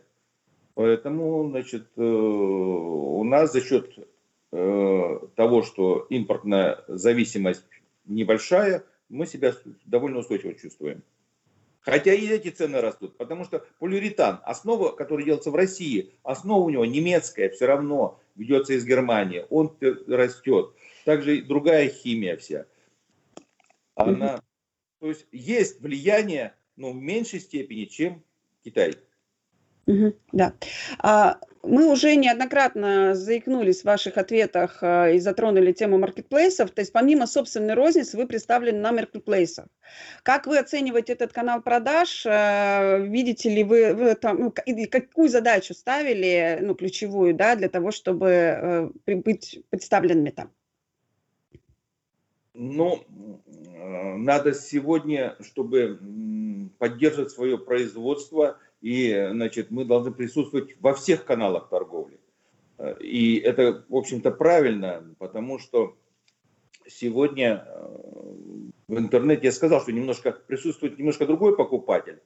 Поэтому, 0.75 1.49
значит, 1.49 1.87
э, 1.97 2.01
у 2.01 3.23
нас 3.23 3.51
за 3.51 3.61
счет 3.61 3.93
э, 4.51 5.19
того, 5.35 5.63
что 5.63 6.07
импортная 6.09 6.83
зависимость 6.87 7.65
небольшая, 8.05 8.83
мы 9.09 9.27
себя 9.27 9.53
довольно 9.85 10.19
устойчиво 10.19 10.53
чувствуем. 10.55 11.03
Хотя 11.81 12.13
и 12.13 12.25
эти 12.27 12.49
цены 12.49 12.79
растут, 12.79 13.17
потому 13.17 13.43
что 13.43 13.65
полиуретан, 13.79 14.39
основа, 14.45 14.91
которая 14.93 15.25
делается 15.25 15.51
в 15.51 15.55
России, 15.55 16.11
основа 16.23 16.63
у 16.63 16.69
него 16.69 16.85
немецкая, 16.85 17.49
все 17.49 17.65
равно 17.65 18.19
ведется 18.35 18.73
из 18.73 18.85
Германии, 18.85 19.45
он 19.49 19.75
растет. 20.07 20.71
Также 21.05 21.41
другая 21.41 21.89
химия 21.89 22.37
вся. 22.37 22.65
Она, 23.95 24.41
то 24.99 25.09
есть 25.09 25.27
есть 25.31 25.81
влияние, 25.81 26.53
но 26.75 26.91
в 26.91 26.95
меньшей 26.95 27.39
степени, 27.39 27.85
чем 27.85 28.23
Китай. 28.63 28.95
Угу, 29.85 30.13
да. 30.31 30.53
А, 30.99 31.39
мы 31.61 31.91
уже 31.91 32.15
неоднократно 32.15 33.15
заикнулись 33.15 33.81
в 33.81 33.85
ваших 33.85 34.17
ответах 34.17 34.77
а, 34.81 35.09
и 35.09 35.19
затронули 35.19 35.73
тему 35.73 35.97
маркетплейсов. 35.97 36.71
То 36.71 36.79
есть 36.79 36.93
помимо 36.93 37.27
собственной 37.27 37.73
розницы 37.73 38.15
вы 38.15 38.25
представлены 38.25 38.79
на 38.79 38.93
маркетплейсах. 38.93 39.67
Как 40.23 40.47
вы 40.47 40.57
оцениваете 40.57 41.13
этот 41.13 41.33
канал 41.33 41.61
продаж? 41.61 42.23
А, 42.25 42.97
видите 42.97 43.53
ли 43.53 43.63
вы, 43.65 43.93
вы 43.93 44.15
там, 44.15 44.39
ну, 44.39 44.53
какую 44.89 45.27
задачу 45.27 45.73
ставили, 45.73 46.59
ну, 46.61 46.75
ключевую, 46.75 47.33
да, 47.33 47.55
для 47.55 47.67
того, 47.67 47.91
чтобы 47.91 48.27
э, 48.27 49.15
быть 49.15 49.59
представленными 49.69 50.29
там? 50.29 50.49
Ну, 52.53 53.03
надо 54.15 54.53
сегодня, 54.53 55.35
чтобы 55.41 56.69
поддерживать 56.77 57.31
свое 57.31 57.57
производство, 57.57 58.59
и, 58.81 59.29
значит, 59.31 59.71
мы 59.71 59.85
должны 59.85 60.11
присутствовать 60.11 60.75
во 60.79 60.93
всех 60.93 61.25
каналах 61.25 61.69
торговли. 61.69 62.19
И 62.99 63.37
это, 63.37 63.85
в 63.89 63.95
общем-то, 63.95 64.31
правильно, 64.31 65.15
потому 65.17 65.57
что 65.57 65.95
сегодня 66.85 67.65
э, 67.65 67.97
в 68.87 68.99
интернете 68.99 69.45
я 69.45 69.51
сказал, 69.51 69.79
что 69.81 69.93
немножко 69.93 70.31
присутствует 70.31 70.97
немножко 70.97 71.25
другой 71.25 71.55
покупатель, 71.55 72.19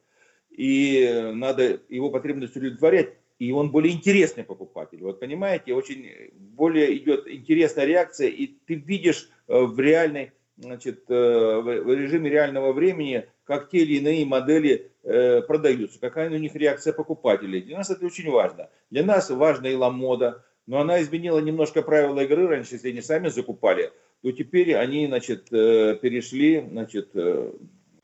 и 0.49 1.31
надо 1.35 1.79
его 1.89 2.09
потребность 2.09 2.55
удовлетворять 2.55 3.17
и 3.39 3.51
он 3.51 3.71
более 3.71 3.93
интересный 3.93 4.43
покупатель. 4.43 5.01
Вот 5.03 5.19
понимаете, 5.19 5.73
очень 5.73 6.31
более 6.33 6.97
идет 6.97 7.27
интересная 7.27 7.85
реакция, 7.85 8.29
и 8.29 8.47
ты 8.47 8.75
видишь 8.75 9.29
э, 9.29 9.36
в 9.47 9.79
реальной, 9.79 10.31
значит, 10.57 11.05
э, 11.09 11.13
в 11.13 11.93
режиме 11.93 12.29
реального 12.29 12.73
времени, 12.73 13.27
как 13.43 13.69
те 13.69 13.79
или 13.79 13.97
иные 13.97 14.25
модели 14.25 14.91
э, 15.03 15.41
продаются, 15.41 15.99
какая 15.99 16.29
у 16.29 16.37
них 16.37 16.55
реакция 16.55 16.93
покупателей. 16.93 17.61
Для 17.61 17.77
нас 17.77 17.89
это 17.89 18.05
очень 18.05 18.29
важно. 18.29 18.69
Для 18.89 19.03
нас 19.03 19.29
важна 19.29 19.69
и 19.69 19.75
ламода, 19.75 20.43
но 20.65 20.79
она 20.79 21.01
изменила 21.01 21.39
немножко 21.39 21.81
правила 21.81 22.19
игры. 22.21 22.47
Раньше, 22.47 22.75
если 22.75 22.89
они 22.89 23.01
сами 23.01 23.29
закупали, 23.29 23.91
то 24.21 24.31
теперь 24.31 24.75
они, 24.75 25.07
значит, 25.07 25.49
перешли, 25.49 26.65
значит, 26.69 27.13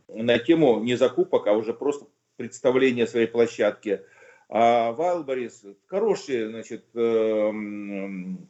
на 0.08 0.40
тему 0.40 0.80
не 0.80 0.96
закупок, 0.96 1.48
а 1.48 1.54
уже 1.54 1.74
просто 1.74 2.06
представления 2.38 3.08
своей 3.08 3.28
площадки– 3.28 4.02
а 4.56 4.92
Вайлборис 4.92 5.66
хорошая, 5.88 6.50
значит, 6.50 6.86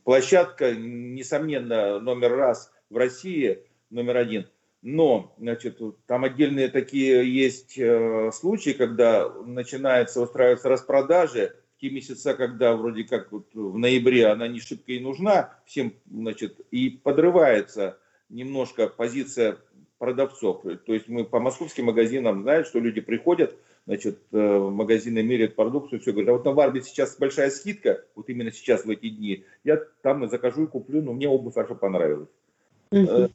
площадка, 0.04 0.76
несомненно, 0.76 2.00
номер 2.02 2.36
раз 2.36 2.74
в 2.94 2.98
России, 2.98 3.60
номер 3.89 4.18
один. 4.18 4.48
Но, 4.82 5.34
значит, 5.38 5.80
там 6.08 6.26
отдельные 6.26 6.68
такие 6.68 7.34
есть 7.34 7.78
э, 7.78 8.32
случаи, 8.34 8.72
когда 8.72 9.30
начинается 9.30 10.22
устраиваться 10.22 10.70
распродажи, 10.70 11.56
те 11.80 11.89
месяца, 11.89 12.34
когда 12.34 12.76
вроде 12.76 13.04
как 13.04 13.32
вот 13.32 13.48
в 13.54 13.78
ноябре 13.78 14.28
она 14.28 14.48
не 14.48 14.60
шибко 14.60 14.91
и 14.91 15.00
нужна 15.00 15.58
всем, 15.66 15.94
значит, 16.10 16.60
и 16.72 16.89
подрывается 16.89 17.98
немножко 18.30 18.88
позиция 18.88 19.58
продавцов. 19.98 20.64
То 20.86 20.94
есть 20.94 21.08
мы 21.08 21.24
по 21.24 21.39
московским 21.39 21.86
магазинам 21.86 22.41
знаем, 22.41 22.66
что 22.66 22.80
люди 22.80 23.00
приходят, 23.00 23.56
значит, 23.86 24.20
э, 24.34 24.38
в 24.38 24.70
магазины 24.70 25.24
меряют 25.24 25.56
продукцию, 25.56 26.02
все 26.02 26.12
говорят, 26.12 26.30
а 26.30 26.34
вот 26.34 26.46
на 26.46 26.52
Варбе 26.52 26.82
сейчас 26.82 27.18
большая 27.18 27.52
скидка, 27.52 28.04
вот 28.16 28.28
именно 28.28 28.52
сейчас 28.52 28.84
в 28.84 28.89
эти 28.89 29.10
дни, 29.10 29.46
я 29.64 29.78
там 30.02 30.26
и 30.26 30.28
закажу 30.28 30.66
и 30.66 30.68
куплю, 30.68 31.02
но 31.02 31.14
мне 31.14 31.30
обувь 31.30 31.54
хорошо 31.54 31.76
понравилась. 31.76 32.28
Э, 32.94 33.30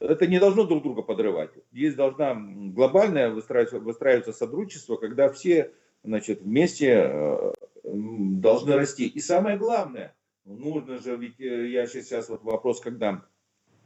это 0.00 0.26
не 0.26 0.38
должно 0.38 0.64
друг 0.64 0.82
друга 0.82 1.02
подрывать. 1.02 1.50
Здесь 1.72 1.94
должна 1.94 2.34
глобальное 2.34 3.30
выстраиваться, 3.30 3.80
выстраиваться 3.80 4.32
сотрудничество, 4.32 4.96
когда 4.96 5.28
все 5.28 5.72
значит, 6.02 6.42
вместе 6.42 7.02
э, 7.04 7.52
должны 7.84 8.74
расти. 8.74 9.06
И 9.06 9.20
самое 9.20 9.58
главное, 9.58 10.14
нужно 10.44 10.98
же, 10.98 11.16
ведь 11.16 11.38
я 11.38 11.86
сейчас 11.86 12.28
вот 12.28 12.42
вопрос, 12.44 12.80
когда 12.80 13.22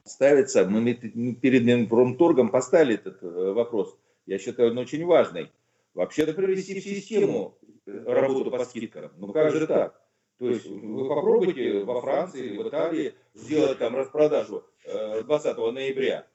ставится, 0.05 0.65
мы 0.67 0.95
перед 0.95 1.65
Минпромторгом 1.65 2.51
поставили 2.51 2.95
этот 2.95 3.23
вопрос, 3.23 3.97
я 4.27 4.39
считаю, 4.39 4.71
он 4.71 4.79
очень 4.79 5.05
важный 5.05 5.51
вообще-то 5.95 6.35
привести 6.35 6.79
в 6.79 6.85
систему 6.85 7.57
работу 7.87 8.51
по 8.51 8.65
скидкам. 8.65 9.11
Ну 9.17 9.33
как 9.33 9.53
же 9.53 9.67
так? 9.67 10.01
То 10.39 10.49
есть 10.49 10.67
вы 10.67 11.09
попробуйте 11.09 11.85
во 11.85 12.01
Франции, 12.01 12.57
в 12.57 12.69
Италии 12.69 13.15
сделать 13.35 13.79
там 13.79 13.95
распродажу 13.95 14.65
20 14.85 15.59
э, 15.59 15.71
ноября. 15.71 16.27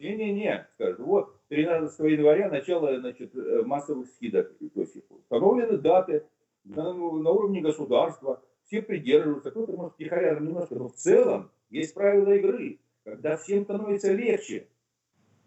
Не-не-не, 0.00 0.68
скажут, 0.74 0.98
вот 0.98 1.36
13 1.48 1.98
января 2.00 2.48
начало 2.48 2.98
значит, 2.98 3.34
э, 3.34 3.62
массовых 3.64 4.08
скидок. 4.08 4.56
То 4.58 4.80
есть 4.80 4.96
установлены 5.08 5.78
даты 5.78 6.24
на, 6.64 6.92
на 6.92 7.30
уровне 7.30 7.60
государства, 7.60 8.42
все 8.64 8.82
придерживаются, 8.82 9.50
кто-то 9.50 9.72
может 9.72 9.96
тихоря 9.96 10.34
немножко, 10.34 10.74
но 10.74 10.88
в 10.88 10.94
целом 10.94 11.50
есть 11.70 11.94
правила 11.94 12.32
игры, 12.32 12.80
когда 13.04 13.36
всем 13.36 13.64
становится 13.64 14.12
легче 14.12 14.66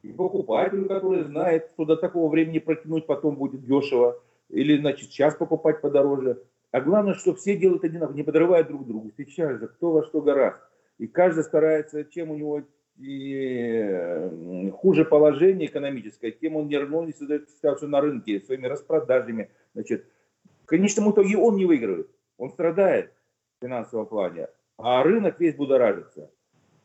и 0.03 0.13
покупателю, 0.13 0.87
который 0.87 1.23
знает, 1.23 1.69
что 1.73 1.85
до 1.85 1.97
такого 1.97 2.29
времени 2.29 2.59
протянуть 2.59 3.05
потом 3.05 3.35
будет 3.35 3.65
дешево, 3.65 4.21
или, 4.49 4.77
значит, 4.77 5.09
сейчас 5.09 5.35
покупать 5.35 5.81
подороже. 5.81 6.43
А 6.71 6.81
главное, 6.81 7.13
что 7.13 7.33
все 7.33 7.55
делают 7.55 7.83
одинаково, 7.83 8.15
не 8.15 8.23
подрывая 8.23 8.63
друг 8.63 8.85
другу. 8.85 9.11
Сейчас 9.17 9.59
же 9.59 9.67
кто 9.67 9.91
во 9.91 10.03
что 10.03 10.21
гораздо. 10.21 10.61
И 10.97 11.07
каждый 11.07 11.43
старается, 11.43 12.03
чем 12.05 12.31
у 12.31 12.35
него 12.35 12.63
и 12.99 14.71
хуже 14.73 15.05
положение 15.05 15.67
экономическое, 15.67 16.31
тем 16.31 16.55
он 16.55 16.67
не 16.67 17.13
создает 17.13 17.49
ситуацию 17.49 17.89
на 17.89 18.01
рынке 18.01 18.41
своими 18.41 18.65
распродажами. 18.65 19.51
Значит, 19.75 20.05
в 20.63 20.65
конечном 20.65 21.11
итоге 21.11 21.37
он 21.37 21.55
не 21.57 21.65
выигрывает, 21.65 22.09
он 22.37 22.49
страдает 22.49 23.11
в 23.57 23.65
финансовом 23.65 24.07
плане, 24.07 24.47
а 24.77 25.03
рынок 25.03 25.39
весь 25.39 25.55
будоражится. 25.55 26.31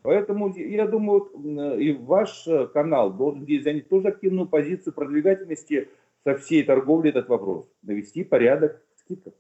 Поэтому 0.03 0.55
я 0.55 0.87
думаю, 0.87 1.31
и 1.79 1.93
ваш 1.93 2.47
канал 2.75 3.11
должен 3.13 3.45
здесь 3.45 3.65
занять 3.65 3.89
тоже 3.89 4.09
активную 4.09 4.47
позицию, 4.49 4.93
продвигать 4.93 5.43
вместе 5.43 5.89
со 6.25 6.37
всей 6.37 6.63
торговлей 6.63 7.11
этот 7.11 7.29
вопрос, 7.29 7.67
навести 7.83 8.23
порядок 8.23 8.83
в 8.97 9.01
скидках. 9.01 9.33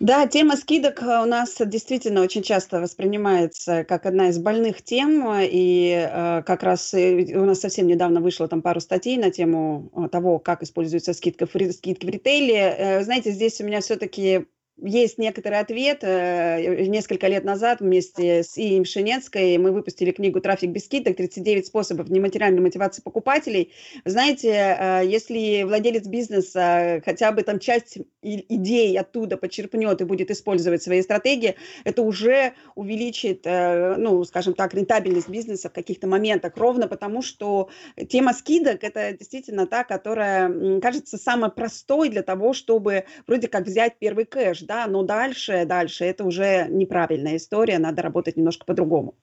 Да, 0.00 0.26
тема 0.28 0.56
скидок 0.56 1.02
э, 1.02 1.22
у 1.22 1.26
нас 1.26 1.56
действительно 1.58 2.22
очень 2.22 2.42
часто 2.42 2.80
воспринимается 2.80 3.82
как 3.84 4.06
одна 4.06 4.28
из 4.28 4.38
больных 4.38 4.82
тем, 4.82 5.28
и 5.40 6.08
э, 6.08 6.42
как 6.44 6.62
раз 6.62 6.94
у 6.94 7.44
нас 7.44 7.60
совсем 7.60 7.88
недавно 7.88 8.20
вышло 8.20 8.46
там 8.46 8.62
пару 8.62 8.80
статей 8.80 9.16
на 9.16 9.30
тему 9.32 10.08
того, 10.12 10.38
как 10.38 10.62
используется 10.62 11.14
скидка, 11.14 11.46
скидки 11.46 12.06
в 12.06 12.10
ритейле. 12.10 13.00
Знаете, 13.02 13.32
здесь 13.32 13.60
у 13.60 13.64
меня 13.64 13.80
все-таки 13.80 14.46
есть 14.80 15.18
некоторый 15.18 15.58
ответ. 15.58 15.98
Э, 16.02 16.84
несколько 16.86 17.26
лет 17.26 17.44
назад 17.44 17.80
вместе 17.80 18.42
с 18.42 18.56
Ием 18.56 18.84
Шинецкой 18.84 19.58
мы 19.58 19.72
выпустили 19.72 20.12
книгу 20.12 20.40
«Трафик 20.40 20.70
без 20.70 20.84
скидок. 20.84 21.16
39 21.16 21.66
способов 21.66 22.08
нематериальной 22.08 22.60
мотивации 22.60 23.02
покупателей». 23.02 23.72
знаете, 24.04 24.76
э, 24.78 25.02
если 25.04 25.64
владелец 25.64 26.06
бизнеса 26.06 27.02
хотя 27.04 27.32
бы 27.32 27.42
там 27.42 27.58
часть 27.58 27.98
идей 28.22 28.98
оттуда 28.98 29.36
почерпнет 29.36 30.00
и 30.00 30.04
будет 30.04 30.30
использовать 30.30 30.82
свои 30.82 31.02
стратегии, 31.02 31.56
это 31.84 32.02
уже 32.02 32.52
увеличит, 32.74 33.42
э, 33.44 33.96
ну, 33.96 34.22
скажем 34.24 34.54
так, 34.54 34.74
рентабельность 34.74 35.28
бизнеса 35.28 35.70
в 35.70 35.72
каких-то 35.72 36.06
моментах, 36.06 36.56
ровно 36.56 36.86
потому, 36.86 37.22
что 37.22 37.68
тема 38.08 38.32
скидок– 38.32 38.78
это 38.84 39.12
действительно 39.12 39.66
та, 39.66 39.84
которая 39.84 40.80
кажется 40.80 41.18
самой 41.18 41.50
простой 41.50 42.10
для 42.10 42.22
того, 42.22 42.52
чтобы 42.52 43.04
вроде 43.26 43.48
как 43.48 43.64
взять 43.64 43.98
первый 43.98 44.24
кэш, 44.24 44.67
да, 44.68 44.86
но 44.86 45.02
дальше, 45.02 45.64
дальше 45.64 46.04
это 46.04 46.24
уже 46.24 46.66
неправильная 46.68 47.36
история, 47.36 47.78
надо 47.78 48.02
работать 48.02 48.36
немножко 48.36 48.66
по-другому. 48.66 49.16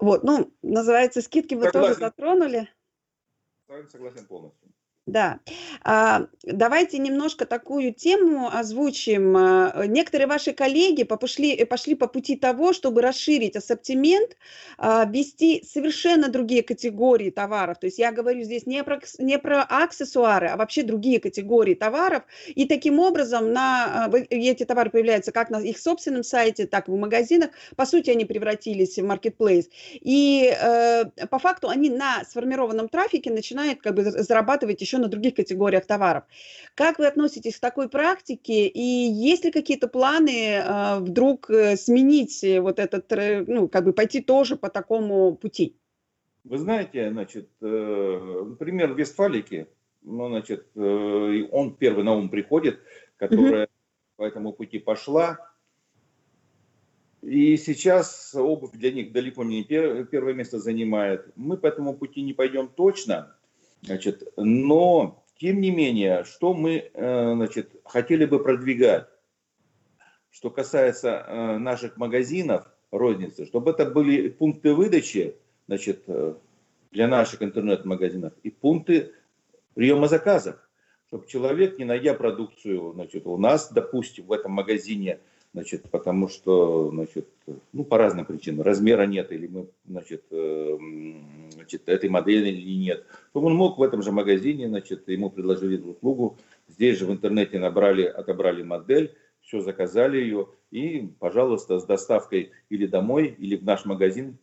Вот, 0.00 0.22
ну, 0.22 0.50
называется, 0.62 1.20
скидки 1.20 1.54
вы 1.54 1.64
Согласен. 1.64 1.88
тоже 1.88 2.00
затронули. 2.00 2.68
Согласен 3.90 4.24
полностью. 4.26 4.65
Да. 5.06 5.38
А, 5.84 6.26
давайте 6.42 6.98
немножко 6.98 7.46
такую 7.46 7.94
тему 7.94 8.50
озвучим. 8.52 9.36
А, 9.36 9.86
некоторые 9.86 10.26
ваши 10.26 10.52
коллеги 10.52 11.04
пошли, 11.04 11.64
пошли 11.64 11.94
по 11.94 12.08
пути 12.08 12.34
того, 12.34 12.72
чтобы 12.72 13.02
расширить 13.02 13.54
ассортимент, 13.54 14.36
а, 14.78 15.04
ввести 15.04 15.62
совершенно 15.64 16.28
другие 16.28 16.64
категории 16.64 17.30
товаров. 17.30 17.78
То 17.78 17.86
есть 17.86 18.00
я 18.00 18.10
говорю 18.10 18.42
здесь 18.42 18.66
не 18.66 18.82
про, 18.82 19.00
не 19.20 19.38
про 19.38 19.62
аксессуары, 19.62 20.48
а 20.48 20.56
вообще 20.56 20.82
другие 20.82 21.20
категории 21.20 21.74
товаров. 21.74 22.24
И 22.56 22.66
таким 22.66 22.98
образом 22.98 23.52
на, 23.52 24.10
эти 24.30 24.64
товары 24.64 24.90
появляются 24.90 25.30
как 25.30 25.50
на 25.50 25.60
их 25.60 25.78
собственном 25.78 26.24
сайте, 26.24 26.66
так 26.66 26.88
и 26.88 26.90
в 26.90 26.96
магазинах. 26.96 27.50
По 27.76 27.86
сути, 27.86 28.10
они 28.10 28.24
превратились 28.24 28.98
в 28.98 29.04
маркетплейс. 29.04 29.68
И 30.00 30.52
э, 30.52 31.04
по 31.30 31.38
факту 31.38 31.68
они 31.68 31.90
на 31.90 32.24
сформированном 32.24 32.88
трафике 32.88 33.30
начинают 33.30 33.80
как 33.80 33.94
бы 33.94 34.02
зарабатывать 34.02 34.80
еще 34.80 34.95
еще 34.96 35.02
на 35.02 35.08
других 35.08 35.34
категориях 35.34 35.86
товаров. 35.86 36.24
Как 36.74 36.98
вы 36.98 37.06
относитесь 37.06 37.56
к 37.56 37.60
такой 37.60 37.88
практике 37.88 38.66
и 38.66 38.80
есть 38.80 39.44
ли 39.44 39.50
какие-то 39.50 39.88
планы 39.88 40.56
э, 40.56 40.98
вдруг 41.00 41.50
э, 41.50 41.76
сменить 41.76 42.44
вот 42.60 42.78
этот, 42.78 43.10
ну, 43.46 43.68
как 43.68 43.84
бы 43.84 43.92
пойти 43.92 44.20
тоже 44.20 44.56
по 44.56 44.68
такому 44.68 45.36
пути? 45.36 45.76
Вы 46.44 46.58
знаете, 46.58 47.10
значит, 47.10 47.48
э, 47.60 48.44
например, 48.48 48.92
в 48.92 48.98
Вестфалике, 48.98 49.66
ну, 50.02 50.28
значит, 50.28 50.66
э, 50.74 51.42
он 51.50 51.74
первый 51.74 52.04
на 52.04 52.14
ум 52.14 52.28
приходит, 52.28 52.78
которая 53.16 53.68
по 54.16 54.24
этому 54.24 54.52
пути 54.52 54.78
пошла, 54.78 55.38
и 57.22 57.56
сейчас 57.56 58.34
обувь 58.34 58.72
для 58.72 58.92
них 58.92 59.12
далеко 59.12 59.42
не 59.42 59.64
первое 59.64 60.34
место 60.34 60.58
занимает. 60.60 61.32
Мы 61.34 61.56
по 61.56 61.66
этому 61.66 61.94
пути 61.94 62.22
не 62.22 62.34
пойдем 62.34 62.68
точно, 62.68 63.35
Значит, 63.86 64.32
но, 64.36 65.22
тем 65.36 65.60
не 65.60 65.70
менее, 65.70 66.24
что 66.24 66.54
мы 66.54 66.90
э, 66.92 67.32
значит, 67.34 67.70
хотели 67.84 68.24
бы 68.24 68.42
продвигать, 68.42 69.06
что 70.30 70.50
касается 70.50 71.08
э, 71.08 71.58
наших 71.58 71.96
магазинов 71.96 72.66
розницы, 72.90 73.46
чтобы 73.46 73.70
это 73.70 73.86
были 73.86 74.28
пункты 74.28 74.74
выдачи 74.74 75.36
значит, 75.68 76.02
э, 76.08 76.34
для 76.90 77.06
наших 77.06 77.42
интернет-магазинов 77.42 78.32
и 78.42 78.50
пункты 78.50 79.12
приема 79.74 80.08
заказов, 80.08 80.56
чтобы 81.06 81.28
человек, 81.28 81.78
не 81.78 81.84
найдя 81.84 82.14
продукцию 82.14 82.92
значит, 82.94 83.24
у 83.26 83.36
нас, 83.38 83.70
допустим, 83.72 84.26
в 84.26 84.32
этом 84.32 84.50
магазине, 84.50 85.20
значит, 85.52 85.88
потому 85.90 86.28
что, 86.28 86.90
значит, 86.90 87.28
ну, 87.72 87.84
по 87.84 87.98
разным 87.98 88.24
причинам, 88.24 88.62
размера 88.62 89.06
нет, 89.06 89.30
или 89.30 89.46
мы, 89.46 89.68
значит, 89.86 90.24
значит, 91.66 91.88
этой 91.88 92.08
модели 92.08 92.48
или 92.48 92.76
нет, 92.76 93.06
то 93.32 93.40
он 93.40 93.54
мог 93.54 93.78
в 93.78 93.82
этом 93.82 94.02
же 94.02 94.12
магазине, 94.12 94.68
значит, 94.68 95.08
ему 95.08 95.30
предложили 95.30 95.76
услугу, 95.80 96.38
здесь 96.68 96.98
же 96.98 97.06
в 97.06 97.12
интернете 97.12 97.58
набрали, 97.58 98.04
отобрали 98.04 98.62
модель, 98.62 99.14
все 99.40 99.60
заказали 99.60 100.18
ее, 100.18 100.48
и, 100.70 101.08
пожалуйста, 101.18 101.78
с 101.80 101.84
доставкой 101.84 102.52
или 102.70 102.86
домой, 102.86 103.34
или 103.38 103.56
в 103.56 103.64
наш 103.64 103.84
магазин, 103.84 104.38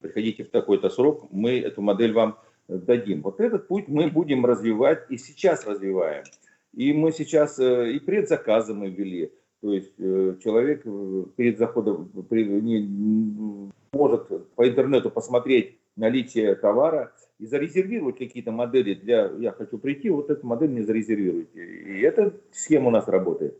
приходите 0.00 0.44
в 0.44 0.50
такой-то 0.50 0.90
срок, 0.90 1.26
мы 1.30 1.58
эту 1.58 1.82
модель 1.82 2.12
вам 2.12 2.38
дадим. 2.68 3.22
Вот 3.22 3.40
этот 3.40 3.68
путь 3.68 3.88
мы 3.88 4.08
будем 4.08 4.46
развивать 4.46 5.04
и 5.10 5.18
сейчас 5.18 5.66
развиваем. 5.66 6.24
И 6.72 6.92
мы 6.92 7.12
сейчас 7.12 7.58
э, 7.58 7.92
и 7.92 7.98
предзаказы 8.00 8.74
мы 8.74 8.90
ввели, 8.90 9.32
то 9.60 9.72
есть 9.72 9.92
э, 9.98 10.36
человек 10.42 10.82
э, 10.84 11.24
перед 11.36 11.58
заходом 11.58 12.10
не, 12.30 13.70
может 13.92 14.28
по 14.56 14.68
интернету 14.68 15.10
посмотреть 15.10 15.78
наличие 15.96 16.54
товара 16.54 17.12
и 17.38 17.46
зарезервировать 17.46 18.18
какие-то 18.18 18.52
модели 18.52 18.94
для 18.94 19.30
«я 19.38 19.52
хочу 19.52 19.78
прийти, 19.78 20.10
вот 20.10 20.30
эту 20.30 20.46
модель 20.46 20.70
мне 20.70 20.84
зарезервируйте». 20.84 21.64
И 21.64 22.00
эта 22.00 22.34
схема 22.52 22.88
у 22.88 22.90
нас 22.90 23.08
работает. 23.08 23.58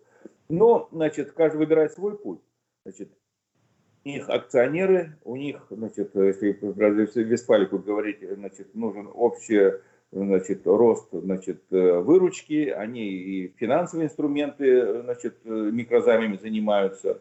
Но, 0.48 0.88
значит, 0.92 1.32
каждый 1.32 1.58
выбирает 1.58 1.92
свой 1.92 2.16
путь. 2.16 2.40
Значит, 2.84 3.10
у 4.04 4.08
них 4.08 4.28
акционеры, 4.28 5.16
у 5.24 5.36
них, 5.36 5.66
значит, 5.70 6.14
если 6.14 6.52
про 6.52 6.90
Вестфалику 6.90 7.78
говорить, 7.78 8.18
значит, 8.20 8.74
нужен 8.74 9.08
общее 9.12 9.80
значит, 10.12 10.66
рост 10.66 11.08
значит, 11.12 11.62
выручки, 11.70 12.68
они 12.68 13.08
и 13.08 13.48
финансовые 13.56 14.06
инструменты 14.06 15.02
значит, 15.02 15.44
микрозаймами 15.44 16.36
занимаются. 16.36 17.20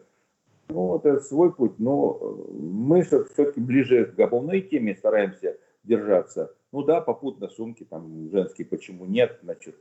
Ну, 0.68 0.96
это 0.96 1.20
свой 1.20 1.52
путь. 1.54 1.78
Но 1.78 2.18
э, 2.20 2.52
мы 2.52 3.02
все-таки 3.02 3.60
ближе 3.60 4.06
к 4.06 4.20
обувной 4.20 4.60
теме 4.62 4.94
стараемся 4.96 5.56
держаться. 5.84 6.52
Ну 6.72 6.82
да, 6.82 7.00
попутно 7.00 7.48
сумки 7.48 7.84
там 7.84 8.30
женские 8.32 8.66
почему 8.66 9.04
нет, 9.04 9.38
значит, 9.42 9.76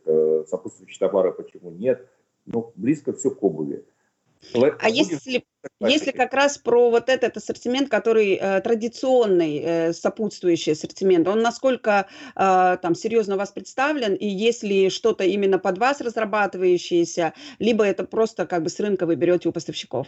сопутствующие 0.48 1.00
товары 1.00 1.32
почему 1.32 1.72
нет. 1.72 2.08
Ну, 2.46 2.72
близко 2.76 3.14
все 3.14 3.32
к 3.32 3.42
обуви. 3.42 3.84
А 4.80 4.90
если, 4.90 5.44
если 5.80 6.12
как 6.12 6.34
раз 6.34 6.58
про 6.58 6.90
вот 6.90 7.10
этот 7.10 7.38
ассортимент, 7.38 7.90
который 7.90 8.34
э, 8.34 8.62
традиционный, 8.62 9.60
э, 9.60 9.94
сопутствующий 9.94 10.74
ассортимент, 10.74 11.28
он 11.28 11.42
насколько 11.42 12.08
э, 12.36 12.78
там 12.82 12.96
серьезно 12.96 13.36
у 13.36 13.38
вас 13.38 13.52
представлен, 13.52 14.16
и 14.16 14.28
если 14.28 14.90
что-то 14.90 15.24
именно 15.24 15.60
под 15.60 15.78
вас 15.78 16.02
разрабатывающееся, 16.02 17.34
либо 17.60 17.86
это 17.86 18.04
просто 18.04 18.46
как 18.46 18.64
бы 18.64 18.70
с 18.70 18.80
рынка 18.80 19.06
вы 19.06 19.16
берете 19.16 19.50
у 19.50 19.52
поставщиков? 19.52 20.08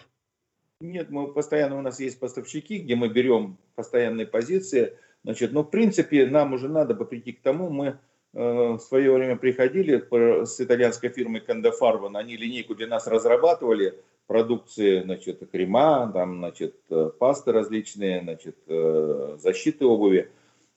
Нет, 0.81 1.09
мы 1.09 1.31
постоянно, 1.31 1.77
у 1.77 1.81
нас 1.81 1.99
есть 1.99 2.19
поставщики, 2.19 2.79
где 2.79 2.95
мы 2.95 3.07
берем 3.07 3.57
постоянные 3.75 4.27
позиции, 4.27 4.97
значит, 5.23 5.53
но 5.53 5.63
в 5.63 5.69
принципе 5.69 6.25
нам 6.27 6.53
уже 6.53 6.67
надо 6.67 6.93
бы 6.93 7.05
прийти 7.05 7.31
к 7.31 7.41
тому, 7.41 7.69
мы 7.69 7.87
э, 7.87 7.97
в 8.33 8.79
свое 8.79 9.11
время 9.13 9.37
приходили 9.37 10.05
с 10.45 10.59
итальянской 10.59 11.09
фирмой 11.09 11.39
Кандафарван, 11.39 12.17
они 12.17 12.35
линейку 12.35 12.75
для 12.75 12.87
нас 12.87 13.07
разрабатывали, 13.07 13.97
продукции, 14.27 15.01
значит, 15.01 15.49
крема, 15.49 16.11
там, 16.11 16.39
значит, 16.39 16.75
э, 16.89 17.09
пасты 17.19 17.51
различные, 17.51 18.21
значит, 18.21 18.57
э, 18.67 19.37
защиты 19.39 19.85
обуви. 19.85 20.31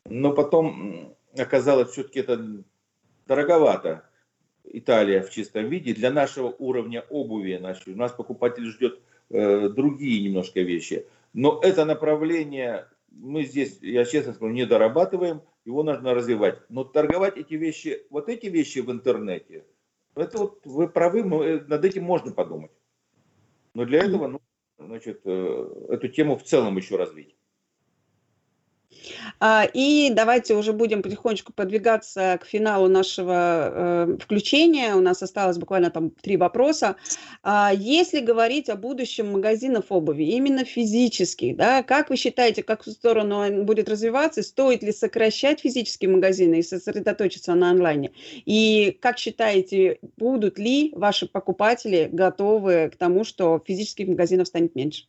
Но 0.05 0.32
потом 0.32 1.16
оказалось, 1.36 1.90
все-таки 1.90 2.20
это 2.20 2.62
дороговато. 3.26 4.05
Италия 4.70 5.22
в 5.22 5.30
чистом 5.30 5.68
виде. 5.68 5.94
Для 5.94 6.11
нашего 6.11 6.55
уровня 6.59 7.05
обуви, 7.09 7.57
нашей, 7.57 7.94
у 7.94 7.96
нас 7.96 8.12
покупатель 8.12 8.66
ждет 8.66 9.01
э, 9.31 9.68
другие 9.68 10.22
немножко 10.22 10.61
вещи. 10.61 11.07
Но 11.33 11.61
это 11.62 11.85
направление 11.85 12.87
мы 13.11 13.45
здесь, 13.45 13.79
я 13.83 14.05
честно 14.05 14.33
скажу, 14.33 14.53
не 14.53 14.66
дорабатываем, 14.66 15.43
его 15.64 15.83
нужно 15.83 16.14
развивать. 16.14 16.59
Но 16.68 16.85
торговать 16.85 17.37
эти 17.37 17.55
вещи, 17.55 18.07
вот 18.11 18.29
эти 18.29 18.47
вещи 18.47 18.79
в 18.81 18.91
интернете, 18.91 19.64
это 20.14 20.39
вот 20.39 20.61
вы 20.64 20.89
правы, 20.89 21.20
э, 21.20 21.64
над 21.66 21.85
этим 21.85 22.05
можно 22.05 22.33
подумать. 22.33 22.72
Но 23.74 23.85
для 23.85 24.05
этого 24.05 24.26
ну, 24.26 24.41
значит, 24.79 25.20
э, 25.24 25.87
эту 25.91 26.09
тему 26.09 26.37
в 26.37 26.43
целом 26.43 26.76
еще 26.76 26.97
развить. 26.97 27.37
А, 29.40 29.66
и 29.72 30.11
давайте 30.12 30.55
уже 30.55 30.72
будем 30.72 31.03
потихонечку 31.03 31.53
подвигаться 31.53 32.38
к 32.40 32.46
финалу 32.46 32.88
нашего 32.88 33.36
э, 34.09 34.16
включения. 34.20 34.94
У 34.94 35.01
нас 35.01 35.22
осталось 35.22 35.59
буквально 35.59 35.90
там 35.90 36.11
три 36.11 36.36
вопроса. 36.36 36.96
А, 37.42 37.72
если 37.74 38.20
говорить 38.20 38.68
о 38.68 38.76
будущем 38.76 39.32
магазинов 39.32 39.86
обуви, 39.90 40.24
именно 40.24 40.64
физических, 40.64 41.57
да, 41.57 41.82
как 41.82 42.11
вы 42.11 42.16
считаете, 42.16 42.62
как 42.62 42.86
в 42.86 42.90
сторону 42.90 43.38
он 43.38 43.66
будет 43.66 43.88
развиваться? 43.88 44.42
Стоит 44.42 44.82
ли 44.82 44.92
сокращать 44.92 45.61
физические 45.61 46.11
магазины 46.11 46.61
и 46.61 46.62
сосредоточиться 46.62 47.55
на 47.55 47.70
онлайне? 47.70 48.12
И 48.44 48.96
как 49.01 49.18
считаете, 49.18 49.99
будут 50.16 50.59
ли 50.59 50.92
ваши 50.94 51.26
покупатели 51.26 52.09
готовы 52.12 52.90
к 52.92 52.96
тому, 52.96 53.24
что 53.24 53.62
физических 53.66 54.09
магазинов 54.09 54.49
станет 54.49 54.74
меньше? 54.74 55.07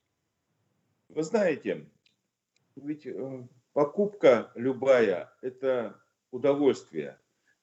Вы 1.10 1.24
знаете, 1.24 1.86
ведь 2.76 3.06
э, 3.06 3.44
покупка 3.74 4.52
любая– 4.56 5.32
это 5.42 5.96
удовольствие. 6.32 7.18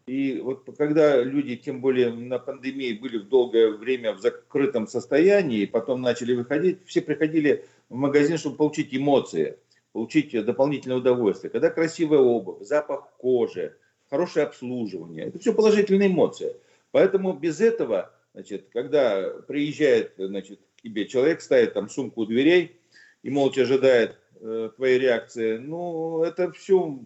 И 0.06 0.38
вот 0.40 0.64
когда 0.78 1.20
люди, 1.20 1.56
тем 1.56 1.80
более 1.80 2.12
на 2.12 2.38
пандемии, 2.38 2.92
были 2.92 3.18
в 3.18 3.28
долгое 3.28 3.72
время 3.72 4.12
в 4.12 4.20
закрытом 4.20 4.86
состоянии, 4.86 5.62
и 5.62 5.66
потом 5.66 6.00
начали 6.00 6.32
выходить, 6.32 6.78
все 6.86 7.00
приходили 7.00 7.64
в 7.88 7.96
магазин, 7.96 8.38
чтобы 8.38 8.56
получить 8.56 8.94
эмоции, 8.94 9.58
получить 9.92 10.32
дополнительное 10.44 10.98
удовольствие. 10.98 11.50
Когда 11.50 11.70
красивая 11.70 12.20
обувь, 12.20 12.64
запах 12.64 13.08
кожи, 13.18 13.76
хорошее 14.08 14.46
обслуживание, 14.46 15.26
это 15.26 15.40
все 15.40 15.52
положительные 15.52 16.08
эмоции. 16.08 16.54
Поэтому 16.92 17.32
без 17.32 17.60
этого, 17.60 18.14
значит, 18.32 18.68
когда 18.72 19.30
приезжает 19.48 20.14
значит, 20.18 20.60
к 20.76 20.82
тебе 20.82 21.06
человек, 21.06 21.40
ставит 21.40 21.74
там 21.74 21.88
сумку 21.88 22.20
у 22.20 22.26
дверей 22.26 22.80
и 23.24 23.30
молча 23.30 23.62
ожидает 23.62 24.20
э, 24.40 24.70
твоей 24.76 24.98
реакции, 24.98 25.58
ну, 25.58 26.22
это 26.22 26.52
все 26.52 26.98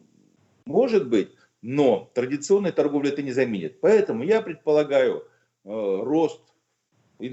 может 0.65 1.09
быть, 1.09 1.31
но 1.63 2.11
традиционная 2.15 2.73
торговля 2.73 3.11
это 3.11 3.23
не 3.23 3.33
заменит. 3.33 3.81
Поэтому 3.81 4.23
я 4.23 4.41
предполагаю 4.41 5.25
э, 5.65 5.69
рост 5.69 6.41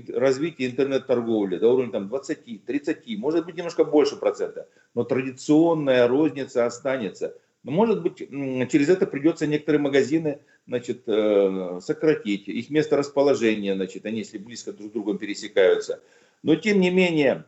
развитие 0.10 0.70
интернет-торговли 0.70 1.58
до 1.58 1.74
уровня 1.74 1.92
там, 1.92 2.10
20, 2.10 2.66
30, 2.66 3.18
может 3.18 3.46
быть 3.46 3.56
немножко 3.56 3.86
больше 3.86 4.18
процента, 4.18 4.68
но 4.94 5.06
традиционная 5.06 6.08
розница 6.08 6.66
останется. 6.66 7.38
Но 7.64 7.72
может 7.72 8.02
быть 8.02 8.18
через 8.18 8.90
это 8.90 9.06
придется 9.08 9.48
некоторые 9.48 9.82
магазины 9.82 10.40
значит, 10.68 11.04
э, 11.08 11.80
сократить, 11.82 12.48
их 12.48 12.70
место 12.70 12.98
расположения, 12.98 13.76
значит, 13.76 14.06
они 14.06 14.20
если 14.20 14.38
близко 14.38 14.74
друг 14.74 14.90
с 14.90 14.94
другом 14.94 15.18
пересекаются. 15.18 16.02
Но 16.44 16.56
тем 16.56 16.82
не 16.82 16.92
менее, 16.92 17.46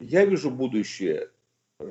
я 0.00 0.24
вижу 0.24 0.50
будущее, 0.50 1.30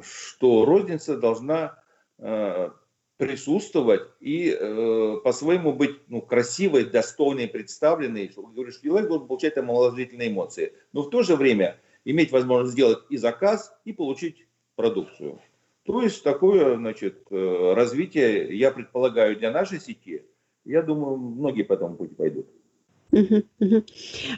что 0.02 0.66
розница 0.66 1.18
должна 1.18 1.80
э, 2.18 2.70
присутствовать 3.18 4.04
и 4.20 4.50
э, 4.50 5.18
по-своему 5.24 5.74
быть 5.74 6.08
ну, 6.08 6.22
красивой, 6.22 6.86
достойной, 6.86 7.48
представленной, 7.48 8.32
говоришь, 8.36 8.82
человек 8.82 9.08
должен 9.08 9.28
получать 9.28 9.56
там 9.56 9.68
положительные 9.68 10.30
эмоции, 10.30 10.74
но 10.92 11.04
в 11.04 11.10
то 11.10 11.24
же 11.24 11.36
время 11.36 11.80
иметь 12.04 12.32
возможность 12.32 12.74
сделать 12.74 13.00
и 13.10 13.18
заказ, 13.18 13.74
и 13.86 13.94
получить 13.94 14.48
продукцию. 14.76 15.42
То 15.86 16.02
есть 16.02 16.24
такое 16.24 16.78
значит, 16.78 17.28
э, 17.30 17.74
развитие, 17.74 18.58
я 18.58 18.72
предполагаю, 18.72 19.38
для 19.38 19.52
нашей 19.52 19.80
сети, 19.80 20.26
я 20.64 20.82
думаю, 20.82 21.18
многие 21.18 21.64
по 21.64 21.74
этому 21.74 21.96
пути 21.96 22.16
пойдут. 22.16 22.48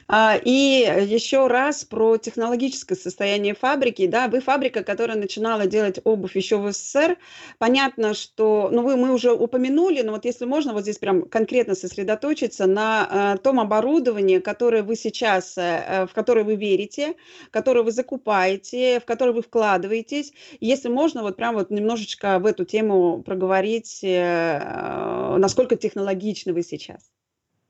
А, 0.07 0.39
и 0.43 1.05
еще 1.07 1.47
раз 1.47 1.83
про 1.83 2.17
технологическое 2.17 2.97
состояние 2.97 3.53
фабрики. 3.53 4.07
Да, 4.07 4.27
вы 4.27 4.39
фабрика, 4.39 4.83
которая 4.83 5.17
начинала 5.17 5.65
делать 5.65 5.99
обувь 6.03 6.35
еще 6.35 6.57
в 6.57 6.71
СССР. 6.71 7.17
Понятно, 7.57 8.13
что, 8.13 8.69
ну, 8.71 8.83
вы, 8.83 8.95
мы 8.95 9.13
уже 9.13 9.31
упомянули, 9.31 10.01
но 10.01 10.11
вот 10.11 10.25
если 10.25 10.45
можно 10.45 10.73
вот 10.73 10.83
здесь 10.83 10.97
прям 10.97 11.23
конкретно 11.23 11.75
сосредоточиться 11.75 12.67
на 12.67 13.35
э, 13.35 13.37
том 13.39 13.59
оборудовании, 13.59 14.39
которое 14.39 14.83
вы 14.83 14.95
сейчас, 14.95 15.57
э, 15.57 16.07
в 16.09 16.13
которое 16.13 16.43
вы 16.43 16.55
верите, 16.55 17.15
которое 17.51 17.81
вы 17.81 17.91
закупаете, 17.91 18.99
в 18.99 19.05
которое 19.05 19.31
вы 19.31 19.41
вкладываетесь. 19.41 20.33
Если 20.59 20.89
можно, 20.89 21.23
вот 21.23 21.35
прям 21.35 21.55
вот 21.55 21.71
немножечко 21.71 22.39
в 22.39 22.45
эту 22.45 22.65
тему 22.65 23.23
проговорить, 23.23 23.99
э, 24.03 25.35
насколько 25.37 25.75
технологичны 25.75 26.53
вы 26.53 26.63
сейчас. 26.63 27.11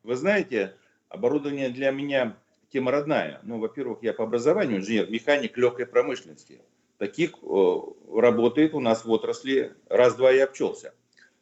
Вы 0.03 0.15
знаете, 0.15 0.73
Оборудование 1.09 1.69
для 1.69 1.91
меня 1.91 2.37
тема 2.69 2.91
родная. 2.91 3.39
Ну, 3.43 3.59
во-первых, 3.59 3.99
я 4.01 4.13
по 4.13 4.23
образованию 4.23 4.79
инженер, 4.79 5.09
механик 5.09 5.57
легкой 5.57 5.85
промышленности. 5.85 6.61
Таких 6.97 7.35
э, 7.41 7.75
работает 8.13 8.73
у 8.73 8.79
нас 8.79 9.05
в 9.05 9.11
отрасли 9.11 9.73
раз-два 9.87 10.33
и 10.33 10.39
обчелся. 10.39 10.93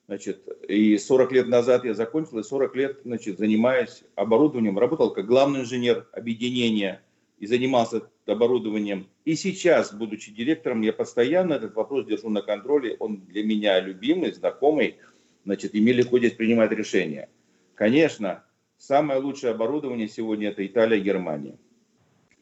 Значит, 0.07 0.47
и 0.68 0.97
40 0.97 1.32
лет 1.32 1.47
назад 1.47 1.84
я 1.84 1.95
закончил, 1.95 2.39
и 2.39 2.43
40 2.43 2.76
лет 2.76 2.99
значит, 3.05 3.39
занимаюсь 3.39 4.03
оборудованием. 4.16 4.78
Работал 4.78 5.11
как 5.11 5.26
главный 5.26 5.61
инженер 5.61 6.07
объединения 6.11 7.01
и 7.39 7.47
занимался 7.47 8.03
оборудованием. 8.28 9.07
И 9.24 9.36
сейчас, 9.36 9.93
будучи 9.93 10.32
директором, 10.32 10.82
я 10.82 10.93
постоянно 10.93 11.53
этот 11.53 11.74
вопрос 11.74 12.05
держу 12.05 12.30
на 12.30 12.41
контроле. 12.41 12.97
Он 12.99 13.22
для 13.22 13.43
меня 13.43 13.80
любимый, 13.80 14.32
знакомый, 14.32 14.97
значит, 15.43 15.74
и 15.74 15.80
легко 15.80 16.20
здесь 16.20 16.34
принимать 16.34 16.72
решения. 16.72 17.30
Конечно, 17.74 18.43
Самое 18.88 19.19
лучшее 19.19 19.49
оборудование 19.49 20.07
сегодня 20.07 20.49
это 20.49 20.63
Италия, 20.63 20.99
Германия. 20.99 21.57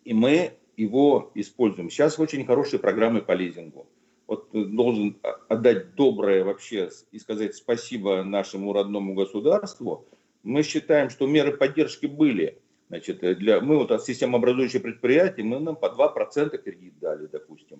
И 0.03 0.13
мы 0.13 0.51
его 0.75 1.31
используем. 1.35 1.89
Сейчас 1.89 2.19
очень 2.19 2.45
хорошие 2.45 2.81
программы 2.81 3.21
по 3.21 3.31
лизингу. 3.31 3.87
Вот 4.27 4.49
должен 4.51 5.15
отдать 5.47 5.95
доброе 5.95 6.43
вообще 6.43 6.89
и 7.13 7.19
сказать 7.19 7.55
спасибо 7.55 8.23
нашему 8.23 8.73
родному 8.73 9.13
государству. 9.13 10.05
Мы 10.43 10.63
считаем, 10.63 11.09
что 11.09 11.27
меры 11.27 11.55
поддержки 11.55 12.07
были. 12.07 12.59
Значит, 12.89 13.21
для, 13.21 13.61
мы 13.61 13.77
вот 13.77 13.91
от 13.91 14.03
системообразующих 14.03 14.81
предприятий, 14.81 15.43
мы 15.43 15.61
нам 15.61 15.77
по 15.77 15.85
2% 15.85 16.57
кредит 16.57 16.93
дали, 16.99 17.27
допустим. 17.27 17.79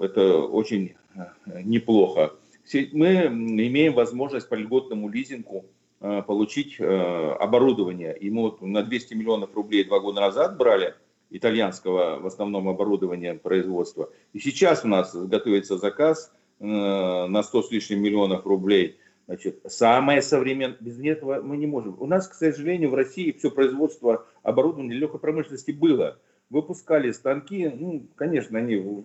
Это 0.00 0.38
очень 0.38 0.94
э, 1.14 1.60
неплохо. 1.62 2.32
Мы 2.72 3.26
имеем 3.26 3.92
возможность 3.92 4.48
по 4.48 4.54
льготному 4.54 5.10
лизингу 5.10 5.66
Э, 5.66 5.79
получить 6.00 6.76
э, 6.78 6.84
оборудование. 6.84 8.16
Вот 8.32 8.62
на 8.62 8.82
200 8.82 9.14
миллионов 9.14 9.54
рублей 9.54 9.84
два 9.84 10.00
года 10.00 10.22
назад 10.22 10.56
брали 10.56 10.94
итальянского 11.30 12.18
в 12.18 12.26
основном 12.26 12.68
оборудования 12.68 13.34
производства. 13.34 14.10
И 14.32 14.38
сейчас 14.38 14.84
у 14.84 14.88
нас 14.88 15.14
готовится 15.14 15.76
заказ 15.76 16.32
э, 16.58 16.64
на 16.64 17.42
100 17.42 17.62
с 17.62 17.70
лишним 17.70 18.02
миллионов 18.02 18.46
рублей. 18.46 18.98
Значит, 19.26 19.60
самое 19.68 20.22
современное, 20.22 20.78
без 20.80 20.98
этого 21.00 21.40
мы 21.42 21.56
не 21.56 21.66
можем. 21.66 21.96
У 22.00 22.06
нас, 22.06 22.26
к 22.26 22.34
сожалению, 22.34 22.90
в 22.90 22.94
России 22.94 23.30
все 23.32 23.50
производство 23.50 24.26
оборудования 24.42 24.94
легкой 24.94 25.20
промышленности 25.20 25.70
было. 25.70 26.18
Выпускали 26.48 27.12
станки, 27.12 27.68
ну, 27.68 28.06
конечно, 28.16 28.58
они 28.58 28.76
в 28.76 29.04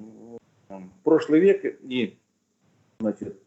прошлый 1.03 1.41
век 1.41 1.63
и 1.83 2.17
значит, 2.99 3.43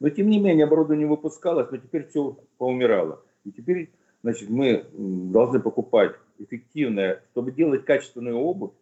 но 0.00 0.10
тем 0.10 0.28
не 0.28 0.40
менее 0.40 0.64
оборудование 0.64 1.06
выпускалось, 1.06 1.70
но 1.70 1.76
теперь 1.76 2.08
все 2.08 2.36
поумирало. 2.58 3.22
И 3.44 3.52
теперь 3.52 3.90
значит, 4.22 4.48
мы 4.50 4.86
должны 4.92 5.60
покупать 5.60 6.12
эффективное, 6.38 7.22
чтобы 7.30 7.52
делать 7.52 7.84
качественную 7.84 8.36
обувь, 8.36 8.72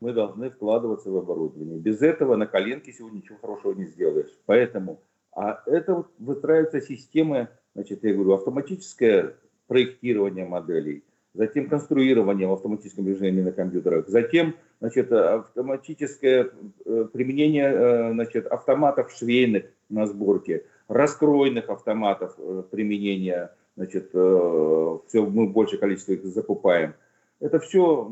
мы 0.00 0.12
должны 0.12 0.50
вкладываться 0.50 1.10
в 1.10 1.16
оборудование. 1.16 1.78
Без 1.78 2.02
этого 2.02 2.34
на 2.36 2.46
коленке 2.46 2.92
сегодня 2.92 3.18
ничего 3.18 3.38
хорошего 3.40 3.72
не 3.72 3.84
сделаешь. 3.84 4.36
Поэтому, 4.46 5.00
а 5.32 5.62
это 5.66 5.94
вот 5.94 6.10
выстраивается 6.18 6.80
система, 6.80 7.50
значит, 7.74 8.02
я 8.02 8.12
говорю, 8.12 8.32
автоматическое 8.32 9.36
проектирование 9.68 10.46
моделей, 10.46 11.04
затем 11.34 11.68
конструирование 11.68 12.46
в 12.46 12.52
автоматическом 12.52 13.06
режиме 13.06 13.42
на 13.42 13.52
компьютерах, 13.52 14.08
затем 14.08 14.54
значит, 14.80 15.10
автоматическое 15.12 16.50
э, 16.84 17.06
применение 17.12 17.72
э, 17.72 18.12
значит, 18.12 18.46
автоматов 18.46 19.12
швейных 19.12 19.64
на 19.88 20.06
сборке, 20.06 20.64
раскроенных 20.88 21.68
автоматов 21.70 22.34
э, 22.38 22.62
применения, 22.70 23.54
значит, 23.76 24.08
все 24.08 25.26
мы 25.26 25.48
большее 25.48 25.78
количество 25.78 26.12
их 26.12 26.24
закупаем. 26.26 26.94
Это 27.40 27.58
все 27.58 28.10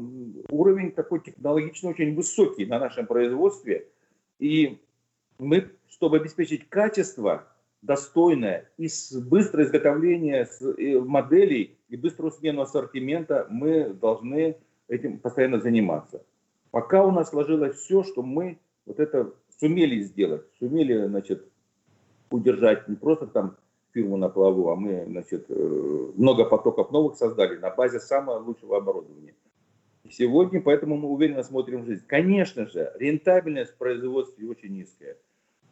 уровень 0.49 0.93
такой 0.93 1.21
технологично 1.21 1.91
очень 1.91 2.17
высокий 2.17 2.65
на 2.65 2.79
нашем 2.79 3.07
производстве. 3.07 3.87
И 4.39 4.79
мы, 5.39 5.71
чтобы 5.89 6.17
обеспечить 6.17 6.69
качество 6.69 7.47
достойное 7.83 8.71
и 8.77 8.89
быстрое 9.29 9.67
изготовление 9.67 10.47
моделей 11.05 11.79
и 11.89 11.97
быструю 11.97 12.31
смену 12.31 12.63
ассортимента, 12.63 13.47
мы 13.51 13.95
должны 13.95 14.57
этим 14.89 15.19
постоянно 15.19 15.61
заниматься. 15.61 16.23
Пока 16.71 17.05
у 17.05 17.11
нас 17.11 17.31
сложилось 17.31 17.77
все, 17.77 18.03
что 18.03 18.23
мы 18.23 18.59
вот 18.87 19.01
это 19.01 19.33
сумели 19.59 20.01
сделать, 20.01 20.43
сумели, 20.59 21.07
значит, 21.07 21.47
удержать 22.31 22.89
не 22.89 22.97
просто 22.97 23.27
там 23.27 23.57
фирму 23.93 24.17
на 24.17 24.29
плаву, 24.29 24.71
а 24.71 24.77
мы, 24.77 25.05
значит, 25.07 25.47
э, 25.49 26.13
много 26.17 26.45
потоков 26.45 26.91
новых 26.93 27.17
создали 27.17 27.57
на 27.57 27.71
базе 27.71 27.99
самого 27.99 28.39
лучшего 28.39 28.77
оборудования. 28.77 29.35
Сегодня 30.09 30.61
поэтому 30.61 30.97
мы 30.97 31.09
уверенно 31.09 31.43
смотрим 31.43 31.83
в 31.83 31.87
жизнь. 31.87 32.05
Конечно 32.07 32.67
же, 32.67 32.93
рентабельность 32.99 33.73
в 33.73 33.77
производстве 33.77 34.49
очень 34.49 34.73
низкая. 34.75 35.17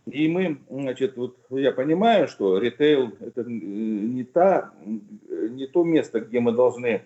И 0.07 0.29
мы, 0.29 0.59
значит, 0.71 1.17
вот 1.17 1.37
я 1.51 1.73
понимаю, 1.73 2.29
что 2.29 2.59
ритейл 2.59 3.13
это 3.21 3.45
не, 3.45 4.25
та, 4.25 4.73
не 4.81 5.67
то 5.67 5.85
место, 5.85 6.21
где 6.21 6.41
мы 6.41 6.53
должны 6.53 7.03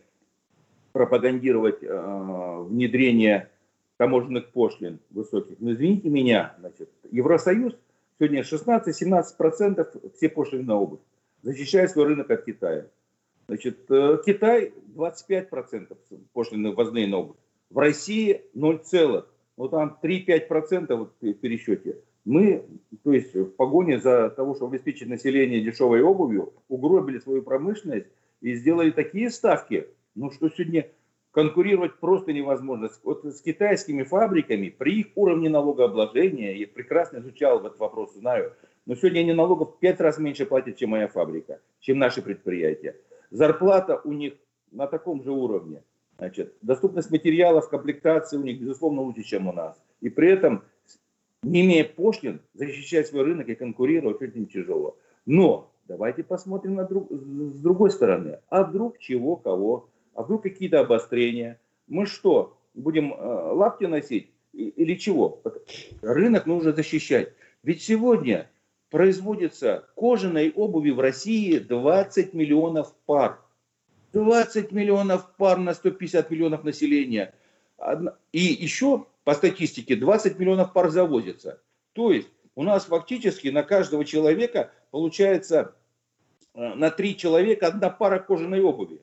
пропагандировать 0.93 1.83
э, 1.83 2.65
внедрение 2.69 3.51
таможенных 3.97 4.51
пошлин 4.51 5.01
высоких. 5.11 5.57
Но 5.59 5.73
извините 5.73 6.11
меня, 6.11 6.55
значит, 6.61 6.91
Евросоюз 7.11 7.75
сегодня 8.19 8.43
16-17% 8.43 10.13
все 10.17 10.29
пошлины 10.29 10.65
на 10.65 10.77
обувь, 10.77 11.01
защищает 11.43 11.91
свой 11.91 12.07
рынок 12.07 12.31
от 12.31 12.45
Китая. 12.45 12.87
Значит, 13.49 13.91
э, 13.91 14.19
Китай 14.25 14.73
25% 14.95 15.97
пошлины 16.33 16.73
ввозные 16.73 17.07
на 17.07 17.19
обувь. 17.19 17.37
В 17.71 17.79
России 17.79 18.43
0, 18.55 18.81
вот 19.57 19.71
там 19.71 19.99
3-5% 20.03 20.95
вот 20.95 21.15
в 21.21 21.33
пересчете. 21.35 21.99
Мы, 22.25 22.65
то 23.03 23.13
есть 23.13 23.35
в 23.35 23.51
погоне 23.51 23.99
за 23.99 24.31
того, 24.31 24.55
чтобы 24.55 24.75
обеспечить 24.75 25.09
население 25.09 25.61
дешевой 25.61 26.03
обувью, 26.03 26.53
угробили 26.69 27.19
свою 27.19 27.43
промышленность 27.43 28.07
и 28.41 28.55
сделали 28.55 28.91
такие 28.91 29.31
ставки, 29.31 29.89
ну 30.15 30.31
что 30.31 30.49
сегодня 30.49 30.89
конкурировать 31.33 31.99
просто 31.99 32.33
невозможно. 32.33 32.91
Вот 33.03 33.25
с 33.25 33.41
китайскими 33.41 34.05
фабриками 34.05 34.69
при 34.69 35.01
их 35.01 35.07
уровне 35.17 35.49
налогообложения, 35.49 36.55
я 36.55 36.67
прекрасно 36.69 37.19
изучал 37.19 37.59
этот 37.61 37.79
вопрос, 37.79 38.15
знаю, 38.15 38.53
но 38.87 38.95
сегодня 38.95 39.21
они 39.21 39.33
налогов 39.33 39.75
в 39.75 39.79
пять 39.79 40.01
раз 40.01 40.19
меньше 40.19 40.47
платят, 40.47 40.77
чем 40.77 40.91
моя 40.91 41.09
фабрика, 41.09 41.61
чем 41.81 41.99
наши 41.99 42.23
предприятия. 42.23 42.97
Зарплата 43.31 44.01
у 44.05 44.13
них 44.13 44.35
на 44.71 44.87
таком 44.87 45.23
же 45.23 45.33
уровне. 45.33 45.83
Значит, 46.19 46.55
доступность 46.63 47.11
материалов, 47.11 47.69
комплектации 47.69 48.37
у 48.37 48.43
них, 48.43 48.61
безусловно, 48.61 49.03
лучше, 49.03 49.23
чем 49.23 49.49
у 49.49 49.53
нас. 49.53 49.83
И 50.01 50.09
при 50.09 50.31
этом, 50.31 50.63
не 51.43 51.63
имея 51.63 51.85
пошлин, 51.85 52.41
защищать 52.55 53.09
свой 53.09 53.25
рынок 53.25 53.49
и 53.49 53.55
конкурировать 53.55 54.23
очень 54.23 54.47
тяжело. 54.47 54.97
Но 55.27 55.71
давайте 55.89 56.23
посмотрим 56.23 56.75
на 56.75 56.85
друг, 56.85 57.11
с 57.11 57.61
другой 57.61 57.91
стороны. 57.91 58.39
А 58.49 58.65
вдруг 58.65 58.99
чего, 58.99 59.37
кого? 59.37 59.89
А 60.15 60.23
вдруг 60.23 60.43
какие-то 60.43 60.81
обострения? 60.81 61.61
Мы 61.89 62.07
что, 62.07 62.57
будем 62.75 63.13
э, 63.13 63.53
лапти 63.53 63.85
носить 63.85 64.31
или 64.53 64.95
чего? 64.95 65.41
Рынок 66.03 66.47
нужно 66.47 66.73
защищать. 66.73 67.33
Ведь 67.63 67.83
сегодня 67.83 68.51
производится 68.91 69.89
кожаной 69.95 70.53
обуви 70.53 70.91
в 70.91 71.01
России 71.01 71.59
20 71.59 72.35
миллионов 72.35 72.95
пар. 73.07 73.41
20 74.13 74.73
миллионов 74.73 75.35
пар 75.37 75.59
на 75.59 75.73
150 75.73 76.31
миллионов 76.31 76.65
населения. 76.65 77.35
И 78.33 78.41
еще 78.41 79.07
по 79.25 79.35
статистике 79.35 79.97
20 79.97 80.39
миллионов 80.39 80.73
пар 80.73 80.91
завозится. 80.91 81.63
То 81.93 82.11
есть 82.13 82.29
у 82.55 82.63
нас 82.63 82.87
фактически 82.87 83.49
на 83.49 83.63
каждого 83.63 84.05
человека 84.05 84.73
получается 84.91 85.75
э, 86.55 86.75
на 86.75 86.91
три 86.91 87.17
человека 87.17 87.69
одна 87.69 87.91
пара 87.91 88.19
кожаной 88.19 88.61
обуви. 88.61 89.03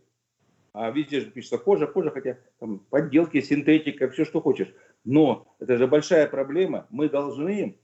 А 0.73 0.91
везде 0.91 1.21
же 1.21 1.31
пишется 1.31 1.57
кожа, 1.57 1.87
кожа, 1.87 2.11
хотя 2.11 2.37
там 2.59 2.79
подделки, 2.89 3.41
синтетика, 3.41 4.09
все 4.09 4.23
что 4.23 4.41
хочешь. 4.41 4.73
Но 5.03 5.47
это 5.59 5.77
же 5.77 5.87
большая 5.87 6.27
проблема. 6.27 6.85
Мы 6.89 7.09
должны... 7.09 7.79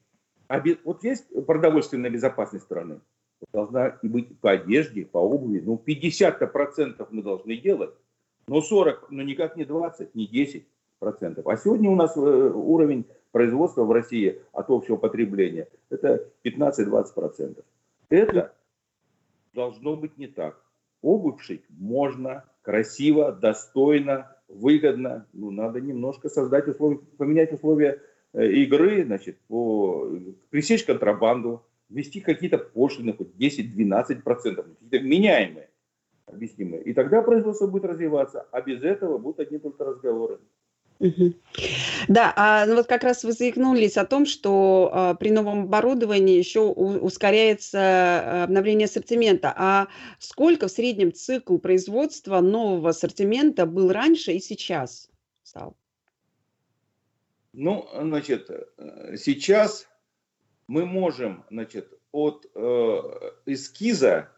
Вот 0.84 1.04
есть 1.04 1.26
продовольственная 1.48 2.12
безопасность 2.12 2.66
страны 2.66 3.02
должна 3.52 3.98
быть 4.04 4.40
по 4.40 4.52
одежде, 4.52 5.06
по 5.06 5.18
обуви. 5.18 5.60
Ну, 5.60 5.82
50% 5.86 7.08
мы 7.10 7.24
должны 7.24 7.58
делать, 7.58 7.92
но 8.48 8.62
40, 8.62 9.12
но 9.12 9.24
никак 9.24 9.56
не 9.56 9.66
20, 9.66 10.16
не 10.16 10.28
10 10.28 10.68
процентов. 11.06 11.48
А 11.48 11.56
сегодня 11.56 11.90
у 11.90 11.96
нас 11.96 12.18
э, 12.18 12.20
уровень 12.20 13.06
производства 13.32 13.84
в 13.84 13.92
России 13.92 14.42
от 14.54 14.70
общего 14.70 14.96
потребления 14.96 15.68
это 15.92 16.28
15-20 16.44 17.14
процентов. 17.14 17.64
Это 18.10 18.54
должно 19.54 19.96
быть 19.96 20.18
не 20.18 20.28
так. 20.28 20.60
Обувь 21.04 21.42
шить 21.42 21.64
можно, 21.70 22.44
красиво, 22.64 23.32
достойно, 23.32 24.36
выгодно. 24.48 25.28
Ну, 25.34 25.52
надо 25.52 25.80
немножко 25.80 26.30
создать 26.30 26.68
условия, 26.68 26.98
поменять 27.18 27.54
условия 27.54 28.02
э, 28.34 28.48
игры, 28.48 29.06
значит, 29.06 29.38
по, 29.48 30.10
пресечь 30.50 30.86
контрабанду, 30.86 31.64
ввести 31.90 32.22
какие-то 32.22 32.58
пошлины, 32.58 33.14
хоть 33.14 33.36
10-12%, 33.36 34.24
какие-то 34.24 35.00
меняемые, 35.06 35.70
объяснимые. 36.26 36.82
И 36.82 36.94
тогда 36.94 37.22
производство 37.22 37.68
будет 37.68 37.86
развиваться, 37.86 38.48
а 38.52 38.62
без 38.62 38.82
этого 38.82 39.20
будут 39.20 39.40
одни 39.40 39.60
только 39.60 39.86
разговоры. 39.86 40.40
Да, 42.08 42.34
а 42.36 42.66
ну 42.66 42.76
вот 42.76 42.88
как 42.88 43.04
раз 43.04 43.24
вы 43.24 43.32
заикнулись 43.34 43.98
о 43.98 44.06
том, 44.06 44.26
что 44.26 44.90
а, 44.94 45.14
при 45.16 45.32
новом 45.32 45.64
оборудовании 45.64 46.38
еще 46.38 46.62
у, 46.62 47.06
ускоряется 47.06 47.80
а, 47.80 48.44
обновление 48.44 48.86
ассортимента. 48.86 49.54
А 49.56 49.88
сколько 50.20 50.68
в 50.68 50.72
среднем 50.72 51.14
цикл 51.14 51.58
производства 51.58 52.40
нового 52.40 52.90
ассортимента 52.90 53.66
был 53.66 53.92
раньше 53.92 54.34
и 54.34 54.40
сейчас 54.40 55.10
стал? 55.44 55.76
Ну, 57.54 57.88
значит, 57.94 58.50
э, 58.50 59.16
сейчас 59.18 59.88
мы 60.68 60.86
можем 60.86 61.46
значит, 61.50 61.94
от 62.12 62.46
э, 62.54 63.02
эскиза 63.46 64.30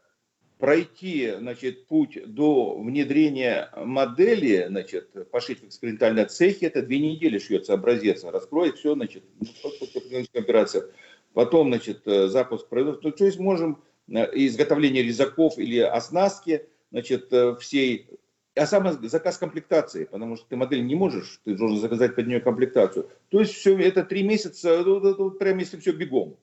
пройти 0.57 1.33
значит, 1.37 1.87
путь 1.87 2.17
до 2.25 2.77
внедрения 2.77 3.69
модели, 3.75 4.65
значит, 4.67 5.29
пошить 5.29 5.61
в 5.61 5.67
экспериментальной 5.67 6.25
цехе, 6.25 6.67
это 6.67 6.81
две 6.81 6.99
недели 6.99 7.37
шьется 7.37 7.73
образец, 7.73 8.23
раскроет 8.23 8.77
все, 8.77 8.95
значит, 8.95 9.23
операция. 10.33 10.85
Потом, 11.33 11.69
значит, 11.69 12.01
э, 12.05 12.27
запуск 12.27 12.67
производства. 12.67 13.11
То 13.11 13.25
есть 13.25 13.39
можем 13.39 13.83
э, 14.07 14.25
изготовление 14.33 15.03
резаков 15.03 15.59
или 15.59 15.79
оснастки, 15.79 16.65
значит, 16.91 17.31
э, 17.31 17.55
всей 17.57 18.07
а 18.55 18.65
самое 18.65 18.97
заказ 19.03 19.37
комплектации, 19.37 20.05
потому 20.05 20.35
что 20.35 20.47
ты 20.47 20.55
модель 20.55 20.83
не 20.83 20.95
можешь, 20.95 21.39
ты 21.43 21.55
должен 21.55 21.77
заказать 21.77 22.15
под 22.15 22.25
нее 22.25 22.39
комплектацию. 22.39 23.07
То 23.29 23.39
есть 23.39 23.53
все 23.53 23.77
это 23.77 24.03
три 24.03 24.23
месяца, 24.23 24.81
ну, 24.83 24.99
ну, 24.99 25.15
ну, 25.15 25.31
прямо 25.31 25.59
если 25.59 25.77
все 25.77 25.91
бегом. 25.91 26.37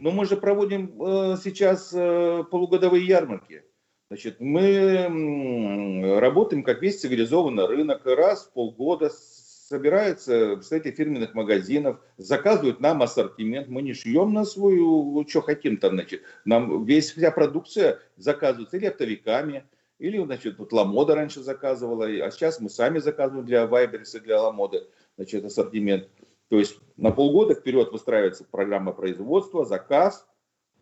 Но 0.00 0.10
мы 0.10 0.24
же 0.24 0.36
проводим 0.36 1.02
э, 1.02 1.36
сейчас 1.42 1.92
э, 1.92 2.44
полугодовые 2.50 3.06
ярмарки. 3.06 3.64
Значит, 4.08 4.40
мы 4.40 6.18
работаем 6.18 6.64
как 6.64 6.82
весь 6.82 7.00
цивилизованный 7.00 7.66
рынок. 7.66 8.02
Раз 8.04 8.44
в 8.44 8.52
полгода 8.52 9.08
собираются 9.08 10.56
представители 10.56 10.90
фирменных 10.90 11.34
магазинов, 11.34 12.00
заказывают 12.16 12.80
нам 12.80 13.02
ассортимент. 13.02 13.68
Мы 13.68 13.82
не 13.82 13.94
шьем 13.94 14.32
на 14.32 14.44
свою, 14.44 15.24
что 15.28 15.42
хотим 15.42 15.76
там, 15.76 15.92
значит. 15.92 16.22
Нам 16.44 16.84
весь, 16.84 17.12
вся 17.12 17.30
продукция 17.30 18.00
заказывается 18.16 18.78
или 18.78 18.86
оптовиками, 18.86 19.64
или, 20.00 20.20
значит, 20.24 20.58
вот 20.58 20.72
Ламода 20.72 21.14
раньше 21.14 21.40
заказывала, 21.40 22.06
а 22.06 22.30
сейчас 22.32 22.58
мы 22.58 22.68
сами 22.68 22.98
заказываем 22.98 23.46
для 23.46 23.66
Вайберса, 23.68 24.18
для 24.18 24.42
Ламоды, 24.42 24.88
значит, 25.16 25.44
ассортимент. 25.44 26.08
То 26.50 26.58
есть 26.58 26.78
на 26.98 27.10
полгода 27.10 27.54
вперед 27.54 27.90
выстраивается 27.90 28.44
программа 28.44 28.92
производства, 28.92 29.64
заказ, 29.64 30.26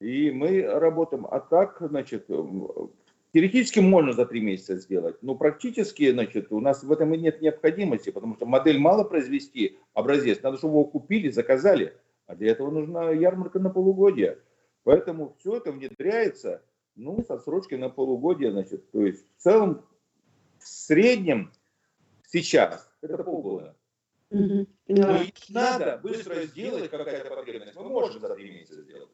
и 0.01 0.33
мы 0.33 0.63
работаем. 0.63 1.27
А 1.31 1.39
так, 1.39 1.77
значит, 1.81 2.27
теоретически 3.33 3.79
можно 3.79 4.13
за 4.13 4.27
три 4.27 4.41
месяца 4.41 4.77
сделать, 4.77 5.23
но 5.23 5.37
практически, 5.37 6.11
значит, 6.11 6.51
у 6.51 6.59
нас 6.59 6.83
в 6.83 6.91
этом 6.91 7.15
и 7.15 7.19
нет 7.19 7.41
необходимости, 7.41 8.11
потому 8.11 8.35
что 8.35 8.47
модель 8.47 8.81
мало 8.81 9.05
произвести, 9.05 9.79
образец, 9.95 10.43
надо, 10.43 10.59
чтобы 10.59 10.75
его 10.75 10.85
купили, 10.85 11.29
заказали, 11.29 11.95
а 12.27 12.35
для 12.35 12.51
этого 12.51 12.73
нужна 12.73 13.11
ярмарка 13.11 13.61
на 13.61 13.71
полугодие. 13.71 14.39
Поэтому 14.83 15.37
все 15.39 15.59
это 15.59 15.71
внедряется– 15.71 16.65
ну, 16.99 17.25
со 17.25 17.39
срочкой 17.39 17.79
на 17.79 17.89
полугодие, 17.89 18.51
значит, 18.51 18.91
то 18.91 19.03
есть 19.03 19.25
в 19.37 19.43
целом, 19.43 19.87
в 20.59 20.67
среднем 20.67 21.53
сейчас 22.27 22.91
это 23.01 23.23
полгода. 23.23 23.77
Угу. 24.31 24.67
Но 24.89 25.21
надо 25.49 26.01
быстро 26.03 26.43
сделать 26.45 26.91
какая-то 26.91 27.35
потребность. 27.35 27.75
Мы 27.77 27.85
можем 27.85 28.21
за 28.21 28.35
три 28.35 28.51
месяца 28.51 28.83
сделать. 28.83 29.09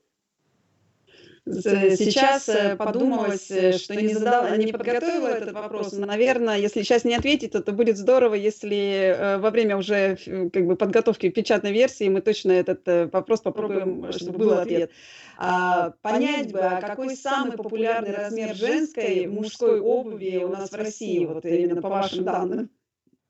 Сейчас 1.47 2.49
э, 2.49 2.75
подумалось, 2.75 3.51
э, 3.51 3.73
что 3.73 3.95
не, 3.95 4.15
задала, 4.15 4.57
не 4.57 4.73
подготовила 4.73 5.29
этот 5.29 5.53
вопрос, 5.53 5.93
но, 5.93 6.07
наверное, 6.07 6.59
если 6.59 6.83
сейчас 6.83 7.05
не 7.05 7.15
ответить, 7.15 7.53
то, 7.53 7.63
то 7.63 7.73
будет 7.73 7.99
здорово, 7.99 8.35
если 8.35 9.15
э, 9.15 9.39
во 9.39 9.51
время 9.51 9.77
уже 9.77 10.17
как 10.51 10.67
бы, 10.67 10.75
подготовки 10.75 11.29
печатной 11.29 11.73
версии 11.73 12.09
мы 12.09 12.23
точно 12.23 12.53
этот 12.53 13.13
вопрос 13.13 13.43
попробуем, 13.43 14.11
чтобы 14.13 14.39
был 14.39 14.53
ответ. 14.59 14.91
А, 15.37 15.91
понять 16.01 16.51
бы, 16.51 16.61
а 16.61 16.81
какой 16.81 17.15
самый 17.15 17.57
популярный 17.59 18.13
размер 18.13 18.55
женской, 18.55 19.27
мужской 19.27 19.81
обуви 19.81 20.41
у 20.43 20.49
нас 20.49 20.71
в 20.71 20.75
России, 20.75 21.27
вот 21.27 21.45
именно 21.45 21.83
по 21.83 21.91
вашим 21.91 22.25
данным? 22.25 22.71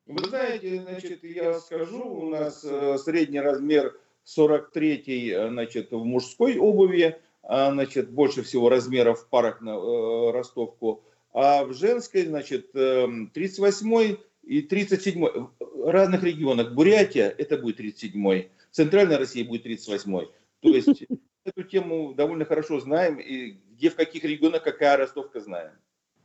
Вы 0.07 0.29
знаете, 0.29 0.81
значит, 0.81 1.25
я 1.25 1.59
скажу, 1.61 2.05
у 2.05 2.29
нас 2.29 2.61
средний 3.03 3.41
размер 3.41 3.99
43 4.25 5.49
значит, 5.49 5.93
в 5.93 6.05
мужской 6.05 6.59
обуви, 6.59 7.19
а, 7.43 7.71
значит, 7.73 8.11
больше 8.11 8.43
всего 8.43 8.69
размеров 8.69 9.21
в 9.21 9.29
парах 9.29 9.61
на 9.61 9.71
э, 9.71 10.31
ростовку, 10.33 11.03
а 11.33 11.65
в 11.65 11.75
женской, 11.75 12.25
значит, 12.25 12.73
38 12.73 13.95
эм, 13.95 14.19
и 14.43 14.63
37 14.63 15.49
в 15.59 15.91
разных 15.91 16.23
регионах. 16.23 16.73
Бурятия 16.73 17.29
это 17.29 17.59
будет 17.59 17.79
37 17.79 18.49
Центральная 18.71 19.19
Россия 19.19 19.45
будет 19.45 19.65
38 19.65 20.27
То 20.61 20.69
есть 20.69 21.05
эту 21.45 21.63
тему 21.65 22.15
довольно 22.15 22.45
хорошо 22.45 22.81
знаем, 22.81 23.19
и 23.19 23.59
где 23.73 23.91
в 23.91 23.97
каких 23.97 24.25
регионах 24.25 24.63
какая 24.63 24.97
ростовка 24.97 25.41
знаем. 25.41 25.73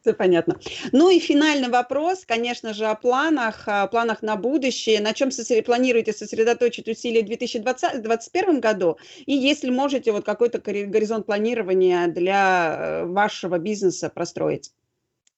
Все 0.01 0.13
понятно. 0.13 0.57
Ну 0.93 1.09
и 1.09 1.19
финальный 1.19 1.69
вопрос, 1.69 2.23
конечно 2.25 2.73
же, 2.73 2.85
о 2.85 2.95
планах, 2.95 3.67
о 3.67 3.87
планах 3.87 4.21
на 4.21 4.37
будущее. 4.37 5.01
На 5.01 5.13
чем 5.13 5.29
сосред... 5.29 5.65
планируете 5.65 6.13
сосредоточить 6.13 6.87
усилия 6.87 7.21
в 7.21 7.25
2021 7.25 8.61
году? 8.61 8.97
И 9.25 9.33
если 9.33 9.69
можете, 9.69 10.13
вот 10.13 10.23
какой-то 10.23 10.59
горизонт 10.59 11.25
планирования 11.25 12.07
для 12.07 12.77
э, 12.77 13.05
вашего 13.05 13.57
бизнеса 13.57 14.09
простроить? 14.09 14.71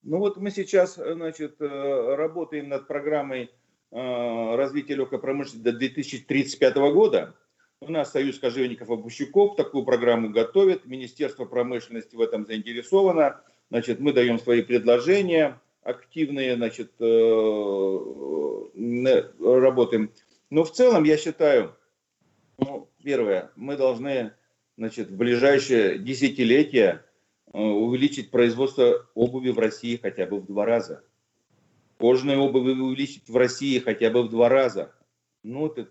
Ну 0.04 0.20
вот 0.20 0.38
мы 0.38 0.52
сейчас, 0.52 0.96
значит, 0.96 1.60
э, 1.60 2.16
работаем 2.16 2.70
над 2.70 2.88
программой 2.88 3.50
э, 3.92 4.56
развития 4.56 4.94
легкой 4.96 5.20
промышленности 5.20 5.64
до 5.64 5.72
2035 5.74 6.76
года. 6.94 7.36
У 7.80 7.92
нас 7.92 8.12
Союз 8.12 8.38
кожевенников-обущиков 8.38 9.56
такую 9.56 9.86
программу 9.86 10.30
готовит, 10.30 10.86
Министерство 10.86 11.46
промышленности 11.46 12.16
в 12.16 12.22
этом 12.22 12.46
заинтересовано. 12.46 13.42
Значит, 13.72 14.00
мы 14.02 14.12
даем 14.12 14.38
свои 14.38 14.62
предложения 14.62 15.60
активные, 15.82 16.58
значит, 16.58 16.92
работаем. 19.40 20.12
Но 20.50 20.66
в 20.66 20.72
целом 20.74 21.06
я 21.06 21.16
считаю, 21.16 21.74
ну, 22.58 22.90
первое, 23.02 23.50
мы 23.56 23.78
должны 23.78 24.34
значит, 24.78 25.10
в 25.10 25.16
ближайшее 25.16 25.98
десятилетие 26.00 27.06
э, 27.54 27.58
увеличить 27.58 28.30
производство 28.30 29.08
обуви 29.14 29.52
в 29.52 29.60
России 29.60 29.96
хотя 29.96 30.26
бы 30.26 30.42
в 30.42 30.48
два 30.48 30.66
раза. 30.66 31.02
Кожаной 31.98 32.36
обуви 32.36 32.72
увеличить 32.74 33.30
в 33.30 33.38
России 33.38 33.80
хотя 33.80 34.10
бы 34.10 34.24
в 34.24 34.30
два 34.30 34.50
раза. 34.50 34.94
Ну, 35.44 35.68
это 35.68 35.88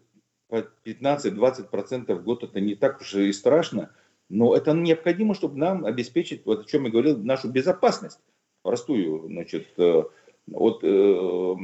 15-20% 0.85 2.15
в 2.15 2.23
год, 2.25 2.45
это 2.45 2.61
не 2.61 2.75
так 2.75 3.01
уж 3.01 3.15
и 3.15 3.33
страшно. 3.33 3.91
Но 4.31 4.57
это 4.57 4.73
необходимо, 4.73 5.35
чтобы 5.35 5.59
нам 5.59 5.85
обеспечить, 5.85 6.47
вот 6.47 6.61
о 6.61 6.65
чем 6.65 6.85
я 6.85 6.91
говорил, 6.91 7.19
нашу 7.19 7.51
безопасность 7.51 8.21
простую, 8.63 9.27
значит, 9.27 9.67
э, 9.77 10.05
от 10.53 10.81
э, 10.85 11.57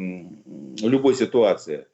любой 0.82 1.14
ситуации. 1.14 1.86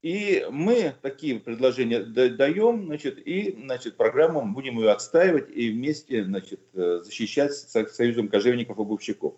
И 0.00 0.46
мы 0.50 0.94
такие 1.02 1.40
предложения 1.40 2.00
даем, 2.00 2.84
значит, 2.84 3.18
и, 3.26 3.58
значит, 3.58 3.96
программу 3.96 4.44
будем 4.52 4.78
ее 4.78 4.90
отстаивать 4.90 5.50
и 5.50 5.70
вместе, 5.70 6.24
значит, 6.24 6.60
э, 6.74 7.00
защищать 7.02 7.52
с 7.52 7.72
Союзом 7.94 8.28
кожевников 8.28 8.78
и 8.78 8.82
обувщиков. 8.82 9.34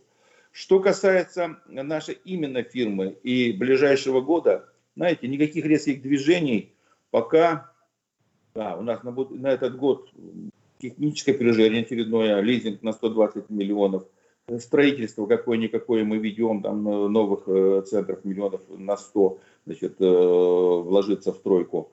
Что 0.52 0.80
касается 0.80 1.60
нашей 1.66 2.18
именно 2.24 2.62
фирмы 2.62 3.16
и 3.22 3.52
ближайшего 3.52 4.20
года, 4.20 4.68
знаете, 4.96 5.28
никаких 5.28 5.64
резких 5.64 6.02
движений 6.02 6.74
пока, 7.10 7.72
да, 8.56 8.76
у 8.76 8.82
нас 8.82 9.02
на, 9.04 9.12
на 9.12 9.48
этот 9.48 9.76
год 9.76 10.10
техническое 10.78 11.34
пережирение 11.34 11.82
очередное, 11.82 12.40
лизинг 12.40 12.82
на 12.82 12.92
120 12.92 13.50
миллионов– 13.50 14.04
строительство 14.58 15.26
какое-никакое 15.26 16.04
мы 16.04 16.18
ведем, 16.18 16.62
там 16.62 16.88
э, 16.88 17.08
новых 17.08 17.48
э, 17.48 17.82
центров 17.86 18.24
миллионов 18.24 18.62
на 18.68 18.96
100, 18.96 19.40
значит, 19.66 20.00
э, 20.00 20.04
вложиться 20.04 21.32
в 21.32 21.36
стройку. 21.36 21.92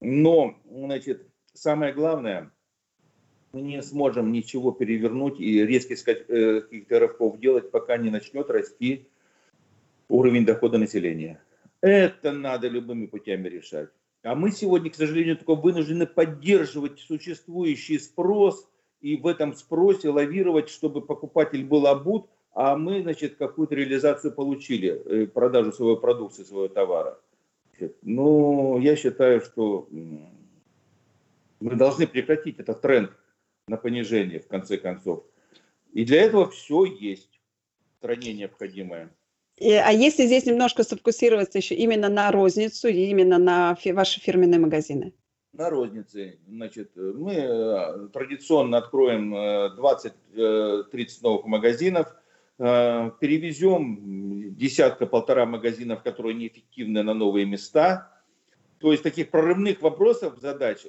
Но, 0.00 0.56
значит, 0.70 1.26
самое 1.52 1.92
главное, 1.92 2.50
мы 3.52 3.60
не 3.60 3.82
сможем 3.82 4.32
ничего 4.32 4.72
перевернуть 4.72 5.38
и 5.38 5.64
резких 5.64 6.02
каких-то 6.02 6.98
рывков 6.98 7.38
делать, 7.38 7.70
пока 7.70 7.98
не 7.98 8.10
начнет 8.10 8.48
расти 8.50 9.06
уровень 10.08 10.46
дохода 10.46 10.78
населения. 10.78 11.40
Это 11.82 12.32
надо 12.32 12.68
любыми 12.68 13.06
путями 13.06 13.48
решать. 13.48 13.90
А 14.22 14.34
мы 14.34 14.50
сегодня, 14.50 14.90
к 14.90 14.94
сожалению, 14.94 15.36
только 15.36 15.60
вынуждены 15.60 16.06
поддерживать 16.06 17.00
существующий 17.00 17.98
спрос– 17.98 18.68
и 19.02 19.16
в 19.16 19.26
этом 19.26 19.54
спросе 19.54 20.08
лавировать, 20.08 20.70
чтобы 20.70 21.02
покупатель 21.02 21.64
был 21.64 21.86
обут, 21.86 22.30
а 22.54 22.76
мы, 22.76 23.02
значит, 23.02 23.36
какую-то 23.36 23.74
реализацию 23.74 24.32
получили, 24.32 24.90
э, 24.90 25.26
продажу 25.26 25.72
своей 25.72 25.98
продукции, 25.98 26.44
своего 26.44 26.68
товара. 26.68 27.18
Ну, 28.02 28.78
я 28.78 28.94
считаю, 28.94 29.40
что 29.40 29.88
мы 29.90 31.74
должны 31.74 32.06
прекратить 32.06 32.60
этот 32.60 32.80
тренд 32.80 33.10
на 33.66 33.76
понижение, 33.76 34.38
в 34.38 34.46
конце 34.46 34.76
концов. 34.76 35.24
И 35.92 36.04
для 36.04 36.22
этого 36.22 36.48
все 36.48 36.84
есть 36.84 37.40
в 37.90 37.98
стране 37.98 38.34
необходимое. 38.34 39.10
А 39.62 39.92
если 39.92 40.26
здесь 40.26 40.46
немножко 40.46 40.82
сфокусироваться 40.82 41.58
еще 41.58 41.74
именно 41.74 42.08
на 42.08 42.30
розницу, 42.32 42.88
именно 42.88 43.38
на 43.38 43.76
ваши 43.92 44.20
фирменные 44.20 44.58
магазины? 44.58 45.12
на 45.52 45.70
рознице. 45.70 46.38
Значит, 46.48 46.92
мы 46.96 47.34
э, 47.34 48.08
традиционно 48.12 48.78
откроем 48.78 49.34
20-30 49.34 50.12
э, 50.34 50.84
новых 51.22 51.44
магазинов, 51.46 52.14
э, 52.58 53.10
перевезем 53.20 54.56
десятка-полтора 54.56 55.46
магазинов, 55.46 56.02
которые 56.02 56.34
неэффективны 56.34 57.02
на 57.02 57.14
новые 57.14 57.44
места. 57.44 58.10
То 58.78 58.92
есть 58.92 59.02
таких 59.02 59.30
прорывных 59.30 59.82
вопросов, 59.82 60.38
задач, 60.40 60.86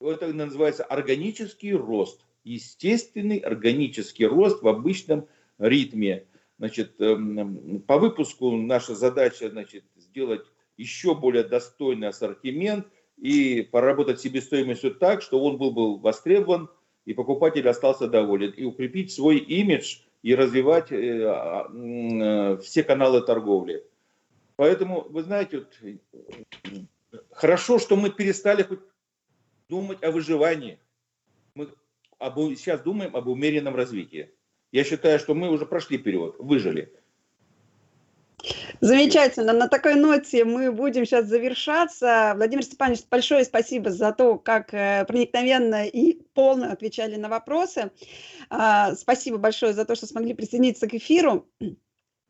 это 0.00 0.32
называется 0.32 0.84
органический 0.84 1.72
рост. 1.72 2.26
Естественный 2.44 3.38
органический 3.38 4.26
рост 4.26 4.62
в 4.62 4.68
обычном 4.68 5.28
ритме. 5.58 6.26
Значит, 6.58 7.00
эм, 7.00 7.80
по 7.86 7.98
выпуску 7.98 8.52
наша 8.56 8.94
задача 8.94 9.50
значит, 9.50 9.84
сделать 9.96 10.46
еще 10.76 11.14
более 11.14 11.44
достойный 11.44 12.08
ассортимент– 12.08 12.86
и 13.16 13.62
поработать 13.62 14.20
себестоимостью 14.20 14.94
так, 14.94 15.22
что 15.22 15.42
он 15.42 15.56
был 15.56 15.70
бы 15.70 15.98
востребован, 15.98 16.68
и 17.04 17.14
покупатель 17.14 17.68
остался 17.68 18.08
доволен, 18.08 18.50
и 18.50 18.64
укрепить 18.64 19.12
свой 19.12 19.38
имидж 19.38 20.00
и 20.22 20.34
развивать 20.34 20.90
э, 20.90 21.22
а, 21.24 21.70
э, 21.72 22.58
все 22.58 22.82
каналы 22.82 23.22
торговли. 23.22 23.84
Поэтому, 24.56 25.06
вы 25.08 25.22
знаете, 25.22 25.58
вот, 25.58 26.82
хорошо, 27.30 27.78
что 27.78 27.96
мы 27.96 28.10
перестали 28.10 28.62
хоть 28.64 28.80
думать 29.68 30.02
о 30.02 30.10
выживании. 30.10 30.78
Мы 31.54 31.68
сейчас 32.56 32.80
думаем 32.80 33.14
об 33.14 33.28
умеренном 33.28 33.76
развитии. 33.76 34.30
Я 34.72 34.84
считаю, 34.84 35.18
что 35.18 35.34
мы 35.34 35.50
уже 35.50 35.66
прошли 35.66 35.98
период, 35.98 36.36
выжили. 36.38 36.92
Замечательно. 38.80 39.52
На 39.52 39.68
такой 39.68 39.94
ноте 39.94 40.44
мы 40.44 40.70
будем 40.70 41.06
сейчас 41.06 41.26
завершаться. 41.26 42.34
Владимир 42.36 42.62
Степанович, 42.62 43.00
большое 43.10 43.44
спасибо 43.44 43.90
за 43.90 44.12
то, 44.12 44.38
как 44.38 44.72
э, 44.74 45.04
проникновенно 45.06 45.86
и 45.86 46.20
полно 46.34 46.70
отвечали 46.70 47.16
на 47.16 47.28
вопросы. 47.28 47.90
А, 48.50 48.94
спасибо 48.94 49.38
большое 49.38 49.72
за 49.72 49.84
то, 49.84 49.94
что 49.94 50.06
смогли 50.06 50.34
присоединиться 50.34 50.86
к 50.86 50.94
эфиру. 50.94 51.48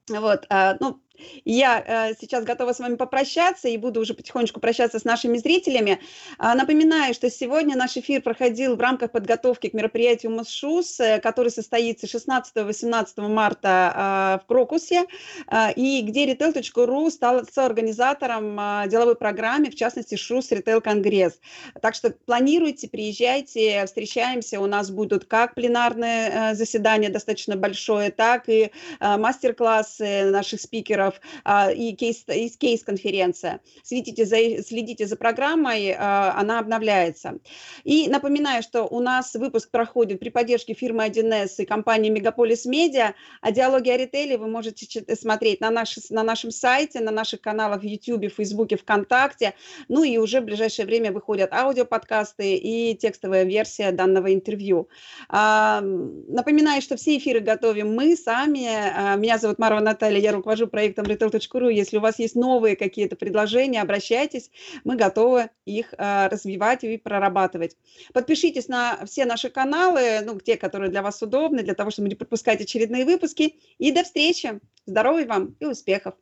Вот, 0.09 0.47
а, 0.49 0.77
ну, 0.79 1.03
я 1.45 2.11
э, 2.11 2.15
сейчас 2.21 2.45
готова 2.45 2.73
с 2.73 2.79
вами 2.79 2.97
попрощаться 2.97 3.69
и 3.69 3.77
буду 3.77 4.01
уже 4.01 4.15
потихонечку 4.15 4.61
прощаться 4.61 4.99
с 4.99 5.05
нашими 5.05 5.39
зрителями. 5.39 6.01
А, 6.39 6.55
напоминаю, 6.55 7.15
что 7.15 7.31
сегодня 7.31 7.77
наш 7.77 7.97
эфир 7.97 8.23
проходил 8.23 8.77
в 8.77 8.81
рамках 8.81 9.13
подготовки 9.13 9.69
к 9.69 9.75
мероприятию 9.75 10.33
МОСШУС, 10.33 11.01
э, 11.01 11.21
который 11.21 11.51
состоится 11.51 12.07
16-18 12.07 13.29
марта 13.29 13.93
а, 13.95 14.41
в 14.43 14.47
Крокусе, 14.47 15.05
а, 15.47 15.71
и 15.71 16.03
где 16.03 16.27
retail.ru 16.27 17.11
стал 17.11 17.45
организатором 17.57 18.57
а, 18.59 18.87
деловой 18.87 19.17
программы, 19.17 19.71
в 19.71 19.75
частности 19.75 20.17
ШУС 20.17 20.53
Retail 20.53 20.81
Конгресс. 20.81 21.39
Так 21.81 21.95
что 21.95 22.11
планируйте, 22.11 22.89
приезжайте, 22.89 23.85
встречаемся. 23.87 24.61
У 24.61 24.67
нас 24.67 24.91
будут 24.91 25.25
как 25.25 25.55
пленарные 25.55 26.31
э, 26.31 26.55
заседания 26.55 27.09
достаточно 27.09 27.57
большое, 27.57 28.11
так 28.11 28.49
и 28.49 28.71
мастер-классы 29.01 30.31
наших 30.31 30.61
спикеров, 30.61 31.06
спикеров 31.07 31.21
а, 31.45 31.71
и 31.71 31.93
кейс, 31.93 32.25
и 32.29 32.49
кейс-конференция. 32.49 33.61
Следите 33.83 34.25
за, 34.25 34.63
следите 34.63 35.07
за 35.07 35.17
программой, 35.17 35.95
а, 35.97 36.35
она 36.37 36.59
обновляется. 36.59 37.39
И 37.85 38.09
напоминаю, 38.09 38.63
что 38.63 38.85
у 38.85 39.01
нас 39.01 39.35
выпуск 39.35 39.71
проходит 39.71 40.21
при 40.21 40.31
поддержке 40.31 40.75
фирмы 40.75 41.07
1С 41.07 41.55
и 41.59 41.65
компании 41.65 42.11
Мегаполис 42.11 42.67
Медиа, 42.67 43.15
а 43.41 43.53
диалоги 43.53 43.91
о 43.91 43.97
ритейле 43.97 44.39
вы 44.39 44.49
можете 44.49 44.87
смотреть 45.15 45.61
на, 45.61 45.71
наш, 45.71 45.97
на 46.11 46.23
нашем 46.23 46.51
сайте, 46.51 47.01
на 47.01 47.11
наших 47.11 47.41
каналах 47.41 47.83
в 47.83 47.85
YouTube, 47.85 48.33
Фейсбуке, 48.33 48.77
ВКонтакте. 48.77 49.55
Ну 49.89 50.05
и 50.05 50.19
уже 50.19 50.41
в 50.41 50.45
ближайшее 50.45 50.87
время 50.87 51.13
выходят 51.13 51.53
аудиоподкасты 51.53 52.57
и 52.57 52.97
текстовая 52.97 53.45
версия 53.45 53.93
данного 53.93 54.33
интервью. 54.33 54.89
А, 55.29 55.81
напоминаю, 55.81 56.83
что 56.83 56.97
все 56.97 57.17
эфиры 57.17 57.41
готовим 57.41 57.95
мы 57.95 58.17
сами. 58.17 59.17
Меня 59.17 59.39
зовут 59.39 59.59
Марва 59.59 59.81
Наталья, 59.81 60.19
я 60.19 60.33
руковожу 60.33 60.67
проектом 60.67 60.96
проектом 61.05 61.07
retail.ru. 61.07 61.73
Если 61.73 61.99
у 61.99 62.01
вас 62.01 62.19
есть 62.19 62.35
новые 62.35 62.77
какие-то 62.77 63.17
предложения, 63.17 63.83
обращайтесь, 63.83 64.51
мы 64.85 64.97
готовы 64.97 65.51
их 65.65 65.95
а, 65.99 66.29
развивать 66.29 66.85
и 66.85 66.97
прорабатывать. 66.97 67.77
Подпишитесь 68.13 68.69
на 68.69 69.05
все 69.07 69.25
наши 69.25 69.51
каналы, 69.51 70.21
ну, 70.25 70.39
те, 70.41 70.57
которые 70.57 70.91
для 70.91 71.03
вас 71.03 71.23
удобны, 71.23 71.63
для 71.63 71.75
того, 71.75 71.91
чтобы 71.91 72.09
не 72.09 72.15
пропускать 72.15 72.61
очередные 72.61 73.05
выпуски. 73.05 73.57
И 73.79 73.93
до 73.93 74.05
встречи. 74.05 74.61
Здоровья 74.87 75.27
вам 75.27 75.57
и 75.61 75.67
успехов! 75.67 76.15